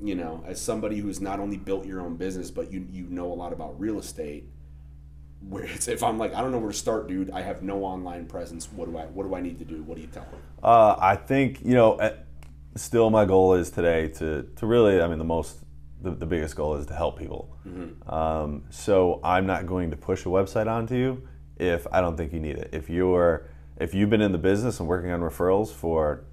[0.01, 3.31] you know as somebody who's not only built your own business but you you know
[3.31, 4.49] a lot about real estate.
[5.47, 7.31] Where it's if I'm like I don't know where to start, dude.
[7.31, 8.67] I have no online presence.
[8.71, 9.83] What do I what do I need to do?
[9.83, 10.37] What do you tell me?
[10.61, 11.99] Uh, I think you know.
[11.99, 12.25] At,
[12.75, 15.59] still my goal is today to, to really, I mean, the most,
[16.01, 17.55] the, the biggest goal is to help people.
[17.67, 18.09] Mm-hmm.
[18.09, 22.33] Um, so I'm not going to push a website onto you if I don't think
[22.33, 22.69] you need it.
[22.71, 23.47] If you're,
[23.77, 26.23] if you've been in the business and working on referrals for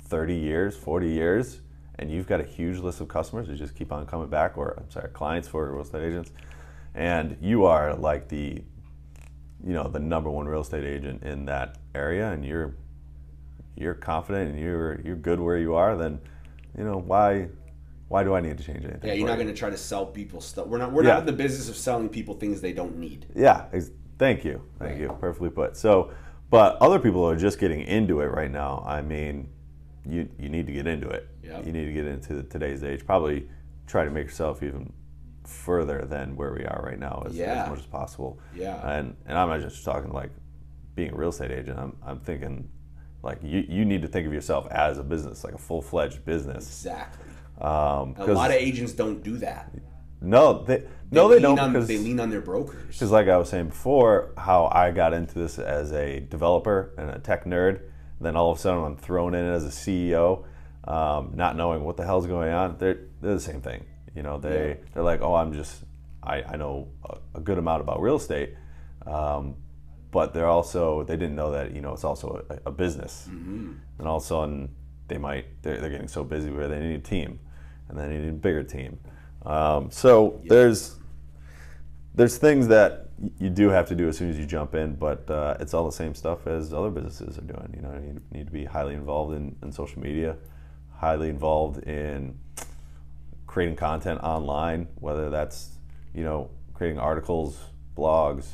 [0.00, 1.60] 30 years, 40 years,
[1.98, 4.74] and you've got a huge list of customers who just keep on coming back, or
[4.78, 6.30] I'm sorry, clients for real estate agents,
[6.94, 8.62] and you are like the,
[9.64, 12.74] you know, the number one real estate agent in that area, and you're
[13.76, 16.18] you're confident and you're you're good where you are, then
[16.76, 17.48] you know why
[18.08, 19.00] why do I need to change anything?
[19.08, 20.66] Yeah, you're not going to try to sell people stuff.
[20.66, 21.14] We're not we're yeah.
[21.14, 23.26] not in the business of selling people things they don't need.
[23.34, 23.66] Yeah,
[24.18, 25.00] thank you, thank right.
[25.00, 25.76] you, perfectly put.
[25.76, 26.12] So,
[26.50, 28.84] but other people are just getting into it right now.
[28.86, 29.48] I mean,
[30.08, 31.28] you you need to get into it.
[31.42, 31.66] Yep.
[31.66, 33.04] You need to get into today's age.
[33.06, 33.48] Probably
[33.86, 34.92] try to make yourself even
[35.44, 37.64] further than where we are right now as, yeah.
[37.64, 38.38] as much as possible.
[38.54, 38.76] Yeah.
[38.88, 40.30] And and I'm not just talking like
[40.94, 41.78] being a real estate agent.
[41.78, 42.68] I'm I'm thinking
[43.22, 46.24] Like you, you need to think of yourself as a business, like a full fledged
[46.24, 46.66] business.
[46.66, 47.24] Exactly.
[47.60, 49.72] Um, A lot of agents don't do that.
[50.20, 52.86] no, they, no, they don't On, because they lean on their brokers.
[52.86, 57.10] Because, like I was saying before, how I got into this as a developer and
[57.10, 57.80] a tech nerd,
[58.20, 60.44] then all of a sudden I'm thrown in as a CEO,
[60.84, 62.76] um, not knowing what the hell's going on.
[62.78, 63.84] They're, they're the same thing.
[64.14, 64.74] You know, they Yeah.
[64.94, 65.84] they're like, oh, I'm just
[66.22, 68.54] I, I know a, a good amount about real estate,
[69.06, 69.54] um,
[70.10, 73.26] but they're also they didn't know that you know it's also a, a business,
[73.98, 74.74] and all of a sudden
[75.08, 77.38] they might they're, they're getting so busy where they need a team,
[77.88, 78.98] and then they need a bigger team.
[79.44, 80.96] Um, so there's
[82.14, 83.05] there's things that
[83.38, 85.86] you do have to do as soon as you jump in, but uh, it's all
[85.86, 87.72] the same stuff as other businesses are doing.
[87.74, 90.36] You know, you need to be highly involved in, in social media,
[90.96, 92.38] highly involved in
[93.46, 95.70] creating content online, whether that's
[96.14, 97.58] you know creating articles,
[97.96, 98.46] blogs,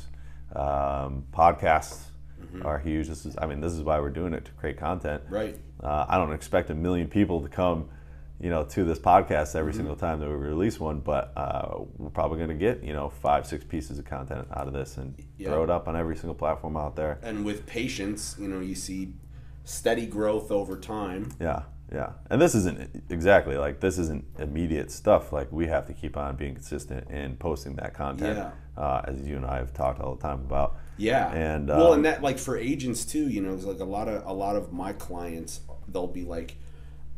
[0.55, 2.05] um, podcasts
[2.63, 3.07] are huge.
[3.07, 5.23] This is, I mean, this is why we're doing it to create content.
[5.29, 5.57] Right.
[5.81, 7.89] Uh, I don't expect a million people to come,
[8.43, 9.57] you know, to this podcast Mm-hmm.
[9.59, 12.91] every single time that we release one, but uh, we're probably going to get, you
[12.91, 15.47] know, five, six pieces of content out of this and Yeah.
[15.47, 17.19] throw it up on every single platform out there.
[17.23, 19.13] And with patience, you know, you see
[19.63, 21.29] steady growth over time.
[21.39, 22.11] Yeah, yeah.
[22.29, 25.31] And this isn't exactly like this isn't immediate stuff.
[25.31, 28.51] Like we have to keep on being consistent in posting that content, Yeah.
[28.83, 30.75] uh, as you and I have talked all the time about.
[30.97, 31.31] Yeah.
[31.31, 34.09] And, well, um, and that like for agents too, you know, it's like a lot
[34.09, 36.57] of a lot of my clients, they'll be like,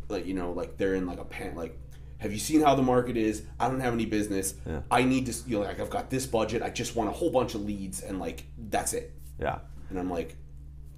[0.08, 1.80] like you know, like they're in like a pan, like.
[2.20, 3.44] Have you seen how the market is?
[3.60, 4.56] I don't have any business.
[4.66, 4.82] Yeah.
[4.90, 6.64] I need to, you know, like I've got this budget.
[6.64, 9.14] I just want a whole bunch of leads, and like that's it.
[9.38, 9.60] Yeah,
[9.90, 10.38] And I'm like,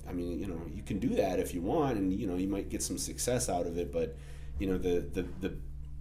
[0.08, 2.48] I mean, you know, you can do that if you want, and you know, you
[2.48, 3.92] might get some success out of it.
[3.92, 4.16] But
[4.60, 5.58] you know, the the the,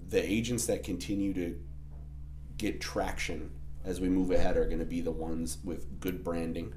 [0.09, 1.59] the agents that continue to
[2.59, 3.51] get traction
[3.85, 6.75] as we move ahead are going to be the ones with good branding,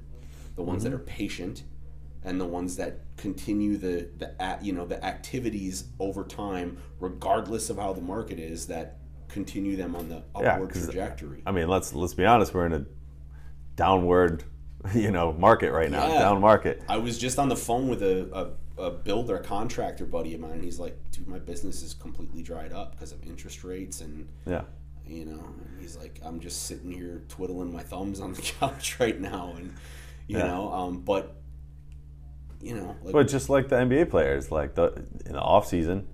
[0.56, 1.02] the ones that mm-hmm.
[1.02, 1.64] are patient,
[2.24, 7.76] and the ones that continue the the you know the activities over time, regardless of
[7.78, 11.42] how the market is, that continue them on the Yeah, trajectory.
[11.46, 12.52] I mean, let's let's be honest.
[12.52, 12.86] We're in a
[13.76, 14.44] downward,
[14.94, 16.06] you know, market right now.
[16.08, 16.18] Yeah.
[16.20, 16.82] Down market.
[16.88, 20.40] I was just on the phone with a, a, a builder, a contractor buddy of
[20.40, 20.52] mine.
[20.52, 24.00] And he's like, dude, my business is completely dried up because of interest rates.
[24.00, 24.62] And, Yeah.
[25.06, 28.98] you know, and he's like, I'm just sitting here twiddling my thumbs on the couch
[29.00, 29.54] right now.
[29.56, 29.74] And,
[30.26, 30.46] you Yeah.
[30.46, 31.36] know, um, but,
[32.60, 36.06] you know, like, But just like the NBA players, like the in the off season,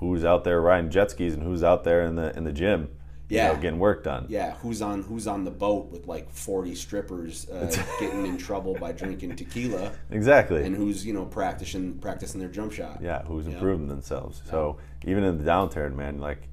[0.00, 2.88] who's out there riding jet skis and who's out there in the in the gym,
[3.28, 3.52] you Yeah.
[3.52, 4.26] know, getting work done.
[4.28, 7.66] yeah, who's on who's on the boat with like 40 strippers uh,
[8.00, 10.64] getting in trouble by drinking tequila, Exactly.
[10.64, 13.00] and who's you know practicing practicing their jump shot.
[13.02, 13.54] yeah, who's Yeah.
[13.54, 14.42] improving themselves.
[14.48, 16.48] So even in the downturn, man, like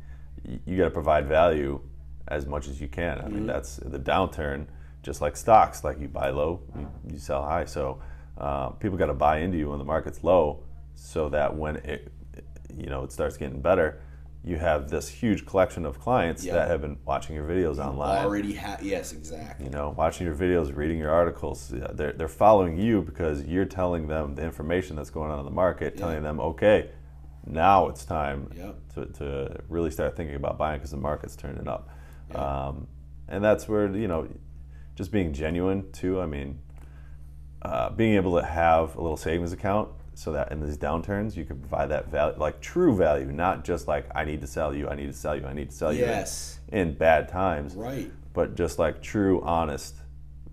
[0.65, 1.81] you got to provide value
[2.27, 3.19] as much as you can.
[3.19, 3.33] I Mm-hmm.
[3.35, 4.65] mean, that's the downturn.
[5.03, 7.65] Just like stocks, like you buy low, you, you sell high.
[7.65, 7.99] So
[8.38, 10.64] uh, people got to buy into you when the market's low,
[10.95, 12.11] so that when it,
[12.75, 14.01] you know, it starts getting better,
[14.43, 16.53] you have this huge collection of clients Yeah.
[16.53, 18.23] that have been watching your videos online.
[18.23, 19.65] Already ha- yes, exactly.
[19.65, 21.73] you know, watching your videos, reading your articles.
[21.93, 25.51] They're, they're following you because you're telling them the information that's going on in the
[25.51, 26.91] market, telling them, okay,
[27.47, 28.75] now it's time Yep.
[28.95, 31.89] to, to really start thinking about buying because the market's turning up.
[32.35, 32.88] Um,
[33.27, 34.27] and that's where, you know,
[34.95, 36.22] just being genuine too.
[36.22, 36.59] I mean,
[37.65, 41.43] uh, being able to have a little savings account so that in these downturns you
[41.43, 44.87] can provide that value, like true value, not just like, I need to sell you,
[44.87, 46.59] I need to sell you, I need to sell you in- Yes.
[46.69, 48.11] in bad times Right.
[48.33, 49.95] but just like true, honest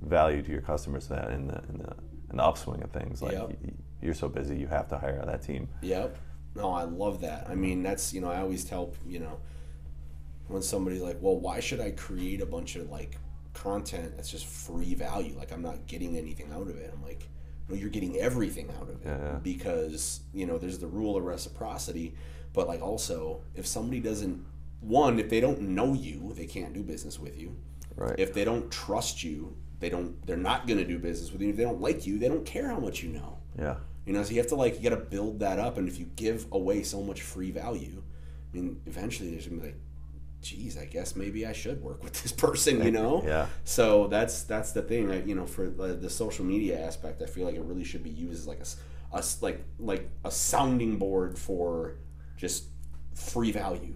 [0.00, 1.94] value to your customers that in the in the,
[2.31, 3.23] in the upswing of things.
[3.23, 3.52] Like Yep.
[4.00, 5.68] you're so busy, you have to hire that team.
[5.82, 6.16] Yep.
[6.57, 7.49] No, I love that.
[7.49, 9.39] I mean, that's you know, I always tell you know,
[10.49, 13.16] when somebody's like, "Well, why should I create a bunch of like
[13.55, 15.37] content that's just free value?
[15.39, 17.29] Like I'm not getting anything out of it." I'm like,
[17.69, 19.39] "No, you're getting everything out of it Yeah, yeah.
[19.43, 22.15] because you know there's the rule of reciprocity,
[22.53, 24.45] but like also if somebody doesn't
[24.81, 27.55] one, if they don't know you, they can't do business with you.
[27.97, 28.15] Right.
[28.19, 30.25] If they don't trust you, they don't.
[30.27, 31.51] They're not going to do business with you.
[31.51, 33.39] If they don't like you, they don't care how much you know.
[33.59, 33.77] yeah.
[34.07, 35.99] You know, so you have to like you got to build that up, and if
[36.01, 38.03] you give away so much free value,
[38.53, 39.77] I mean, eventually there's gonna be like,
[40.43, 42.85] geez, I guess maybe I should work with this person.
[42.85, 43.23] You know?
[43.27, 43.47] Yeah.
[43.65, 45.11] So that's that's the thing.
[45.11, 48.03] I, you know, for the, the social media aspect, I feel like it really should
[48.03, 51.97] be used as like a, a like like a sounding board for
[52.37, 52.65] just
[53.15, 53.95] free value.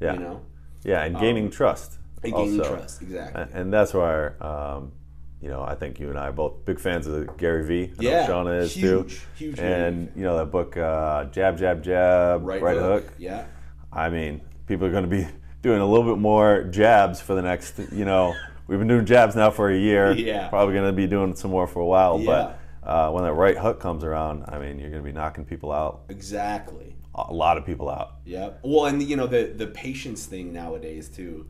[0.00, 0.14] Yeah.
[0.14, 0.40] You know,
[0.84, 1.98] Yeah, and gaining trust.
[2.22, 2.74] and gaining also.
[2.76, 3.02] trust.
[3.02, 3.42] Exactly.
[3.42, 4.92] A- And that's why, um,
[5.40, 7.84] you know, I think you and I are both big fans of Gary Vee.
[7.84, 9.44] I know Yeah, Shauna is huge, too.
[9.50, 13.04] huge And you know that book, uh, Jab, Jab, Jab, right, Right, hook.
[13.04, 13.12] hook.
[13.18, 13.44] Yeah.
[13.92, 15.26] I mean, people are going to be
[15.64, 18.34] doing a little bit more jabs for the next, you know,
[18.66, 20.12] we've been doing jabs now for a year.
[20.16, 20.48] Yeah.
[20.48, 22.20] Probably going to be doing some more for a while.
[22.20, 22.52] Yeah.
[22.82, 25.72] uh, when that right hook comes around, I mean, you're going to be knocking people
[25.72, 26.94] out, Exactly.
[27.14, 28.16] a lot of people out.
[28.26, 28.60] Yep.
[28.62, 31.46] Well, and you know the the patience thing nowadays too.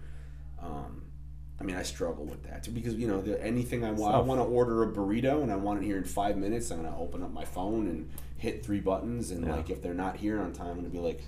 [0.63, 1.03] Um,
[1.61, 4.19] I mean, I struggle with that too because you know the, anything I want, I
[4.21, 6.71] want to order a burrito and I want it here in five minutes.
[6.71, 9.57] I'm gonna open up my phone and hit three buttons, and Yeah.
[9.57, 11.23] like if they're not here on time, I'm gonna be like,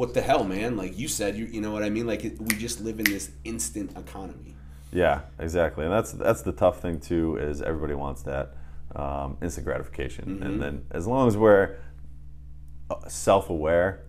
[0.00, 2.06] "What the hell, man?" Like you said, you you know what I mean?
[2.06, 4.54] Like it, we just live in this instant economy.
[4.92, 7.36] Yeah, exactly, and that's that's the tough thing too.
[7.36, 8.54] Is everybody wants that
[8.96, 11.76] um, instant gratification, and then as long as we're
[12.90, 14.00] uh, self-aware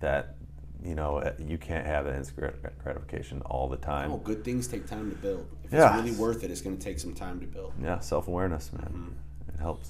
[0.00, 0.36] that
[0.84, 2.54] you know uh, you can't have that instant
[2.84, 4.12] gratification all the time.
[4.12, 5.48] Oh, good things take time to build.
[5.64, 5.86] If Yeah.
[5.86, 7.72] it's really worth it, it's gonna take some time to build.
[7.82, 9.16] Yeah, self-awareness, man,
[9.48, 9.88] it helps.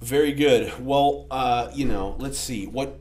[0.00, 0.72] Very good.
[0.84, 2.98] Well, uh, you know, let's see what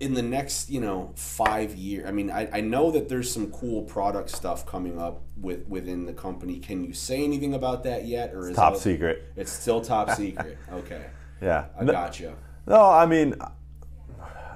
[0.00, 2.08] in the next, you know, five years.
[2.08, 6.06] I mean, I, I know that there's some cool product stuff coming up with within
[6.06, 6.58] the company.
[6.58, 9.30] Can you say anything about that yet, or is Top secret.
[9.36, 10.56] It's still top secret.
[10.72, 11.04] Okay,
[11.42, 11.66] Yeah.
[11.78, 12.34] I No- gotcha.
[12.66, 13.34] No, I mean,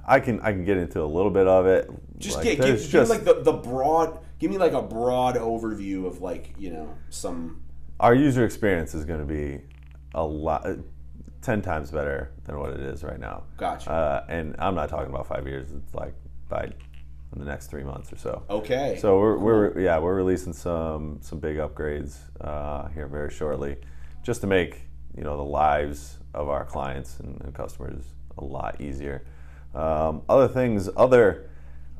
[0.06, 1.90] I can I can get into a little bit of it.
[2.18, 4.20] Just Like, get, give, there's give me like the, the broad.
[4.38, 7.62] Give me like a broad overview of like you know some.
[8.00, 9.62] our user experience is going to be
[10.14, 10.66] a lot,
[11.44, 13.44] ten times better than what it is right now.
[13.56, 13.90] Gotcha.
[13.90, 15.70] Uh, and I'm not talking about five years.
[15.70, 16.14] It's like
[16.48, 16.64] by
[17.34, 18.42] in the next three months or so.
[18.48, 18.96] Okay.
[19.00, 23.76] So we're, we're yeah we're releasing some some big upgrades uh, here very shortly,
[24.22, 24.82] just to make
[25.16, 28.04] you know the lives of our clients and, and customers
[28.38, 29.24] a lot easier.
[29.74, 31.50] Um, other things, other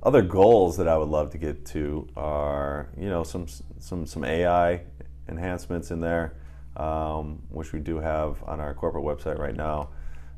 [0.03, 3.47] other goals that I would love to get to are you know some
[3.79, 4.83] some some AI
[5.29, 6.35] enhancements in there,
[6.77, 9.91] um, which we do have on our corporate website right now,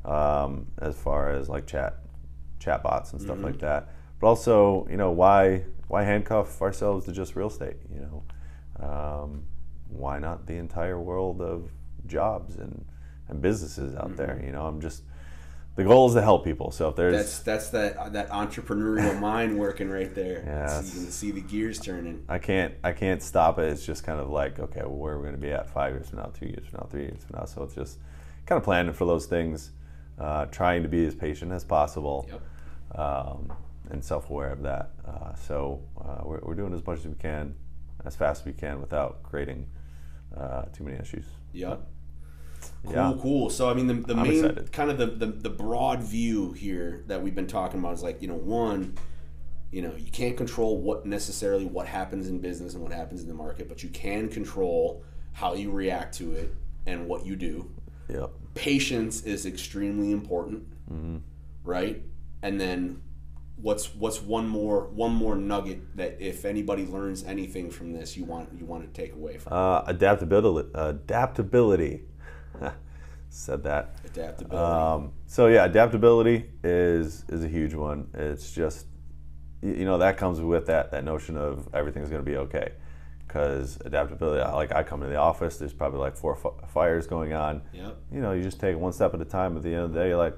[0.05, 1.97] um, as far as like chat
[2.59, 3.89] chatbots and stuff like that.
[4.19, 7.77] But also, you know, why why handcuff ourselves to just real estate?
[7.93, 9.45] You know, um,
[9.89, 11.71] why not the entire world of
[12.05, 12.85] jobs and
[13.29, 14.41] and businesses out there?
[14.43, 15.03] You know, I'm just
[15.77, 16.71] the goal is to help people.
[16.71, 20.43] So if there's that's that's that that entrepreneurial mind working right there.
[20.45, 22.25] Yeah, So you can see the gears turning.
[22.27, 23.71] I can't I can't stop it.
[23.71, 25.93] It's just kind of like okay, well, where are we going to be at five
[25.93, 27.45] years from now, two years from now, three years from now?
[27.45, 27.99] So it's just
[28.47, 29.71] kind of planning for those things,
[30.19, 32.99] uh, trying to be as patient as possible, Yep.
[32.99, 33.53] um,
[33.91, 34.89] and self-aware of that.
[35.07, 37.53] Uh, so uh, we're, we're doing as much as we can,
[38.03, 39.67] as fast as we can, without creating
[40.35, 41.25] uh, too many issues.
[41.53, 41.87] Yep.
[42.83, 43.13] Cool, Yeah.
[43.21, 43.49] cool.
[43.49, 44.71] So I mean, the, the I'm main excited.
[44.71, 48.21] kind of the, the the broad view here that we've been talking about is like
[48.21, 48.95] you know one,
[49.71, 53.27] you know you can't control what necessarily what happens in business and what happens in
[53.27, 56.53] the market, but you can control how you react to it
[56.85, 57.69] and what you do.
[58.09, 58.31] Yep.
[58.55, 61.17] Patience is extremely important, Mm-hmm.
[61.63, 62.01] right?
[62.41, 63.01] And then
[63.57, 68.23] what's what's one more one more nugget that if anybody learns anything from this, you
[68.23, 70.69] want you want to take away from Uh, adaptability.
[70.75, 72.03] Adaptability.
[73.29, 73.95] Said that.
[74.05, 74.55] adaptability.
[74.55, 78.07] Um, so yeah, adaptability is is a huge one.
[78.13, 78.85] It's just
[79.61, 82.71] you know that comes with that that notion of everything's going to be okay
[83.27, 84.41] because adaptability.
[84.51, 87.61] Like I come to the office, there's probably like four fi- fires going on.
[87.73, 87.97] yep.
[88.11, 89.57] You know, you just take one step at a time.
[89.57, 90.35] At the end of the day, you're like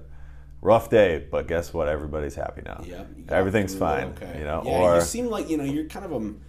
[0.62, 1.88] rough day, but guess what?
[1.88, 2.84] Everybody's happy now.
[2.86, 4.08] Yeah, everything's fine.
[4.18, 4.40] Okay.
[4.40, 6.42] You know, yeah, or you seem like you know you're kind of um.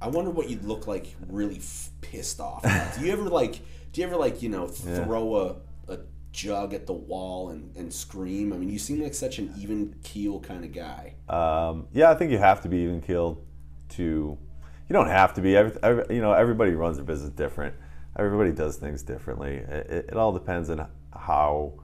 [0.00, 2.62] I wonder what you'd look like really f- pissed off.
[2.98, 3.60] do you ever like?
[3.92, 5.04] Do you ever like you know Yeah.
[5.04, 5.56] throw a,
[5.92, 5.98] a
[6.32, 8.52] jug at the wall and, and scream?
[8.52, 11.14] I mean, you seem like such an even keel kind of guy.
[11.28, 13.44] Um, yeah, I think you have to be even keeled
[13.90, 14.02] to.
[14.88, 15.56] You don't have to be.
[15.56, 17.74] Every, every, you know, everybody runs their business different.
[18.18, 19.56] Everybody does things differently.
[19.56, 21.74] It, it, it all depends on how,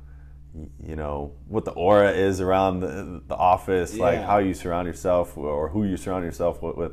[0.82, 5.38] you know, what the aura is around the, the office, like how you surround yourself
[5.38, 6.76] or who you surround yourself with.
[6.76, 6.92] with.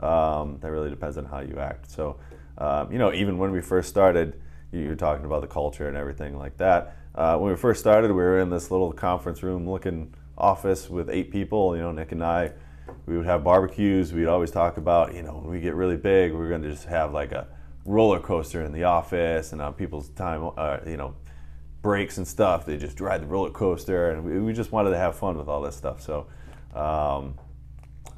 [0.00, 1.88] Um, that really depends on how you act.
[1.90, 2.18] So,
[2.58, 4.40] um, you know, even when we first started,
[4.74, 6.96] you you were talking about the culture and everything like that.
[7.14, 11.08] Uh, when we first started, we were in this little conference room looking office with
[11.08, 11.76] eight people.
[11.76, 12.52] You know, Nick and I,
[13.06, 14.12] we would have barbecues.
[14.12, 16.86] We'd always talk about, you know, when we get really big, we're going to just
[16.86, 17.46] have like a
[17.84, 21.14] roller coaster in the office and on people's time, uh, you know,
[21.82, 22.66] breaks and stuff.
[22.66, 25.48] They just ride the roller coaster, and we, we just wanted to have fun with
[25.48, 26.00] all this stuff.
[26.02, 26.26] So,
[26.74, 27.38] um,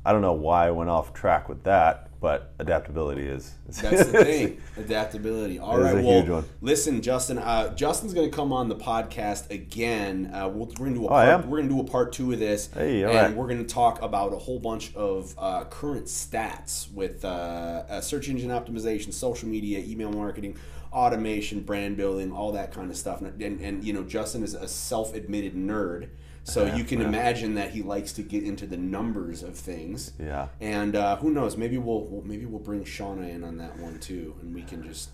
[0.05, 3.55] I don't know why I went off track with that, but adaptability is.
[3.69, 5.61] That's the thing, adaptability.
[5.61, 7.39] All right, well, listen, Justin.
[7.39, 10.33] Uh, Justin's going to come on the podcast again.
[10.35, 11.49] Uh, we'll, we're going to do a Oh, part, am?
[11.49, 13.33] we're going to do a part two of this, Hey, and right.
[13.33, 18.01] we're going to talk about a whole bunch of uh, current stats with uh, uh,
[18.01, 20.57] search engine optimization, social media, email marketing,
[20.93, 23.21] automation, brand building, all that kind of stuff.
[23.21, 26.09] And, and, and you know, Justin is a self-admitted nerd.
[26.47, 27.09] So Yeah, you can yeah.
[27.09, 30.13] imagine that he likes to get into the numbers of things.
[30.19, 30.47] Yeah.
[30.61, 31.57] And uh, who knows?
[31.57, 34.83] Maybe we'll, we'll maybe we'll bring Shauna in on that one too, and we can
[34.85, 35.11] just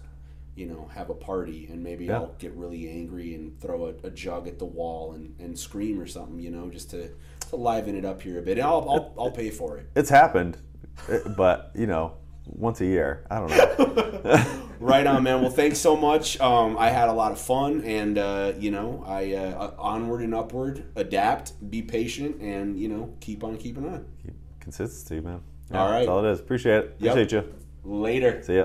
[0.55, 2.17] you know, have a party and maybe Yeah.
[2.17, 5.99] I'll get really angry and throw a, a jug at the wall and, and scream
[5.99, 7.09] or something, you know, just to,
[7.49, 8.59] to liven it up here a bit.
[8.59, 9.89] And I'll, I'll, I'll pay for it.
[9.97, 10.59] It's happened,
[11.09, 13.25] it- but you know, once a year.
[13.31, 14.59] I don't know.
[14.83, 15.43] Right on, man.
[15.43, 16.41] Well, thanks so much.
[16.41, 20.35] Um, I had a lot of fun, and uh, you know, I uh, onward and
[20.35, 24.05] upward, adapt, be patient, and you know, keep on keeping on.
[24.59, 25.41] Consistency, man.
[25.73, 26.01] All right.
[26.01, 26.41] That's all it is.
[26.41, 26.97] Appreciate it.
[26.99, 27.13] Yep.
[27.13, 27.55] Appreciate you.
[27.85, 28.43] Later.
[28.43, 28.65] See ya.